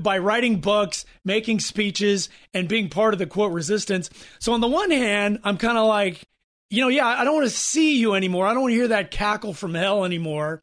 by 0.00 0.18
writing 0.18 0.60
books, 0.60 1.04
making 1.24 1.60
speeches, 1.60 2.28
and 2.54 2.68
being 2.68 2.88
part 2.88 3.14
of 3.14 3.18
the 3.18 3.26
quote 3.26 3.52
resistance. 3.52 4.10
So 4.38 4.52
on 4.52 4.60
the 4.60 4.68
one 4.68 4.90
hand, 4.90 5.40
I'm 5.44 5.56
kind 5.56 5.78
of 5.78 5.86
like, 5.86 6.22
you 6.70 6.80
know, 6.80 6.88
yeah, 6.88 7.06
I 7.06 7.24
don't 7.24 7.34
want 7.34 7.46
to 7.46 7.56
see 7.56 7.98
you 7.98 8.14
anymore. 8.14 8.46
I 8.46 8.52
don't 8.52 8.62
want 8.62 8.72
to 8.72 8.76
hear 8.76 8.88
that 8.88 9.10
cackle 9.10 9.54
from 9.54 9.74
hell 9.74 10.04
anymore. 10.04 10.62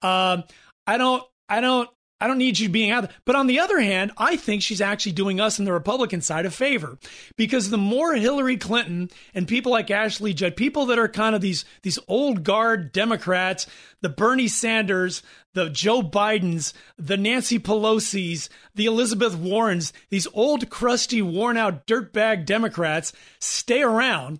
Um, 0.00 0.44
I 0.86 0.96
don't, 0.98 1.22
I 1.48 1.60
don't, 1.60 1.88
I 2.22 2.28
don't 2.28 2.38
need 2.38 2.60
you 2.60 2.68
being 2.68 2.92
out 2.92 3.00
there. 3.00 3.12
But 3.24 3.34
on 3.34 3.48
the 3.48 3.58
other 3.58 3.80
hand, 3.80 4.12
I 4.16 4.36
think 4.36 4.62
she's 4.62 4.80
actually 4.80 5.10
doing 5.10 5.40
us 5.40 5.58
and 5.58 5.66
the 5.66 5.72
Republican 5.72 6.20
side 6.20 6.46
a 6.46 6.52
favor 6.52 6.96
because 7.36 7.68
the 7.68 7.76
more 7.76 8.14
Hillary 8.14 8.56
Clinton 8.56 9.10
and 9.34 9.48
people 9.48 9.72
like 9.72 9.90
Ashley 9.90 10.32
Judd, 10.32 10.54
people 10.54 10.86
that 10.86 11.00
are 11.00 11.08
kind 11.08 11.34
of 11.34 11.40
these 11.40 11.64
these 11.82 11.98
old 12.06 12.44
guard 12.44 12.92
Democrats, 12.92 13.66
the 14.02 14.08
Bernie 14.08 14.46
Sanders, 14.46 15.24
the 15.54 15.68
Joe 15.68 16.00
Bidens, 16.00 16.74
the 16.96 17.16
Nancy 17.16 17.58
Pelosi's, 17.58 18.48
the 18.72 18.86
Elizabeth 18.86 19.34
Warrens, 19.34 19.92
these 20.10 20.28
old 20.32 20.70
crusty 20.70 21.22
worn 21.22 21.56
out 21.56 21.88
dirtbag 21.88 22.46
Democrats 22.46 23.12
stay 23.40 23.82
around. 23.82 24.38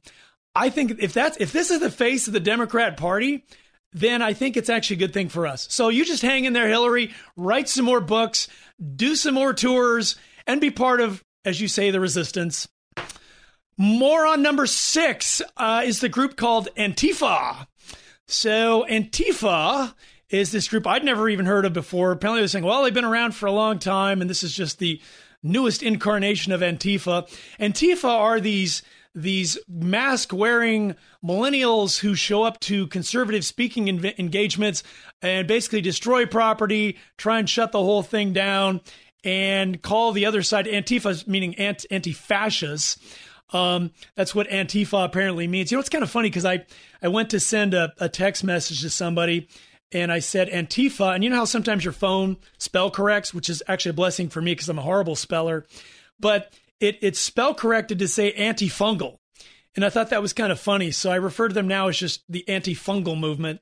I 0.55 0.71
think 0.71 1.01
if 1.01 1.13
that's 1.13 1.37
if 1.39 1.51
this 1.51 1.73
is 1.73 1.81
the 1.81 1.91
face 1.91 2.29
of 2.29 2.33
the 2.33 2.39
Democrat 2.39 2.97
Party, 2.97 3.45
then 3.93 4.23
I 4.23 4.33
think 4.33 4.57
it's 4.57 4.71
actually 4.71 4.97
a 4.97 5.01
good 5.01 5.15
thing 5.15 5.29
for 5.29 5.47
us. 5.47 5.67
So 5.71 5.89
you 5.89 6.05
just 6.05 6.23
hang 6.23 6.45
in 6.45 6.53
there, 6.53 6.69
Hillary, 6.69 7.13
write 7.37 7.69
some 7.69 7.85
more 7.85 8.01
books, 8.01 8.49
do 8.97 9.15
some 9.15 9.35
more 9.35 9.53
tours, 9.53 10.17
and 10.47 10.61
be 10.61 10.71
part 10.71 11.01
of, 11.01 11.23
as 11.45 11.61
you 11.61 11.69
say, 11.69 11.91
the 11.91 12.01
resistance. 12.01 12.69
More 13.77 14.27
on 14.27 14.43
number 14.43 14.67
six 14.67 15.43
uh, 15.57 15.83
is 15.85 16.01
the 16.01 16.09
group 16.09 16.37
called 16.37 16.69
Antifa. 16.77 17.67
So 18.27 18.87
Antifa 18.89 19.95
is 20.31 20.53
this 20.53 20.69
group 20.69 20.87
I'd 20.87 21.05
never 21.05 21.29
even 21.29 21.47
heard 21.47 21.65
of 21.65 21.73
before. 21.73 22.13
Apparently, 22.13 22.41
they're 22.41 22.49
saying, 22.49 22.65
well, 22.65 22.83
they've 22.83 22.95
been 22.95 23.05
around 23.05 23.35
for 23.35 23.47
a 23.47 23.53
long 23.53 23.79
time, 23.79 24.21
and 24.21 24.31
this 24.31 24.43
is 24.43 24.55
just 24.55 24.79
the 24.79 25.01
newest 25.43 25.83
incarnation 25.83 26.53
of 26.53 26.61
Antifa. 26.61 27.29
Antifa 27.59 28.09
are 28.09 28.41
these 28.41 28.83
these 29.15 29.59
mask 29.69 30.33
wearing 30.33 30.95
millennials 31.25 31.99
who 31.99 32.15
show 32.15 32.43
up 32.43 32.59
to 32.61 32.87
conservative 32.87 33.45
speaking 33.45 33.87
env- 33.87 34.19
engagements 34.19 34.83
and 35.21 35.47
basically 35.47 35.81
destroy 35.81 36.25
property, 36.25 36.99
try 37.19 37.39
and 37.39 37.49
shut 37.49 37.73
the 37.73 37.83
whole 37.83 38.03
thing 38.03 38.33
down, 38.33 38.81
and 39.25 39.83
call 39.83 40.13
the 40.13 40.27
other 40.27 40.43
side 40.43 40.67
Antifa, 40.67 41.27
meaning 41.27 41.55
anti 41.57 42.13
fascists. 42.13 42.99
Um, 43.53 43.91
that's 44.17 44.35
what 44.35 44.49
Antifa 44.49 45.05
apparently 45.05 45.47
means. 45.47 45.71
You 45.71 45.77
know, 45.77 45.81
it's 45.81 45.91
kind 45.91 46.03
of 46.03 46.11
funny 46.11 46.31
because 46.31 46.47
I, 46.47 46.65
I 47.03 47.09
went 47.09 47.31
to 47.31 47.41
send 47.41 47.75
a, 47.75 47.93
a 47.99 48.09
text 48.09 48.45
message 48.45 48.81
to 48.81 48.91
somebody 48.91 49.49
and 49.93 50.11
I 50.11 50.21
said 50.21 50.49
Antifa. 50.49 51.15
And 51.15 51.23
you 51.23 51.29
know 51.31 51.37
how 51.37 51.45
sometimes 51.45 51.85
your 51.85 51.93
phone 51.93 52.39
spell 52.59 52.91
corrects, 52.91 53.35
which 53.35 53.51
is 53.51 53.63
actually 53.69 53.91
a 53.91 53.95
blessing 53.95 54.31
for 54.31 54.41
me 54.41 54.53
because 54.53 54.71
I'm 54.71 54.79
a 54.79 54.83
horrible 54.83 55.17
speller. 55.17 55.67
But 56.19 56.53
it, 56.83 56.99
it's 57.01 57.21
spell 57.21 57.55
corrected 57.55 58.01
to 58.01 58.09
say 58.09 58.33
antifungal. 58.33 59.19
And 59.75 59.85
I 59.85 59.89
thought 59.89 60.11
that 60.11 60.21
was 60.21 60.33
kind 60.33 60.53
of 60.53 60.61
funny. 60.61 60.91
So 60.91 61.11
I 61.11 61.17
refer 61.17 61.49
to 61.49 61.55
them 61.55 61.69
now 61.69 61.89
as 61.89 61.97
just 61.97 62.25
the 62.29 62.45
antifungal 62.49 63.19
movement. 63.19 63.61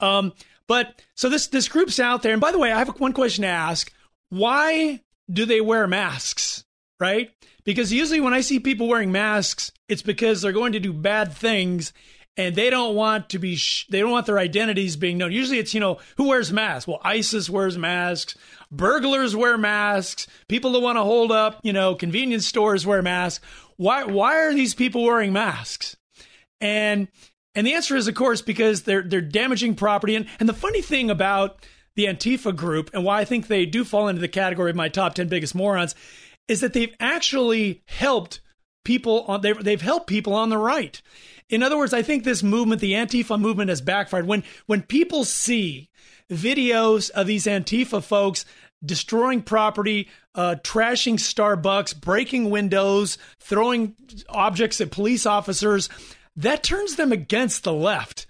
Um, 0.00 0.32
but 0.66 1.02
so 1.14 1.28
this, 1.28 1.48
this 1.48 1.68
group's 1.68 2.00
out 2.00 2.22
there. 2.22 2.32
And 2.32 2.40
by 2.40 2.52
the 2.52 2.58
way, 2.58 2.72
I 2.72 2.78
have 2.78 2.98
one 3.00 3.12
question 3.12 3.42
to 3.42 3.48
ask. 3.48 3.92
Why 4.30 5.00
do 5.30 5.44
they 5.44 5.60
wear 5.60 5.86
masks? 5.86 6.64
Right? 6.98 7.30
Because 7.64 7.92
usually 7.92 8.20
when 8.20 8.32
I 8.32 8.40
see 8.40 8.60
people 8.60 8.88
wearing 8.88 9.12
masks, 9.12 9.72
it's 9.88 10.02
because 10.02 10.40
they're 10.40 10.52
going 10.52 10.72
to 10.72 10.80
do 10.80 10.92
bad 10.92 11.32
things 11.32 11.92
and 12.36 12.54
they 12.54 12.70
don't 12.70 12.94
want 12.94 13.30
to 13.30 13.38
be 13.38 13.56
sh- 13.56 13.86
they 13.88 14.00
don't 14.00 14.10
want 14.10 14.26
their 14.26 14.38
identities 14.38 14.96
being 14.96 15.18
known 15.18 15.32
usually 15.32 15.58
it's 15.58 15.74
you 15.74 15.80
know 15.80 15.98
who 16.16 16.28
wears 16.28 16.52
masks 16.52 16.88
well 16.88 17.00
isis 17.02 17.48
wears 17.48 17.78
masks 17.78 18.36
burglars 18.76 19.34
wear 19.36 19.58
masks. 19.58 20.26
People 20.48 20.72
that 20.72 20.80
want 20.80 20.96
to 20.96 21.02
hold 21.02 21.32
up 21.32 21.60
you 21.62 21.72
know 21.72 21.94
convenience 21.94 22.46
stores 22.46 22.86
wear 22.86 23.02
masks. 23.02 23.44
Why 23.76 24.04
why 24.04 24.36
are 24.40 24.54
these 24.54 24.74
people 24.74 25.04
wearing 25.04 25.32
masks? 25.32 25.96
And 26.60 27.08
and 27.54 27.66
the 27.66 27.74
answer 27.74 27.96
is 27.96 28.08
of 28.08 28.14
course 28.14 28.42
because 28.42 28.82
they're 28.82 29.02
they're 29.02 29.20
damaging 29.20 29.74
property. 29.74 30.14
And 30.14 30.26
and 30.40 30.48
the 30.48 30.54
funny 30.54 30.82
thing 30.82 31.10
about 31.10 31.64
the 31.96 32.06
antifa 32.06 32.54
group 32.56 32.90
and 32.92 33.04
why 33.04 33.20
i 33.20 33.24
think 33.24 33.46
they 33.46 33.64
do 33.64 33.84
fall 33.84 34.08
into 34.08 34.20
the 34.20 34.26
category 34.26 34.68
of 34.68 34.74
my 34.74 34.88
top 34.88 35.14
10 35.14 35.28
biggest 35.28 35.54
morons 35.54 35.94
is 36.48 36.60
that 36.60 36.72
they've 36.72 36.94
actually 36.98 37.82
helped 37.86 38.40
people 38.84 39.22
on 39.22 39.40
they've, 39.40 39.62
they've 39.62 39.80
helped 39.80 40.06
people 40.06 40.34
on 40.34 40.50
the 40.50 40.58
right. 40.58 41.00
In 41.48 41.62
other 41.62 41.76
words, 41.76 41.92
I 41.92 42.02
think 42.02 42.24
this 42.24 42.42
movement, 42.42 42.80
the 42.80 42.92
Antifa 42.92 43.38
movement, 43.38 43.70
has 43.70 43.80
backfired. 43.80 44.26
When 44.26 44.44
when 44.66 44.82
people 44.82 45.24
see 45.24 45.90
videos 46.30 47.10
of 47.10 47.26
these 47.26 47.46
Antifa 47.46 48.02
folks 48.02 48.44
destroying 48.84 49.42
property, 49.42 50.08
uh, 50.34 50.56
trashing 50.62 51.14
Starbucks, 51.14 52.00
breaking 52.00 52.50
windows, 52.50 53.18
throwing 53.40 53.94
objects 54.28 54.80
at 54.80 54.90
police 54.90 55.26
officers, 55.26 55.88
that 56.36 56.62
turns 56.62 56.96
them 56.96 57.12
against 57.12 57.64
the 57.64 57.72
left. 57.72 58.26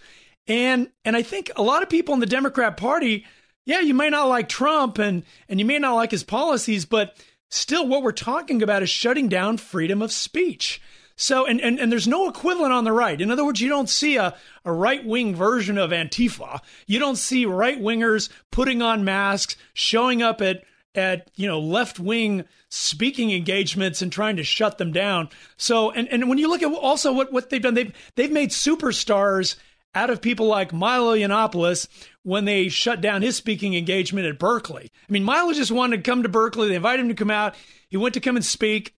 And 0.46 0.90
and 1.04 1.16
I 1.16 1.22
think 1.22 1.50
a 1.56 1.62
lot 1.62 1.82
of 1.82 1.88
people 1.88 2.14
in 2.14 2.20
the 2.20 2.26
Democrat 2.26 2.76
Party, 2.76 3.24
yeah, 3.64 3.80
you 3.80 3.94
may 3.94 4.10
not 4.10 4.28
like 4.28 4.48
Trump 4.48 4.98
and 4.98 5.22
and 5.48 5.58
you 5.58 5.64
may 5.64 5.78
not 5.78 5.94
like 5.94 6.10
his 6.10 6.24
policies, 6.24 6.84
but 6.84 7.16
still 7.48 7.86
what 7.86 8.02
we're 8.02 8.12
talking 8.12 8.62
about 8.62 8.82
is 8.82 8.90
shutting 8.90 9.28
down 9.28 9.56
freedom 9.56 10.02
of 10.02 10.12
speech. 10.12 10.82
So, 11.16 11.46
and, 11.46 11.60
and, 11.60 11.78
and 11.78 11.92
there's 11.92 12.08
no 12.08 12.28
equivalent 12.28 12.72
on 12.72 12.84
the 12.84 12.92
right. 12.92 13.20
In 13.20 13.30
other 13.30 13.44
words, 13.44 13.60
you 13.60 13.68
don't 13.68 13.88
see 13.88 14.16
a, 14.16 14.34
a 14.64 14.72
right 14.72 15.04
wing 15.04 15.34
version 15.34 15.78
of 15.78 15.90
Antifa. 15.90 16.60
You 16.86 16.98
don't 16.98 17.16
see 17.16 17.46
right 17.46 17.80
wingers 17.80 18.30
putting 18.50 18.82
on 18.82 19.04
masks, 19.04 19.56
showing 19.74 20.22
up 20.22 20.40
at, 20.40 20.64
at, 20.94 21.30
you 21.36 21.46
know, 21.46 21.60
left 21.60 22.00
wing 22.00 22.44
speaking 22.68 23.30
engagements 23.30 24.02
and 24.02 24.10
trying 24.10 24.36
to 24.36 24.44
shut 24.44 24.78
them 24.78 24.90
down. 24.90 25.28
So, 25.56 25.92
and, 25.92 26.08
and 26.08 26.28
when 26.28 26.38
you 26.38 26.48
look 26.48 26.62
at 26.62 26.72
also 26.72 27.12
what, 27.12 27.32
what 27.32 27.48
they've 27.48 27.62
done, 27.62 27.74
they've, 27.74 27.94
they've 28.16 28.32
made 28.32 28.50
superstars 28.50 29.54
out 29.94 30.10
of 30.10 30.20
people 30.20 30.46
like 30.46 30.72
Milo 30.72 31.16
Yiannopoulos 31.16 31.86
when 32.24 32.44
they 32.44 32.68
shut 32.68 33.00
down 33.00 33.22
his 33.22 33.36
speaking 33.36 33.74
engagement 33.74 34.26
at 34.26 34.40
Berkeley. 34.40 34.90
I 35.08 35.12
mean, 35.12 35.22
Milo 35.22 35.52
just 35.52 35.70
wanted 35.70 35.98
to 35.98 36.10
come 36.10 36.24
to 36.24 36.28
Berkeley. 36.28 36.68
They 36.68 36.74
invited 36.74 37.02
him 37.02 37.08
to 37.10 37.14
come 37.14 37.30
out. 37.30 37.54
He 37.88 37.96
went 37.96 38.14
to 38.14 38.20
come 38.20 38.34
and 38.34 38.44
speak. 38.44 38.96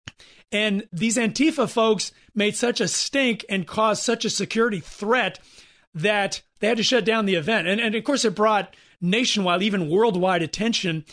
And 0.51 0.87
these 0.93 1.17
Antifa 1.17 1.69
folks 1.69 2.11
made 2.33 2.55
such 2.55 2.79
a 2.79 2.87
stink 2.87 3.45
and 3.49 3.67
caused 3.67 4.03
such 4.03 4.25
a 4.25 4.29
security 4.29 4.79
threat 4.79 5.39
that 5.93 6.41
they 6.59 6.67
had 6.67 6.77
to 6.77 6.83
shut 6.83 7.05
down 7.05 7.25
the 7.25 7.35
event. 7.35 7.67
And, 7.67 7.81
and 7.81 7.95
of 7.95 8.03
course, 8.03 8.25
it 8.25 8.35
brought 8.35 8.75
nationwide, 9.01 9.63
even 9.63 9.89
worldwide 9.89 10.43
attention. 10.43 11.05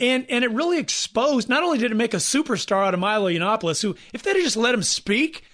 And, 0.00 0.26
and 0.28 0.44
it 0.44 0.50
really 0.50 0.78
exposed, 0.78 1.48
not 1.48 1.62
only 1.62 1.78
did 1.78 1.92
it 1.92 1.96
make 1.96 2.14
a 2.14 2.18
superstar 2.18 2.86
out 2.86 2.94
of 2.94 3.00
Milo 3.00 3.30
Yiannopoulos, 3.30 3.82
who, 3.82 3.94
if 4.12 4.22
they'd 4.22 4.34
just 4.34 4.56
let 4.56 4.74
him 4.74 4.82
speak, 4.82 5.44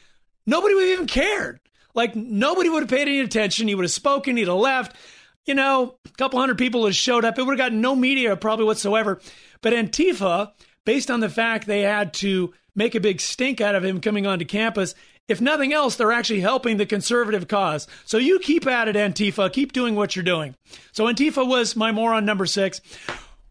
nobody 0.47 0.75
would 0.75 0.85
have 0.85 0.93
even 0.93 1.07
cared. 1.07 1.61
Like, 1.95 2.15
nobody 2.15 2.69
would 2.69 2.83
have 2.83 2.91
paid 2.91 3.09
any 3.09 3.21
attention. 3.21 3.69
He 3.69 3.75
would 3.75 3.85
have 3.85 3.91
spoken, 3.91 4.37
he'd 4.37 4.49
have 4.49 4.57
left. 4.57 4.97
You 5.45 5.55
know, 5.55 5.97
a 6.07 6.11
couple 6.17 6.39
hundred 6.39 6.59
people 6.59 6.83
would 6.83 6.91
have 6.91 6.97
showed 6.97 7.25
up. 7.25 7.39
It 7.39 7.43
would 7.43 7.59
have 7.59 7.67
gotten 7.67 7.81
no 7.81 7.97
media 7.97 8.37
probably 8.37 8.65
whatsoever. 8.65 9.21
But 9.61 9.73
Antifa, 9.73 10.53
based 10.85 11.11
on 11.11 11.21
the 11.21 11.29
fact 11.29 11.67
they 11.67 11.83
had 11.83 12.15
to 12.15 12.53
make 12.79 12.95
a 12.95 13.01
big 13.01 13.21
stink 13.21 13.61
out 13.61 13.75
of 13.75 13.85
him 13.85 14.01
coming 14.01 14.27
onto 14.27 14.45
campus. 14.47 14.95
If 15.27 15.43
nothing 15.43 15.75
else, 15.75 15.97
they're 15.97 16.13
actually 16.13 16.41
helping 16.41 16.79
the 16.79 16.87
conservative 16.87 17.49
cause. 17.49 17.87
So 18.07 18.17
you 18.17 18.39
keep 18.39 18.67
at 18.67 18.89
it, 18.89 18.97
Antifa. 18.97 19.53
Keep 19.53 19.73
doing 19.73 19.95
what 19.95 20.17
you're 20.17 20.23
doing. 20.23 20.55
So 20.93 21.05
Antifa 21.05 21.47
was 21.47 21.77
my 21.77 21.93
moron 21.93 22.25
number 22.25 22.47
six. 22.47 22.81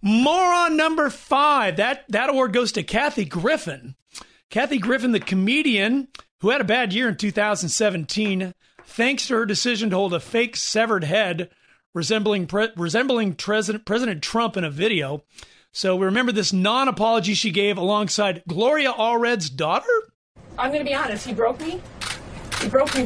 Moron 0.02 0.78
number 0.78 1.10
five. 1.12 1.76
That 1.76 2.06
that 2.10 2.30
award 2.30 2.54
goes 2.54 2.72
to 2.72 2.84
Kathy 2.84 3.26
Griffin. 3.26 3.96
Kathy 4.50 4.80
Griffin, 4.80 5.12
the 5.12 5.20
comedian 5.20 6.08
who 6.40 6.50
had 6.50 6.62
a 6.62 6.64
bad 6.64 6.94
year 6.94 7.10
in 7.10 7.16
2017, 7.18 8.54
thanks 8.86 9.28
to 9.28 9.36
her 9.36 9.46
decision 9.46 9.90
to 9.90 9.96
hold 9.98 10.14
a 10.14 10.20
fake 10.20 10.56
severed 10.56 11.04
head 11.04 11.50
resembling 11.94 12.48
pre- 12.48 12.70
resembling 12.78 13.34
President 13.34 13.86
President 13.86 14.24
Trump 14.24 14.56
in 14.56 14.64
a 14.64 14.72
video. 14.72 15.24
So 15.78 15.96
we 15.96 16.06
remember 16.08 16.32
this 16.32 16.52
non 16.52 16.88
apology 16.88 17.36
she 17.36 17.52
gave 17.52 17.78
alongside 17.78 18.42
Gloria 18.48 18.92
Allred's 18.92 19.48
daughter? 19.48 19.86
I'm 20.58 20.72
going 20.72 20.84
to 20.84 20.90
be 20.90 20.96
honest, 20.96 21.28
he 21.28 21.36
broke 21.36 21.60
me. 21.60 21.80
He 22.60 22.68
broke 22.68 22.96
me. 22.96 23.02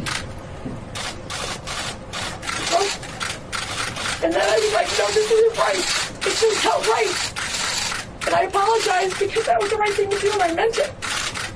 And 4.23 4.31
then 4.31 4.41
I 4.41 4.57
was 4.57 4.73
like, 4.73 4.87
no, 4.87 5.05
this 5.11 5.29
isn't 5.29 5.57
right. 5.57 6.21
This 6.23 6.43
is 6.43 6.63
not 6.63 6.87
right. 6.87 8.27
And 8.27 8.35
I 8.35 8.43
apologized 8.43 9.19
because 9.19 9.45
that 9.47 9.59
was 9.59 9.69
the 9.69 9.75
right 9.75 9.91
thing 9.91 10.09
to 10.09 10.19
do 10.19 10.31
and 10.31 10.41
I 10.41 10.53
meant 10.53 10.77
it. 10.77 10.93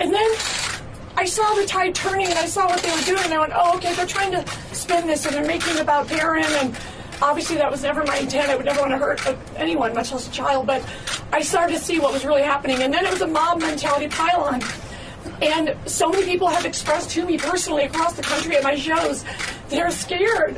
And 0.02 0.14
then 0.14 0.30
I 1.16 1.24
saw 1.24 1.54
the 1.54 1.66
tide 1.66 1.96
turning 1.96 2.26
and 2.28 2.38
I 2.38 2.46
saw 2.46 2.68
what 2.68 2.82
they 2.82 2.92
were 2.92 3.06
doing 3.06 3.24
and 3.24 3.34
I 3.34 3.40
went, 3.40 3.54
oh, 3.56 3.78
okay, 3.78 3.94
they're 3.94 4.06
trying 4.06 4.34
to 4.34 4.46
spin 4.74 5.08
this 5.08 5.26
and 5.26 5.34
they're 5.34 5.48
making 5.48 5.78
about 5.78 6.10
Barron 6.10 6.44
and 6.44 6.78
obviously 7.22 7.58
that 7.58 7.72
was 7.72 7.84
never 7.84 8.04
my 8.04 8.18
intent. 8.18 8.50
I 8.50 8.56
would 8.56 8.66
never 8.66 8.82
want 8.82 8.92
to 8.92 8.98
hurt 8.98 9.22
anyone, 9.56 9.94
much 9.94 10.12
less 10.12 10.28
a 10.28 10.32
child. 10.32 10.68
But 10.68 10.84
I 11.32 11.42
started 11.42 11.74
to 11.74 11.80
see 11.80 12.00
what 12.00 12.14
was 12.14 12.26
really 12.26 12.44
happening, 12.44 12.84
and 12.84 12.94
then 12.94 13.06
it 13.06 13.12
was 13.12 13.22
a 13.22 13.28
mob 13.28 13.60
mentality 13.62 14.08
pylon. 14.08 14.62
And 15.42 15.76
so 15.86 16.10
many 16.10 16.24
people 16.26 16.48
have 16.48 16.66
expressed 16.66 17.10
to 17.12 17.26
me 17.26 17.38
personally 17.38 17.84
across 17.84 18.14
the 18.14 18.24
country 18.24 18.56
at 18.56 18.64
my 18.64 18.76
shows, 18.76 19.26
they're 19.70 19.92
scared. 19.92 20.56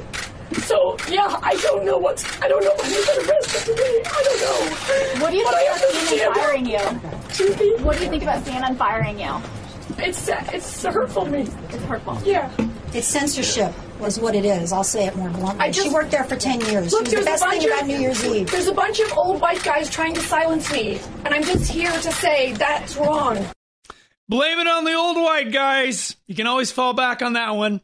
So 0.63 0.97
yeah, 1.09 1.39
I 1.43 1.55
don't 1.61 1.85
know 1.85 1.97
what's 1.97 2.23
I 2.41 2.47
don't 2.47 2.63
know 2.63 2.71
what 2.71 2.87
is 2.87 3.09
at 3.09 3.35
risk 3.35 3.65
to 3.65 3.71
me. 3.75 4.01
I 4.05 4.23
don't 4.23 4.39
know. 4.41 5.21
What 5.21 5.31
do 5.31 5.37
you 5.37 5.43
But 5.43 5.55
think 5.55 6.21
about 6.21 6.37
firing 6.37 6.65
you? 6.65 6.79
Excuse 7.27 7.59
me? 7.59 7.75
What 7.83 7.97
do 7.97 8.03
you 8.03 8.09
think 8.09 8.23
about 8.23 8.43
CNN 8.45 8.77
firing 8.77 9.19
you? 9.19 9.33
It's 9.97 10.29
it's 10.29 10.83
hurtful 10.83 11.25
to 11.25 11.31
me. 11.31 11.41
It's 11.41 11.83
hurtful. 11.83 12.17
Yeah. 12.23 12.49
It's 12.97 13.07
censorship, 13.07 13.75
is 14.03 14.19
what 14.19 14.33
it 14.33 14.43
is. 14.43 14.73
I'll 14.73 14.83
say 14.83 15.05
it 15.05 15.15
more 15.15 15.29
bluntly. 15.29 15.63
I 15.63 15.69
just- 15.69 15.87
she 15.87 15.93
worked 15.93 16.09
there 16.09 16.23
for 16.23 16.35
10 16.35 16.61
years. 16.61 16.91
Look, 16.91 17.07
she 17.07 17.15
was 17.15 17.25
the 17.25 17.25
there's 17.25 17.25
best 17.25 17.43
a 17.43 17.45
bunch 17.45 17.61
thing 17.61 17.71
of 17.71 17.77
about 17.77 17.87
New 17.87 17.99
Year's 17.99 18.25
Eve. 18.25 18.49
There's 18.49 18.67
a 18.67 18.73
bunch 18.73 18.99
of 18.99 19.13
old 19.15 19.39
white 19.39 19.63
guys 19.63 19.87
trying 19.87 20.15
to 20.15 20.21
silence 20.21 20.71
me, 20.71 20.99
and 21.23 21.31
I'm 21.31 21.43
just 21.43 21.69
here 21.71 21.91
to 21.91 22.11
say 22.11 22.53
that's 22.53 22.97
wrong. 22.97 23.45
Blame 24.27 24.57
it 24.57 24.65
on 24.67 24.83
the 24.83 24.93
old 24.95 25.15
white 25.17 25.51
guys. 25.51 26.15
You 26.25 26.33
can 26.33 26.47
always 26.47 26.71
fall 26.71 26.93
back 26.93 27.21
on 27.21 27.33
that 27.33 27.51
one. 27.55 27.81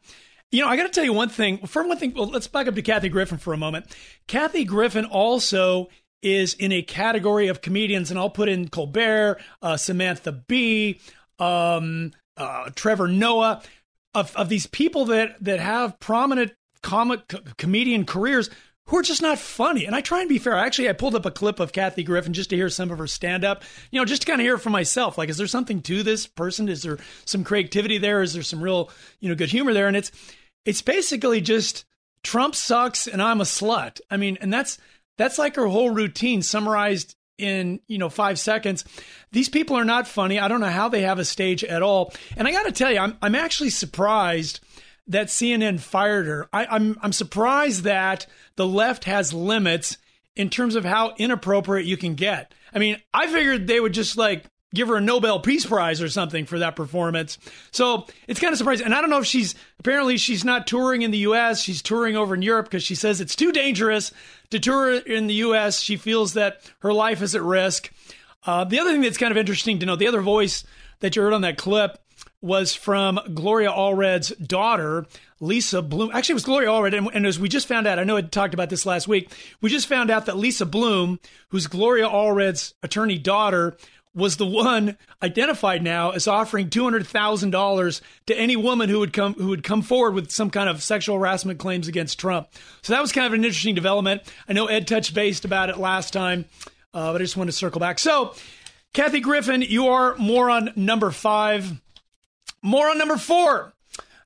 You 0.50 0.62
know, 0.62 0.68
I 0.68 0.76
got 0.76 0.82
to 0.82 0.88
tell 0.88 1.04
you 1.04 1.12
one 1.12 1.28
thing. 1.28 1.64
For 1.64 1.86
one 1.86 1.96
thing, 1.96 2.12
well, 2.14 2.26
let's 2.26 2.48
back 2.48 2.66
up 2.66 2.74
to 2.74 2.82
Kathy 2.82 3.08
Griffin 3.08 3.38
for 3.38 3.52
a 3.52 3.56
moment. 3.56 3.86
Kathy 4.26 4.64
Griffin 4.64 5.04
also 5.04 5.90
is 6.22 6.54
in 6.54 6.72
a 6.72 6.82
category 6.82 7.46
of 7.46 7.60
comedians, 7.60 8.10
and 8.10 8.18
I'll 8.18 8.30
put 8.30 8.48
in 8.48 8.68
Colbert, 8.68 9.40
uh, 9.62 9.76
Samantha 9.76 10.32
Bee, 10.32 10.98
um, 11.38 12.10
uh, 12.36 12.70
Trevor 12.74 13.06
Noah, 13.06 13.62
of, 14.14 14.34
of 14.36 14.48
these 14.48 14.66
people 14.66 15.06
that 15.06 15.36
that 15.42 15.60
have 15.60 15.98
prominent 16.00 16.52
comic 16.82 17.28
co- 17.28 17.40
comedian 17.56 18.04
careers 18.04 18.50
who 18.86 18.98
are 18.98 19.02
just 19.02 19.22
not 19.22 19.38
funny. 19.38 19.86
And 19.86 19.94
I 19.94 20.02
try 20.02 20.20
and 20.20 20.28
be 20.28 20.38
fair. 20.38 20.54
Actually, 20.54 20.90
I 20.90 20.92
pulled 20.92 21.14
up 21.14 21.24
a 21.24 21.30
clip 21.30 21.58
of 21.58 21.72
Kathy 21.72 22.02
Griffin 22.02 22.34
just 22.34 22.50
to 22.50 22.56
hear 22.56 22.68
some 22.68 22.90
of 22.90 22.98
her 22.98 23.06
stand 23.06 23.44
up, 23.44 23.62
you 23.90 23.98
know, 23.98 24.04
just 24.04 24.22
to 24.22 24.26
kind 24.26 24.40
of 24.40 24.44
hear 24.44 24.56
it 24.56 24.60
for 24.60 24.70
myself. 24.70 25.16
Like, 25.16 25.30
is 25.30 25.38
there 25.38 25.46
something 25.46 25.80
to 25.82 26.02
this 26.02 26.26
person? 26.26 26.68
Is 26.68 26.82
there 26.82 26.98
some 27.24 27.44
creativity 27.44 27.96
there? 27.96 28.20
Is 28.20 28.34
there 28.34 28.42
some 28.42 28.62
real, 28.62 28.90
you 29.20 29.28
know, 29.28 29.34
good 29.34 29.50
humor 29.50 29.72
there? 29.72 29.88
And 29.88 29.96
it's, 29.96 30.12
it's 30.66 30.82
basically 30.82 31.40
just 31.40 31.86
Trump 32.22 32.54
sucks 32.54 33.06
and 33.06 33.22
I'm 33.22 33.40
a 33.40 33.44
slut. 33.44 34.00
I 34.10 34.18
mean, 34.18 34.36
and 34.42 34.52
that's, 34.52 34.76
that's 35.16 35.38
like 35.38 35.56
her 35.56 35.66
whole 35.66 35.90
routine 35.90 36.42
summarized 36.42 37.16
in, 37.38 37.80
you 37.86 37.98
know, 37.98 38.08
five 38.08 38.38
seconds. 38.38 38.84
These 39.32 39.48
people 39.48 39.76
are 39.76 39.84
not 39.84 40.06
funny. 40.06 40.38
I 40.38 40.48
don't 40.48 40.60
know 40.60 40.66
how 40.66 40.88
they 40.88 41.02
have 41.02 41.18
a 41.18 41.24
stage 41.24 41.64
at 41.64 41.82
all. 41.82 42.12
And 42.36 42.46
I 42.46 42.52
got 42.52 42.66
to 42.66 42.72
tell 42.72 42.92
you, 42.92 42.98
I'm, 42.98 43.16
I'm 43.20 43.34
actually 43.34 43.70
surprised 43.70 44.60
that 45.06 45.26
CNN 45.28 45.80
fired 45.80 46.26
her. 46.26 46.48
I, 46.52 46.66
I'm 46.66 46.98
I'm 47.02 47.12
surprised 47.12 47.84
that 47.84 48.26
the 48.56 48.66
left 48.66 49.04
has 49.04 49.34
limits 49.34 49.98
in 50.36 50.50
terms 50.50 50.74
of 50.74 50.84
how 50.84 51.14
inappropriate 51.18 51.86
you 51.86 51.96
can 51.96 52.14
get. 52.14 52.54
I 52.72 52.78
mean, 52.78 52.96
I 53.12 53.26
figured 53.26 53.66
they 53.66 53.80
would 53.80 53.94
just 53.94 54.16
like 54.16 54.44
give 54.74 54.88
her 54.88 54.96
a 54.96 55.00
Nobel 55.00 55.40
Peace 55.40 55.64
Prize 55.64 56.02
or 56.02 56.08
something 56.08 56.44
for 56.44 56.58
that 56.58 56.76
performance. 56.76 57.38
So 57.70 58.06
it's 58.28 58.40
kind 58.40 58.52
of 58.52 58.58
surprising. 58.58 58.86
And 58.86 58.94
I 58.94 59.00
don't 59.00 59.10
know 59.10 59.20
if 59.20 59.26
she's 59.26 59.54
apparently 59.78 60.16
she's 60.16 60.44
not 60.44 60.66
touring 60.66 61.02
in 61.02 61.10
the 61.10 61.18
U.S. 61.18 61.62
She's 61.62 61.80
touring 61.80 62.16
over 62.16 62.34
in 62.34 62.42
Europe 62.42 62.66
because 62.66 62.82
she 62.82 62.94
says 62.94 63.20
it's 63.20 63.36
too 63.36 63.52
dangerous 63.52 64.12
to 64.50 64.58
tour 64.58 64.96
in 64.96 65.26
the 65.26 65.34
U.S. 65.34 65.80
She 65.80 65.96
feels 65.96 66.34
that 66.34 66.60
her 66.80 66.92
life 66.92 67.22
is 67.22 67.34
at 67.34 67.42
risk. 67.42 67.92
Uh, 68.46 68.64
the 68.64 68.80
other 68.80 68.90
thing 68.90 69.00
that's 69.00 69.16
kind 69.16 69.32
of 69.32 69.38
interesting 69.38 69.78
to 69.78 69.86
know, 69.86 69.96
the 69.96 70.08
other 70.08 70.20
voice 70.20 70.64
that 71.00 71.16
you 71.16 71.22
heard 71.22 71.32
on 71.32 71.42
that 71.42 71.56
clip 71.56 71.98
was 72.44 72.74
from 72.74 73.18
Gloria 73.32 73.70
Allred's 73.70 74.28
daughter, 74.36 75.06
Lisa 75.40 75.80
Bloom. 75.80 76.10
Actually, 76.12 76.34
it 76.34 76.34
was 76.34 76.44
Gloria 76.44 76.68
Allred. 76.68 76.96
And, 76.96 77.08
and 77.14 77.26
as 77.26 77.40
we 77.40 77.48
just 77.48 77.66
found 77.66 77.86
out, 77.86 77.98
I 77.98 78.04
know 78.04 78.18
I 78.18 78.20
talked 78.20 78.52
about 78.52 78.68
this 78.68 78.84
last 78.84 79.08
week, 79.08 79.30
we 79.62 79.70
just 79.70 79.86
found 79.86 80.10
out 80.10 80.26
that 80.26 80.36
Lisa 80.36 80.66
Bloom, 80.66 81.18
who's 81.48 81.66
Gloria 81.66 82.06
Allred's 82.06 82.74
attorney 82.82 83.18
daughter, 83.18 83.78
was 84.14 84.36
the 84.36 84.46
one 84.46 84.96
identified 85.22 85.82
now 85.82 86.10
as 86.10 86.28
offering 86.28 86.70
two 86.70 86.84
hundred 86.84 87.06
thousand 87.06 87.50
dollars 87.50 88.00
to 88.26 88.38
any 88.38 88.56
woman 88.56 88.88
who 88.88 89.00
would 89.00 89.12
come 89.12 89.34
who 89.34 89.48
would 89.48 89.64
come 89.64 89.82
forward 89.82 90.14
with 90.14 90.30
some 90.30 90.50
kind 90.50 90.68
of 90.68 90.82
sexual 90.82 91.18
harassment 91.18 91.58
claims 91.58 91.88
against 91.88 92.20
Trump. 92.20 92.48
So 92.82 92.92
that 92.92 93.02
was 93.02 93.12
kind 93.12 93.26
of 93.26 93.32
an 93.32 93.44
interesting 93.44 93.74
development. 93.74 94.22
I 94.48 94.52
know 94.52 94.66
Ed 94.66 94.86
touched 94.86 95.14
base 95.14 95.44
about 95.44 95.68
it 95.68 95.78
last 95.78 96.12
time, 96.12 96.44
uh, 96.92 97.12
but 97.12 97.20
I 97.20 97.24
just 97.24 97.36
wanted 97.36 97.52
to 97.52 97.58
circle 97.58 97.80
back. 97.80 97.98
So, 97.98 98.34
Kathy 98.92 99.20
Griffin, 99.20 99.62
you 99.62 99.88
are 99.88 100.16
more 100.16 100.48
on 100.48 100.72
number 100.76 101.10
five. 101.10 101.72
More 102.62 102.88
on 102.88 102.96
number 102.96 103.16
four. 103.16 103.72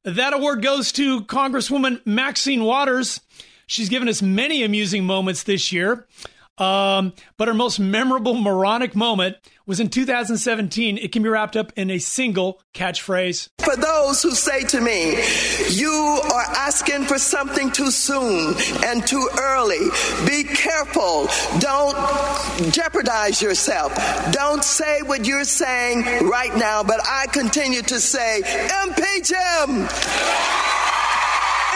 That 0.05 0.33
award 0.33 0.63
goes 0.63 0.93
to 0.93 1.23
Congresswoman 1.23 2.05
Maxine 2.07 2.63
Waters. 2.63 3.21
She's 3.67 3.89
given 3.89 4.09
us 4.09 4.23
many 4.23 4.63
amusing 4.63 5.05
moments 5.05 5.43
this 5.43 5.73
year. 5.73 6.07
Um, 6.57 7.13
but 7.37 7.49
her 7.49 7.55
most 7.55 7.79
memorable 7.79 8.35
moronic 8.35 8.97
moment 8.97 9.37
was 9.69 9.79
in 9.79 9.89
2017. 9.91 10.97
It 10.99 11.13
can 11.13 11.23
be 11.23 11.29
wrapped 11.29 11.55
up 11.55 11.73
in 11.77 11.91
a 11.91 11.99
single 11.99 12.61
catchphrase. 12.75 13.51
For 13.59 13.77
those 13.77 14.23
who 14.23 14.31
say 14.31 14.63
to 14.65 14.81
me, 14.81 15.23
you 15.69 15.93
are 16.25 16.47
asking 16.57 17.05
for 17.05 17.19
something 17.19 17.71
too 17.71 17.91
soon 17.91 18.55
and 18.87 19.07
too 19.07 19.29
early, 19.39 19.91
be 20.27 20.43
careful. 20.45 21.29
Don't 21.61 21.95
jeopardize 22.73 23.43
yourself. 23.43 23.95
Don't 24.33 24.65
say 24.65 25.03
what 25.03 25.27
you're 25.27 25.45
saying 25.45 26.27
right 26.27 26.57
now, 26.57 26.83
but 26.83 27.01
I 27.07 27.27
continue 27.27 27.83
to 27.83 28.01
say, 28.01 28.39
impeach 28.39 29.29
him! 29.29 29.87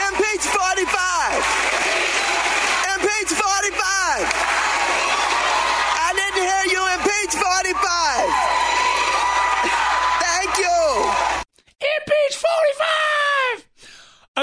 Impeach 0.09 0.45
45! 0.49 1.45
Impeach 2.95 3.31
45! 3.37 4.63
I 5.95 6.11
didn't 6.15 6.43
hear 6.43 6.65
you 6.73 6.81
impeach 6.93 7.33
45! 7.33 7.83
Thank 10.21 10.51
you! 10.61 10.81
Impeach 11.81 12.35
45! 12.37 13.65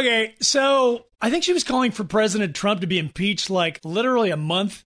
Okay, 0.00 0.34
so 0.40 1.04
I 1.20 1.28
think 1.28 1.44
she 1.44 1.52
was 1.52 1.62
calling 1.62 1.90
for 1.90 2.04
President 2.04 2.56
Trump 2.56 2.80
to 2.80 2.86
be 2.86 2.98
impeached 2.98 3.50
like 3.50 3.84
literally 3.84 4.30
a 4.30 4.36
month 4.36 4.82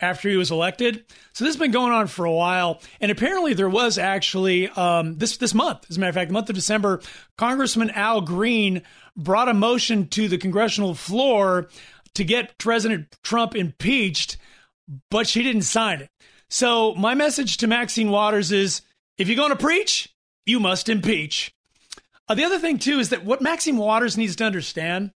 after 0.00 0.28
he 0.28 0.36
was 0.36 0.50
elected. 0.50 1.04
So 1.34 1.44
this 1.44 1.54
has 1.54 1.56
been 1.56 1.70
going 1.70 1.92
on 1.92 2.08
for 2.08 2.24
a 2.24 2.32
while, 2.32 2.80
and 3.00 3.12
apparently 3.12 3.54
there 3.54 3.68
was 3.68 3.96
actually 3.96 4.68
um, 4.70 5.18
this 5.18 5.36
this 5.36 5.54
month, 5.54 5.86
as 5.88 5.96
a 5.96 6.00
matter 6.00 6.08
of 6.08 6.16
fact, 6.16 6.30
the 6.30 6.32
month 6.32 6.48
of 6.48 6.56
December, 6.56 7.00
Congressman 7.38 7.90
Al 7.90 8.22
Green 8.22 8.82
brought 9.16 9.48
a 9.48 9.54
motion 9.54 10.08
to 10.08 10.26
the 10.26 10.36
congressional 10.36 10.96
floor 10.96 11.68
to 12.14 12.24
get 12.24 12.58
President 12.58 13.16
Trump 13.22 13.54
impeached, 13.54 14.36
but 15.12 15.28
she 15.28 15.44
didn't 15.44 15.62
sign 15.62 16.00
it. 16.00 16.10
So 16.50 16.92
my 16.96 17.14
message 17.14 17.58
to 17.58 17.68
Maxine 17.68 18.10
Waters 18.10 18.50
is: 18.50 18.82
if 19.16 19.28
you're 19.28 19.36
going 19.36 19.50
to 19.50 19.56
preach, 19.56 20.12
you 20.44 20.58
must 20.58 20.88
impeach. 20.88 21.55
Uh, 22.28 22.34
the 22.34 22.44
other 22.44 22.58
thing 22.58 22.78
too 22.78 22.98
is 22.98 23.10
that 23.10 23.24
what 23.24 23.42
Maxine 23.42 23.76
Waters 23.76 24.16
needs 24.16 24.36
to 24.36 24.44
understand 24.44 25.12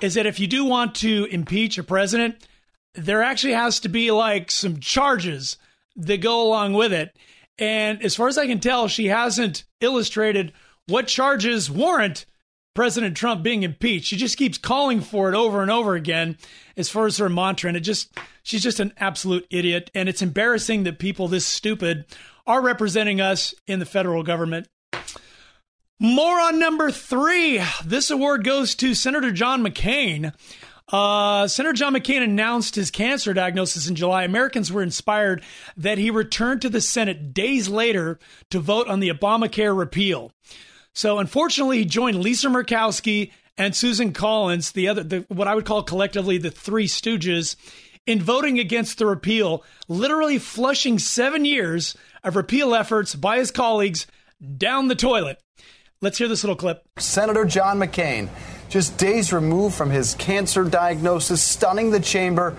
is 0.00 0.14
that 0.14 0.26
if 0.26 0.40
you 0.40 0.46
do 0.46 0.64
want 0.64 0.94
to 0.96 1.26
impeach 1.30 1.78
a 1.78 1.82
president, 1.82 2.46
there 2.94 3.22
actually 3.22 3.52
has 3.52 3.80
to 3.80 3.88
be 3.88 4.10
like 4.10 4.50
some 4.50 4.80
charges 4.80 5.58
that 5.96 6.20
go 6.20 6.42
along 6.42 6.74
with 6.74 6.92
it. 6.92 7.16
And 7.58 8.02
as 8.02 8.14
far 8.14 8.28
as 8.28 8.38
I 8.38 8.46
can 8.46 8.60
tell, 8.60 8.88
she 8.88 9.06
hasn't 9.06 9.64
illustrated 9.80 10.52
what 10.86 11.06
charges 11.06 11.70
warrant 11.70 12.26
President 12.74 13.16
Trump 13.16 13.42
being 13.42 13.62
impeached. 13.62 14.06
She 14.06 14.16
just 14.16 14.36
keeps 14.36 14.58
calling 14.58 15.00
for 15.00 15.30
it 15.30 15.34
over 15.34 15.62
and 15.62 15.70
over 15.70 15.94
again 15.94 16.36
as 16.76 16.90
far 16.90 17.06
as 17.06 17.16
her 17.16 17.30
mantra. 17.30 17.68
And 17.68 17.76
it 17.76 17.80
just, 17.80 18.14
she's 18.42 18.62
just 18.62 18.80
an 18.80 18.92
absolute 18.98 19.46
idiot. 19.50 19.90
And 19.94 20.08
it's 20.08 20.20
embarrassing 20.20 20.84
that 20.84 20.98
people 20.98 21.26
this 21.26 21.46
stupid 21.46 22.04
are 22.46 22.60
representing 22.60 23.20
us 23.20 23.54
in 23.66 23.78
the 23.78 23.86
federal 23.86 24.22
government. 24.22 24.68
More 25.98 26.38
on 26.40 26.58
number 26.58 26.90
three. 26.90 27.62
This 27.82 28.10
award 28.10 28.44
goes 28.44 28.74
to 28.76 28.94
Senator 28.94 29.32
John 29.32 29.64
McCain. 29.64 30.34
Uh, 30.88 31.48
Senator 31.48 31.72
John 31.72 31.94
McCain 31.94 32.22
announced 32.22 32.74
his 32.74 32.90
cancer 32.90 33.32
diagnosis 33.32 33.88
in 33.88 33.94
July. 33.94 34.24
Americans 34.24 34.70
were 34.70 34.82
inspired 34.82 35.42
that 35.74 35.96
he 35.96 36.10
returned 36.10 36.60
to 36.62 36.68
the 36.68 36.82
Senate 36.82 37.32
days 37.32 37.68
later 37.68 38.18
to 38.50 38.60
vote 38.60 38.88
on 38.88 39.00
the 39.00 39.08
Obamacare 39.08 39.76
repeal. 39.76 40.32
So, 40.92 41.18
unfortunately, 41.18 41.78
he 41.78 41.84
joined 41.86 42.20
Lisa 42.20 42.48
Murkowski 42.48 43.32
and 43.56 43.74
Susan 43.74 44.12
Collins, 44.12 44.72
the 44.72 44.88
other, 44.88 45.02
the, 45.02 45.24
what 45.28 45.48
I 45.48 45.54
would 45.54 45.64
call 45.64 45.82
collectively 45.82 46.36
the 46.36 46.50
Three 46.50 46.88
Stooges, 46.88 47.56
in 48.06 48.20
voting 48.20 48.58
against 48.58 48.98
the 48.98 49.06
repeal, 49.06 49.64
literally 49.88 50.38
flushing 50.38 50.98
seven 50.98 51.46
years 51.46 51.96
of 52.22 52.36
repeal 52.36 52.74
efforts 52.74 53.14
by 53.14 53.38
his 53.38 53.50
colleagues 53.50 54.06
down 54.58 54.88
the 54.88 54.94
toilet. 54.94 55.40
Let's 56.02 56.18
hear 56.18 56.28
this 56.28 56.44
little 56.44 56.56
clip. 56.56 56.84
Senator 56.98 57.46
John 57.46 57.78
McCain, 57.78 58.28
just 58.68 58.98
days 58.98 59.32
removed 59.32 59.74
from 59.74 59.88
his 59.88 60.14
cancer 60.16 60.62
diagnosis, 60.62 61.42
stunning 61.42 61.90
the 61.90 62.00
chamber, 62.00 62.54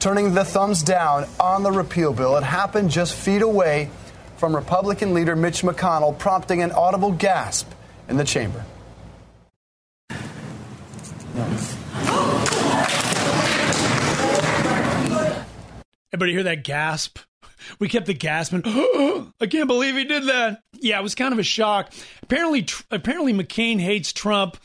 turning 0.00 0.34
the 0.34 0.44
thumbs 0.44 0.82
down 0.82 1.28
on 1.38 1.62
the 1.62 1.70
repeal 1.70 2.12
bill. 2.12 2.36
It 2.36 2.42
happened 2.42 2.90
just 2.90 3.14
feet 3.14 3.42
away 3.42 3.90
from 4.38 4.56
Republican 4.56 5.14
leader 5.14 5.36
Mitch 5.36 5.62
McConnell, 5.62 6.18
prompting 6.18 6.62
an 6.62 6.72
audible 6.72 7.12
gasp 7.12 7.70
in 8.08 8.16
the 8.16 8.24
chamber. 8.24 8.64
Everybody 16.12 16.32
hear 16.32 16.42
that 16.42 16.64
gasp? 16.64 17.18
We 17.78 17.88
kept 17.88 18.06
the 18.06 18.14
gasping. 18.14 18.62
I 18.66 19.46
can't 19.48 19.68
believe 19.68 19.96
he 19.96 20.04
did 20.04 20.24
that. 20.26 20.62
Yeah, 20.74 20.98
it 20.98 21.02
was 21.02 21.14
kind 21.14 21.32
of 21.32 21.38
a 21.38 21.44
shock. 21.44 21.92
Apparently, 22.22 22.66
apparently 22.90 23.32
McCain 23.32 23.80
hates 23.80 24.12
Trump 24.12 24.56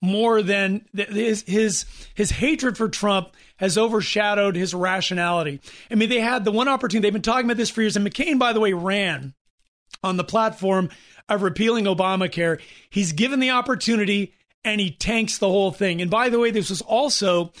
more 0.00 0.42
than 0.42 0.84
th- 0.94 1.08
his 1.08 1.42
his 1.46 1.86
his 2.14 2.30
hatred 2.30 2.76
for 2.76 2.88
Trump 2.88 3.30
has 3.56 3.78
overshadowed 3.78 4.56
his 4.56 4.74
rationality. 4.74 5.60
I 5.90 5.94
mean, 5.94 6.08
they 6.08 6.20
had 6.20 6.44
the 6.44 6.52
one 6.52 6.68
opportunity. 6.68 7.06
They've 7.06 7.12
been 7.12 7.22
talking 7.22 7.46
about 7.46 7.56
this 7.56 7.70
for 7.70 7.80
years, 7.80 7.96
and 7.96 8.06
McCain, 8.06 8.38
by 8.38 8.52
the 8.52 8.60
way, 8.60 8.72
ran 8.72 9.34
on 10.02 10.16
the 10.16 10.24
platform 10.24 10.90
of 11.28 11.42
repealing 11.42 11.84
Obamacare. 11.84 12.60
He's 12.90 13.12
given 13.12 13.40
the 13.40 13.50
opportunity, 13.50 14.34
and 14.64 14.80
he 14.80 14.90
tanks 14.90 15.38
the 15.38 15.48
whole 15.48 15.70
thing. 15.70 16.02
And 16.02 16.10
by 16.10 16.28
the 16.28 16.38
way, 16.38 16.50
this 16.50 16.70
was 16.70 16.82
also 16.82 17.52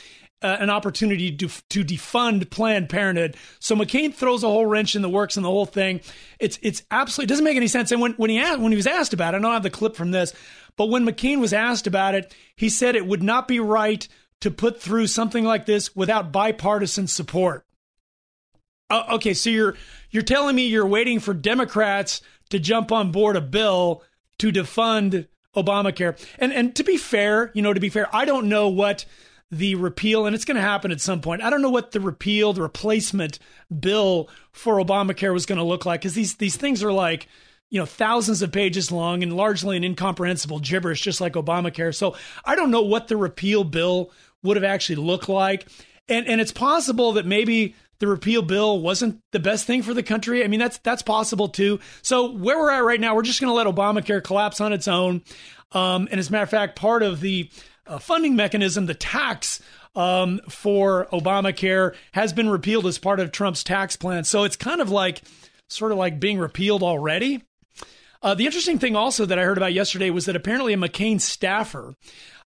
uh, 0.42 0.56
an 0.60 0.70
opportunity 0.70 1.34
to, 1.36 1.48
to 1.70 1.84
defund 1.84 2.50
Planned 2.50 2.88
Parenthood. 2.88 3.36
So 3.60 3.74
McCain 3.74 4.14
throws 4.14 4.42
a 4.42 4.48
whole 4.48 4.66
wrench 4.66 4.94
in 4.94 5.02
the 5.02 5.08
works 5.08 5.36
and 5.36 5.44
the 5.44 5.50
whole 5.50 5.66
thing. 5.66 6.00
It's 6.38 6.58
it's 6.62 6.82
absolutely 6.90 7.24
it 7.24 7.28
doesn't 7.28 7.44
make 7.44 7.56
any 7.56 7.68
sense. 7.68 7.90
And 7.92 8.00
when 8.00 8.12
when 8.14 8.30
he 8.30 8.38
asked, 8.38 8.60
when 8.60 8.72
he 8.72 8.76
was 8.76 8.86
asked 8.86 9.14
about 9.14 9.34
it, 9.34 9.38
I 9.38 9.40
don't 9.40 9.52
have 9.52 9.62
the 9.62 9.70
clip 9.70 9.96
from 9.96 10.10
this, 10.10 10.34
but 10.76 10.90
when 10.90 11.06
McCain 11.06 11.40
was 11.40 11.52
asked 11.52 11.86
about 11.86 12.14
it, 12.14 12.34
he 12.56 12.68
said 12.68 12.94
it 12.94 13.06
would 13.06 13.22
not 13.22 13.48
be 13.48 13.60
right 13.60 14.06
to 14.40 14.50
put 14.50 14.80
through 14.80 15.06
something 15.06 15.44
like 15.44 15.64
this 15.64 15.96
without 15.96 16.32
bipartisan 16.32 17.06
support. 17.06 17.64
Uh, 18.90 19.04
okay, 19.12 19.32
so 19.32 19.48
you're 19.48 19.76
you're 20.10 20.22
telling 20.22 20.54
me 20.54 20.66
you're 20.66 20.86
waiting 20.86 21.20
for 21.20 21.32
Democrats 21.32 22.20
to 22.50 22.58
jump 22.58 22.92
on 22.92 23.10
board 23.10 23.36
a 23.36 23.40
bill 23.40 24.02
to 24.38 24.52
defund 24.52 25.26
Obamacare. 25.56 26.22
And 26.38 26.52
and 26.52 26.74
to 26.76 26.84
be 26.84 26.96
fair, 26.96 27.50
you 27.54 27.62
know, 27.62 27.72
to 27.72 27.80
be 27.80 27.88
fair, 27.88 28.14
I 28.14 28.24
don't 28.24 28.48
know 28.48 28.68
what 28.68 29.06
the 29.54 29.74
repeal, 29.76 30.26
and 30.26 30.34
it's 30.34 30.44
going 30.44 30.56
to 30.56 30.60
happen 30.62 30.90
at 30.90 31.00
some 31.00 31.20
point. 31.20 31.42
I 31.42 31.50
don't 31.50 31.62
know 31.62 31.70
what 31.70 31.92
the 31.92 32.00
repeal, 32.00 32.52
the 32.52 32.62
replacement 32.62 33.38
bill 33.80 34.28
for 34.52 34.76
Obamacare 34.76 35.32
was 35.32 35.46
going 35.46 35.58
to 35.58 35.64
look 35.64 35.86
like 35.86 36.00
because 36.00 36.14
these 36.14 36.34
these 36.36 36.56
things 36.56 36.82
are 36.82 36.92
like 36.92 37.28
you 37.70 37.78
know 37.78 37.86
thousands 37.86 38.42
of 38.42 38.52
pages 38.52 38.90
long 38.90 39.22
and 39.22 39.36
largely 39.36 39.76
an 39.76 39.84
incomprehensible 39.84 40.58
gibberish, 40.58 41.00
just 41.00 41.20
like 41.20 41.34
Obamacare. 41.34 41.94
So 41.94 42.16
I 42.44 42.56
don't 42.56 42.70
know 42.70 42.82
what 42.82 43.08
the 43.08 43.16
repeal 43.16 43.64
bill 43.64 44.10
would 44.42 44.56
have 44.56 44.64
actually 44.64 44.96
looked 44.96 45.28
like, 45.28 45.66
and 46.08 46.26
and 46.26 46.40
it's 46.40 46.52
possible 46.52 47.12
that 47.12 47.26
maybe 47.26 47.74
the 48.00 48.08
repeal 48.08 48.42
bill 48.42 48.80
wasn't 48.80 49.20
the 49.32 49.38
best 49.38 49.66
thing 49.66 49.82
for 49.82 49.94
the 49.94 50.02
country. 50.02 50.42
I 50.44 50.48
mean, 50.48 50.60
that's 50.60 50.78
that's 50.78 51.02
possible 51.02 51.48
too. 51.48 51.78
So 52.02 52.32
where 52.32 52.58
we're 52.58 52.72
at 52.72 52.84
right 52.84 53.00
now, 53.00 53.14
we're 53.14 53.22
just 53.22 53.40
going 53.40 53.50
to 53.50 53.54
let 53.54 53.66
Obamacare 53.66 54.22
collapse 54.22 54.60
on 54.60 54.72
its 54.72 54.88
own. 54.88 55.22
Um, 55.72 56.08
and 56.10 56.20
as 56.20 56.28
a 56.28 56.32
matter 56.32 56.44
of 56.44 56.50
fact, 56.50 56.76
part 56.76 57.02
of 57.02 57.20
the 57.20 57.50
uh, 57.86 57.98
funding 57.98 58.36
mechanism, 58.36 58.86
the 58.86 58.94
tax 58.94 59.60
um, 59.94 60.40
for 60.48 61.06
Obamacare, 61.12 61.94
has 62.12 62.32
been 62.32 62.48
repealed 62.48 62.86
as 62.86 62.98
part 62.98 63.20
of 63.20 63.32
Trump's 63.32 63.64
tax 63.64 63.96
plan. 63.96 64.24
So 64.24 64.44
it's 64.44 64.56
kind 64.56 64.80
of 64.80 64.90
like, 64.90 65.22
sort 65.68 65.92
of 65.92 65.98
like 65.98 66.20
being 66.20 66.38
repealed 66.38 66.82
already. 66.82 67.42
Uh, 68.22 68.34
the 68.34 68.46
interesting 68.46 68.78
thing 68.78 68.96
also 68.96 69.26
that 69.26 69.38
I 69.38 69.44
heard 69.44 69.58
about 69.58 69.74
yesterday 69.74 70.08
was 70.10 70.24
that 70.24 70.36
apparently 70.36 70.72
a 70.72 70.78
McCain 70.78 71.20
staffer 71.20 71.94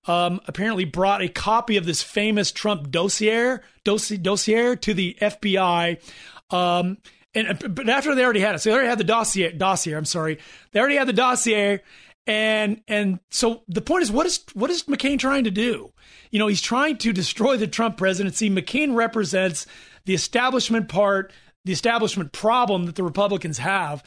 um, 0.05 0.39
apparently 0.47 0.85
brought 0.85 1.21
a 1.21 1.27
copy 1.27 1.77
of 1.77 1.85
this 1.85 2.01
famous 2.01 2.51
Trump 2.51 2.89
dossier 2.89 3.59
dossier, 3.83 4.17
dossier 4.17 4.75
to 4.75 4.93
the 4.93 5.15
FBI. 5.21 6.01
Um, 6.49 6.97
and 7.35 7.75
but 7.75 7.87
after 7.89 8.15
they 8.15 8.23
already 8.23 8.39
had 8.39 8.55
it, 8.55 8.59
so 8.59 8.69
they 8.69 8.73
already 8.73 8.89
had 8.89 8.97
the 8.97 9.03
dossier. 9.03 9.51
Dossier, 9.51 9.93
I'm 9.93 10.05
sorry, 10.05 10.39
they 10.71 10.79
already 10.79 10.95
had 10.95 11.07
the 11.07 11.13
dossier, 11.13 11.81
and 12.27 12.81
and 12.89 13.19
so 13.31 13.63
the 13.69 13.81
point 13.81 14.03
is, 14.03 14.11
what 14.11 14.25
is 14.25 14.43
what 14.53 14.69
is 14.69 14.83
McCain 14.83 15.17
trying 15.17 15.45
to 15.45 15.51
do? 15.51 15.93
You 16.29 16.39
know, 16.39 16.47
he's 16.47 16.61
trying 16.61 16.97
to 16.97 17.13
destroy 17.13 17.55
the 17.55 17.67
Trump 17.67 17.95
presidency. 17.95 18.49
McCain 18.49 18.93
represents 18.93 19.65
the 20.05 20.13
establishment 20.13 20.89
part, 20.89 21.31
the 21.63 21.71
establishment 21.71 22.33
problem 22.33 22.85
that 22.85 22.95
the 22.95 23.03
Republicans 23.03 23.59
have. 23.59 24.03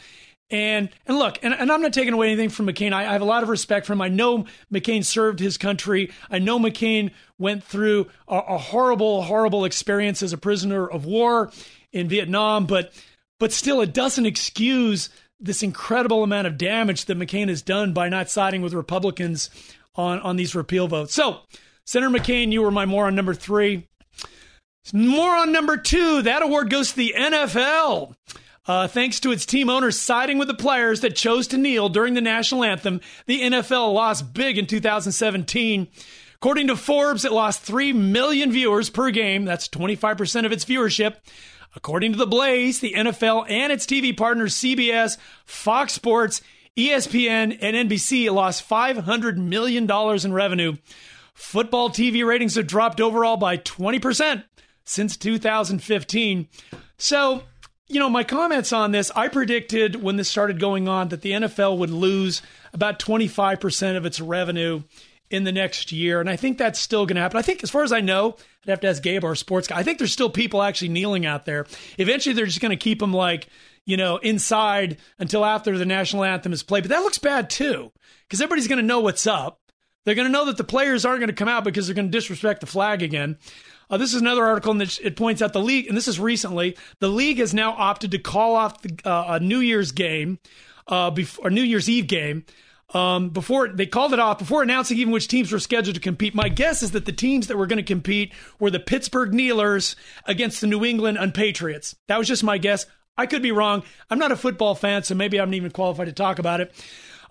And 0.51 0.91
and 1.07 1.17
look, 1.17 1.39
and, 1.43 1.55
and 1.55 1.73
I'm 1.73 1.81
not 1.81 1.95
taking 1.95 2.13
away 2.13 2.27
anything 2.27 2.51
from 2.51 2.67
McCain. 2.67 2.93
I, 2.93 3.07
I, 3.09 3.13
have 3.13 3.23
a 3.23 3.27
lot 3.27 3.43
of 3.43 3.49
respect 3.49 3.87
for 3.87 3.95
him. 3.95 4.03
I 4.03 4.09
know 4.09 4.47
McCain 4.71 5.05
served 5.05 5.39
his 5.39 5.57
country. 5.57 6.11
I 6.29 6.41
know 6.41 6.59
McCain 6.59 7.13
went 7.39 7.65
through 7.65 8.09
a, 8.29 8.37
a 8.37 8.59
horrible, 8.59 9.23
horrible 9.23 9.65
experience 9.65 10.23
as 10.23 10.33
a 10.33 10.39
prisoner 10.39 10.87
of 10.87 11.07
war 11.07 11.53
in 11.93 12.09
Vietnam. 12.09 12.67
But 12.67 12.93
but 13.39 13.53
still, 13.53 13.81
it 13.81 13.95
doesn't 13.95 14.27
excuse 14.27 15.09
this 15.41 15.63
incredible 15.63 16.23
amount 16.23 16.47
of 16.47 16.59
damage 16.59 17.07
that 17.07 17.19
McCain 17.19 17.49
has 17.49 17.63
done 17.63 17.93
by 17.93 18.09
not 18.09 18.31
siding 18.31 18.63
with 18.63 18.75
Republicans 18.75 19.51
on 19.95 20.21
on 20.21 20.37
these 20.37 20.55
repeal 20.55 20.89
votes. 20.89 21.15
So, 21.15 21.41
Senator 21.85 22.11
McCain, 22.11 22.53
you 22.53 22.63
were 22.63 22.71
my 22.71 22.87
moron 22.87 23.15
number 23.15 23.35
three. 23.35 23.89
Moron 24.93 25.53
number 25.53 25.77
two. 25.77 26.23
That 26.23 26.43
award 26.43 26.71
goes 26.71 26.91
to 26.91 26.97
the 26.97 27.15
NFL. 27.17 28.15
Uh, 28.67 28.87
thanks 28.87 29.19
to 29.21 29.33
its 29.33 29.47
team 29.47 29.69
owners 29.71 30.01
siding 30.01 30.39
with 30.39 30.49
the 30.49 30.55
players 30.55 31.01
that 31.01 31.17
chose 31.17 31.47
to 31.49 31.59
kneel 31.59 31.89
during 31.89 32.15
the 32.15 32.21
national 32.21 32.63
anthem, 32.63 33.01
the 33.27 33.41
NFL 33.41 33.93
lost 33.93 34.33
big 34.33 34.59
in 34.59 34.67
2017. 34.67 35.89
According 36.37 36.69
to 36.69 36.77
Forbes, 36.77 37.25
it 37.25 37.33
lost 37.33 37.63
3 37.63 37.93
million 37.93 38.53
viewers 38.53 38.89
per 38.89 39.11
game. 39.11 39.45
That's 39.45 39.69
25% 39.69 40.47
of 40.47 40.53
its 40.53 40.65
viewership. 40.65 41.17
According 41.77 42.13
to 42.13 42.19
The 42.19 42.27
Blaze, 42.27 42.81
the 42.81 42.95
NFL 42.95 43.49
and 43.49 43.73
its 43.73 43.87
TV 43.87 44.17
partners 44.17 44.55
CBS, 44.55 45.17
Fox 45.45 45.93
Sports, 45.93 46.43
ESPN, 46.77 47.59
and 47.61 47.91
NBC 47.91 48.33
lost 48.33 48.69
$500 48.69 49.37
million 49.37 49.91
in 50.25 50.33
revenue. 50.33 50.77
Football 51.35 51.91
TV 51.91 52.27
ratings 52.27 52.57
have 52.57 52.67
dropped 52.67 53.01
overall 53.01 53.37
by 53.37 53.57
20% 53.57 54.45
since 54.85 55.17
2015. 55.17 56.49
So, 56.99 57.43
you 57.87 57.99
know, 57.99 58.11
my 58.11 58.25
comments 58.25 58.73
on 58.73 58.93
this, 58.93 59.11
I 59.15 59.29
predicted 59.29 60.03
when 60.03 60.17
this 60.17 60.29
started 60.29 60.61
going 60.61 60.89
on 60.89 61.09
that 61.09 61.23
the 61.23 61.33
NFL 61.33 61.79
would 61.79 61.91
lose 61.91 62.43
about 62.73 62.99
25% 62.99 63.97
of 63.97 64.05
its 64.05 64.21
revenue 64.21 64.83
in 65.31 65.45
the 65.45 65.53
next 65.53 65.93
year. 65.93 66.21
And 66.21 66.29
I 66.29 66.37
think 66.37 66.59
that's 66.59 66.79
still 66.79 67.07
going 67.07 67.17
to 67.17 67.23
happen. 67.23 67.39
I 67.39 67.43
think, 67.43 67.63
as 67.63 67.71
far 67.71 67.83
as 67.83 67.93
I 67.93 68.01
know, 68.01 68.37
I'd 68.65 68.71
have 68.71 68.81
to 68.81 68.89
ask 68.89 69.03
Gabe, 69.03 69.25
our 69.25 69.35
sports 69.35 69.69
guy. 69.69 69.79
I 69.79 69.83
think 69.83 69.99
there's 69.99 70.13
still 70.13 70.31
people 70.31 70.63
actually 70.63 70.89
kneeling 70.89 71.25
out 71.25 71.45
there. 71.45 71.67
Eventually, 71.99 72.35
they're 72.35 72.47
just 72.47 72.61
going 72.61 72.71
to 72.71 72.77
keep 72.77 72.99
them 72.99 73.13
like, 73.13 73.49
you 73.87 73.97
know, 73.97 74.19
inside 74.19 74.99
until 75.19 75.45
after 75.45 75.79
the 75.79 75.87
national 75.87 76.25
anthem 76.25 76.53
is 76.53 76.63
played. 76.63 76.85
But 76.85 76.91
that 76.91 77.03
looks 77.03 77.19
bad 77.19 77.49
too, 77.49 77.93
because 78.27 78.41
everybody's 78.41 78.69
going 78.69 78.81
to 78.81 78.87
know 78.87 79.01
what's 79.01 79.27
up. 79.27 79.61
They're 80.05 80.15
going 80.15 80.29
to 80.29 80.33
know 80.33 80.47
that 80.47 80.57
the 80.57 80.65
players 80.65 81.05
aren't 81.05 81.21
going 81.21 81.29
to 81.29 81.35
come 81.35 81.49
out 81.49 81.63
because 81.63 81.87
they're 81.87 81.95
going 81.95 82.11
to 82.11 82.19
disrespect 82.19 82.61
the 82.61 82.67
flag 82.67 83.03
again. 83.03 83.39
Uh, 83.89 83.97
this 83.99 84.15
is 84.15 84.21
another 84.21 84.45
article 84.45 84.75
which 84.75 85.01
it 85.03 85.17
points 85.17 85.43
out 85.43 85.53
the 85.53 85.61
league, 85.61 85.89
and 85.89 85.97
this 85.97 86.09
is 86.09 86.19
recently, 86.19 86.77
the 87.01 87.09
league 87.09 87.39
has 87.39 87.53
now 87.53 87.73
opted 87.73 88.13
to 88.13 88.19
call 88.19 88.55
off 88.55 88.81
the, 88.83 88.99
uh, 89.05 89.35
a 89.35 89.41
New 89.41 89.59
Year's 89.59 89.93
game, 89.93 90.39
uh, 90.87 91.11
before 91.11 91.51
New 91.51 91.63
Year's 91.63 91.89
Eve 91.89 92.07
game. 92.07 92.45
Um, 92.93 93.31
before 93.31 93.69
they 93.69 93.87
called 93.87 94.13
it 94.13 94.19
off, 94.19 94.39
before 94.39 94.63
announcing 94.63 94.99
even 94.99 95.13
which 95.13 95.29
teams 95.29 95.53
were 95.53 95.61
scheduled 95.61 95.95
to 95.95 96.01
compete, 96.01 96.35
my 96.35 96.49
guess 96.49 96.83
is 96.83 96.91
that 96.93 97.05
the 97.05 97.13
teams 97.13 97.47
that 97.47 97.57
were 97.57 97.67
going 97.67 97.77
to 97.77 97.83
compete 97.83 98.33
were 98.59 98.71
the 98.71 98.81
Pittsburgh 98.81 99.33
Kneelers 99.33 99.95
against 100.27 100.61
the 100.61 100.67
New 100.67 100.85
England 100.85 101.19
Unpatriots. 101.19 101.95
That 102.09 102.19
was 102.19 102.27
just 102.27 102.43
my 102.43 102.59
guess. 102.59 102.87
I 103.17 103.27
could 103.27 103.43
be 103.43 103.53
wrong. 103.53 103.85
I'm 104.09 104.19
not 104.19 104.33
a 104.33 104.37
football 104.37 104.75
fan, 104.75 105.05
so 105.05 105.15
maybe 105.15 105.41
I'm 105.41 105.51
not 105.51 105.57
even 105.57 105.71
qualified 105.71 106.07
to 106.09 106.13
talk 106.13 106.39
about 106.39 106.61
it. 106.61 106.73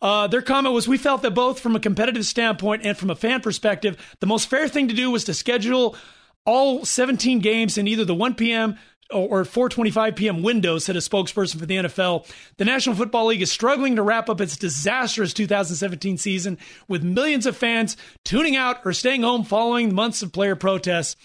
Uh, 0.02 0.28
their 0.28 0.42
comment 0.42 0.74
was, 0.74 0.88
"We 0.88 0.98
felt 0.98 1.24
that 1.24 1.32
both 1.32 1.60
from 1.60 1.76
a 1.76 1.80
competitive 1.80 2.26
standpoint 2.26 2.86
and 2.86 2.98
from 2.98 3.10
a 3.10 3.16
fan 3.16 3.42
perspective, 3.42 3.98
the 4.22 4.28
most 4.28 4.50
fair 4.50 4.68
thing 4.70 4.88
to 4.88 4.94
do 4.94 5.12
was 5.12 5.26
to 5.26 5.34
schedule 5.34 5.98
all 6.46 6.86
17 6.86 7.40
games 7.40 7.78
in 7.78 7.88
either 7.88 8.06
the 8.06 8.16
1 8.16 8.36
p.m. 8.36 8.78
or 9.12 9.44
4:25 9.44 10.16
p.m. 10.16 10.44
window, 10.44 10.78
said 10.78 10.96
a 10.96 11.00
spokesperson 11.00 11.60
for 11.60 11.66
the 11.66 11.78
NFL. 11.78 12.30
The 12.58 12.66
National 12.66 12.96
Football 12.96 13.28
League 13.28 13.42
is 13.42 13.52
struggling 13.52 13.96
to 13.96 14.04
wrap 14.04 14.30
up 14.30 14.42
its 14.42 14.58
disastrous 14.58 15.34
2017 15.34 16.18
season 16.18 16.58
with 16.88 17.04
millions 17.04 17.46
of 17.46 17.58
fans 17.58 17.98
tuning 18.24 18.56
out 18.56 18.82
or 18.86 18.94
staying 18.94 19.24
home 19.24 19.44
following 19.44 19.94
months 19.94 20.22
of 20.22 20.32
player 20.32 20.56
protests. 20.56 21.16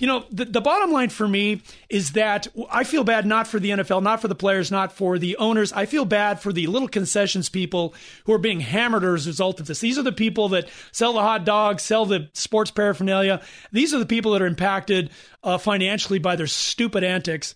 You 0.00 0.06
know, 0.06 0.24
the, 0.30 0.44
the 0.44 0.60
bottom 0.60 0.92
line 0.92 1.08
for 1.08 1.26
me 1.26 1.62
is 1.88 2.12
that 2.12 2.48
I 2.70 2.84
feel 2.84 3.04
bad 3.04 3.26
not 3.26 3.46
for 3.46 3.58
the 3.58 3.70
NFL, 3.70 4.02
not 4.02 4.20
for 4.20 4.28
the 4.28 4.34
players, 4.34 4.70
not 4.70 4.92
for 4.92 5.18
the 5.18 5.36
owners. 5.36 5.72
I 5.72 5.86
feel 5.86 6.04
bad 6.04 6.40
for 6.40 6.52
the 6.52 6.66
little 6.66 6.88
concessions 6.88 7.48
people 7.48 7.94
who 8.24 8.32
are 8.32 8.38
being 8.38 8.60
hammered 8.60 9.04
as 9.04 9.26
a 9.26 9.30
result 9.30 9.60
of 9.60 9.66
this. 9.66 9.80
These 9.80 9.98
are 9.98 10.02
the 10.02 10.12
people 10.12 10.48
that 10.50 10.68
sell 10.92 11.12
the 11.12 11.22
hot 11.22 11.44
dogs, 11.44 11.82
sell 11.82 12.06
the 12.06 12.28
sports 12.32 12.70
paraphernalia. 12.70 13.42
These 13.72 13.94
are 13.94 13.98
the 13.98 14.06
people 14.06 14.32
that 14.32 14.42
are 14.42 14.46
impacted 14.46 15.10
uh, 15.42 15.58
financially 15.58 16.18
by 16.18 16.36
their 16.36 16.46
stupid 16.46 17.04
antics. 17.04 17.54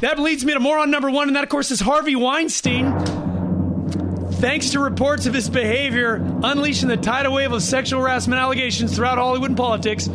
That 0.00 0.18
leads 0.18 0.44
me 0.44 0.54
to 0.54 0.60
moron 0.60 0.90
number 0.90 1.10
one, 1.10 1.28
and 1.28 1.36
that, 1.36 1.44
of 1.44 1.50
course, 1.50 1.70
is 1.70 1.80
Harvey 1.80 2.16
Weinstein. 2.16 3.30
Thanks 4.40 4.70
to 4.70 4.80
reports 4.80 5.26
of 5.26 5.34
his 5.34 5.50
behavior 5.50 6.14
unleashing 6.42 6.88
the 6.88 6.96
tidal 6.96 7.34
wave 7.34 7.52
of 7.52 7.62
sexual 7.62 8.00
harassment 8.00 8.40
allegations 8.40 8.96
throughout 8.96 9.18
Hollywood 9.18 9.50
and 9.50 9.56
politics, 9.56 10.08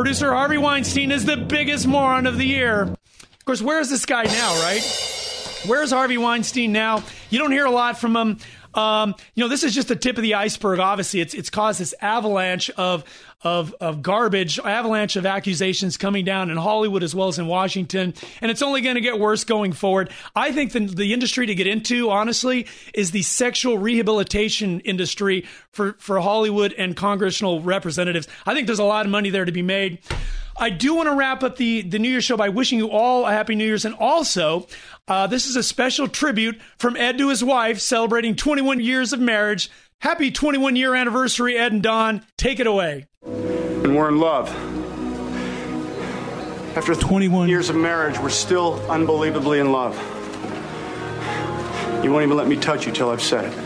producer 0.00 0.32
Harvey 0.32 0.56
Weinstein 0.56 1.12
is 1.12 1.26
the 1.26 1.36
biggest 1.36 1.86
moron 1.86 2.26
of 2.26 2.38
the 2.38 2.46
year. 2.46 2.84
Of 2.84 3.44
course, 3.44 3.60
where 3.60 3.80
is 3.80 3.90
this 3.90 4.06
guy 4.06 4.22
now, 4.22 4.54
right? 4.62 4.80
Where's 5.66 5.90
Harvey 5.90 6.16
Weinstein 6.16 6.72
now? 6.72 7.04
You 7.28 7.38
don't 7.38 7.52
hear 7.52 7.66
a 7.66 7.70
lot 7.70 7.98
from 7.98 8.16
him. 8.16 8.38
Um, 8.72 9.14
you 9.34 9.44
know, 9.44 9.48
this 9.48 9.62
is 9.62 9.74
just 9.74 9.88
the 9.88 9.96
tip 9.96 10.16
of 10.16 10.22
the 10.22 10.36
iceberg. 10.36 10.78
Obviously, 10.78 11.20
it's 11.20 11.34
it's 11.34 11.50
caused 11.50 11.80
this 11.80 11.94
avalanche 12.00 12.70
of 12.70 13.04
of 13.42 13.74
of 13.80 14.02
garbage, 14.02 14.58
avalanche 14.58 15.16
of 15.16 15.24
accusations 15.24 15.96
coming 15.96 16.24
down 16.24 16.50
in 16.50 16.56
Hollywood 16.56 17.02
as 17.02 17.14
well 17.14 17.28
as 17.28 17.38
in 17.38 17.46
Washington, 17.46 18.14
and 18.40 18.50
it's 18.50 18.62
only 18.62 18.80
going 18.80 18.96
to 18.96 19.00
get 19.00 19.18
worse 19.18 19.44
going 19.44 19.72
forward. 19.72 20.10
I 20.36 20.52
think 20.52 20.72
the 20.72 20.80
the 20.80 21.12
industry 21.12 21.46
to 21.46 21.54
get 21.54 21.66
into, 21.66 22.10
honestly, 22.10 22.66
is 22.94 23.10
the 23.12 23.22
sexual 23.22 23.78
rehabilitation 23.78 24.80
industry 24.80 25.46
for 25.70 25.94
for 25.98 26.20
Hollywood 26.20 26.74
and 26.76 26.96
congressional 26.96 27.60
representatives. 27.62 28.28
I 28.46 28.54
think 28.54 28.66
there's 28.66 28.78
a 28.78 28.84
lot 28.84 29.06
of 29.06 29.12
money 29.12 29.30
there 29.30 29.44
to 29.44 29.52
be 29.52 29.62
made. 29.62 29.98
I 30.60 30.68
do 30.68 30.94
want 30.94 31.08
to 31.08 31.14
wrap 31.14 31.42
up 31.42 31.56
the, 31.56 31.80
the 31.80 31.98
New 31.98 32.10
Year's 32.10 32.24
show 32.24 32.36
by 32.36 32.50
wishing 32.50 32.78
you 32.78 32.90
all 32.90 33.24
a 33.24 33.32
happy 33.32 33.54
New 33.54 33.64
Year's. 33.64 33.86
And 33.86 33.94
also, 33.94 34.66
uh, 35.08 35.26
this 35.26 35.46
is 35.46 35.56
a 35.56 35.62
special 35.62 36.06
tribute 36.06 36.60
from 36.76 36.96
Ed 36.96 37.16
to 37.16 37.30
his 37.30 37.42
wife 37.42 37.80
celebrating 37.80 38.36
21 38.36 38.78
years 38.78 39.14
of 39.14 39.20
marriage. 39.20 39.70
Happy 40.00 40.30
21 40.30 40.76
year 40.76 40.94
anniversary, 40.94 41.58
Ed 41.58 41.72
and 41.72 41.82
Don. 41.82 42.24
Take 42.38 42.58
it 42.58 42.66
away. 42.66 43.06
And 43.22 43.94
we're 43.94 44.08
in 44.08 44.18
love. 44.18 44.48
After 46.74 46.94
21 46.94 47.50
years 47.50 47.68
of 47.68 47.76
marriage, 47.76 48.18
we're 48.18 48.30
still 48.30 48.80
unbelievably 48.90 49.58
in 49.58 49.72
love. 49.72 49.94
You 52.02 52.10
won't 52.10 52.24
even 52.24 52.34
let 52.34 52.48
me 52.48 52.56
touch 52.56 52.86
you 52.86 52.92
till 52.92 53.10
I've 53.10 53.20
said 53.20 53.44
it. 53.44 53.58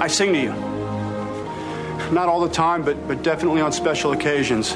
I 0.00 0.06
sing 0.06 0.32
to 0.32 0.40
you. 0.40 0.52
Not 2.10 2.30
all 2.30 2.40
the 2.40 2.48
time, 2.48 2.82
but, 2.82 3.06
but 3.06 3.22
definitely 3.22 3.60
on 3.60 3.72
special 3.72 4.12
occasions. 4.12 4.72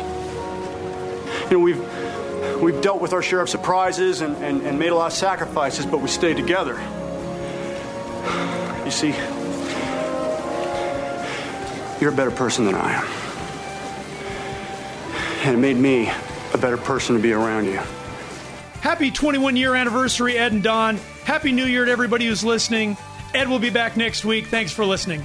You 1.50 1.52
know, 1.52 1.60
we've, 1.60 2.60
we've 2.60 2.82
dealt 2.82 3.00
with 3.00 3.14
our 3.14 3.22
share 3.22 3.40
of 3.40 3.48
surprises 3.48 4.20
and, 4.20 4.36
and, 4.44 4.60
and 4.60 4.78
made 4.78 4.90
a 4.90 4.94
lot 4.94 5.06
of 5.06 5.16
sacrifices, 5.16 5.86
but 5.86 6.02
we 6.02 6.08
stayed 6.08 6.36
together. 6.36 6.78
You 8.92 8.98
see, 8.98 9.18
you're 11.98 12.12
a 12.12 12.14
better 12.14 12.30
person 12.30 12.66
than 12.66 12.74
I 12.74 12.92
am. 12.92 13.06
And 15.46 15.54
it 15.54 15.58
made 15.58 15.78
me 15.78 16.12
a 16.52 16.58
better 16.58 16.76
person 16.76 17.16
to 17.16 17.22
be 17.22 17.32
around 17.32 17.64
you. 17.64 17.80
Happy 18.82 19.10
21 19.10 19.56
year 19.56 19.74
anniversary, 19.74 20.36
Ed 20.36 20.52
and 20.52 20.62
Don. 20.62 20.98
Happy 21.24 21.52
New 21.52 21.64
Year 21.64 21.86
to 21.86 21.90
everybody 21.90 22.26
who's 22.26 22.44
listening. 22.44 22.98
Ed 23.32 23.48
will 23.48 23.58
be 23.58 23.70
back 23.70 23.96
next 23.96 24.26
week. 24.26 24.48
Thanks 24.48 24.72
for 24.72 24.84
listening. 24.84 25.24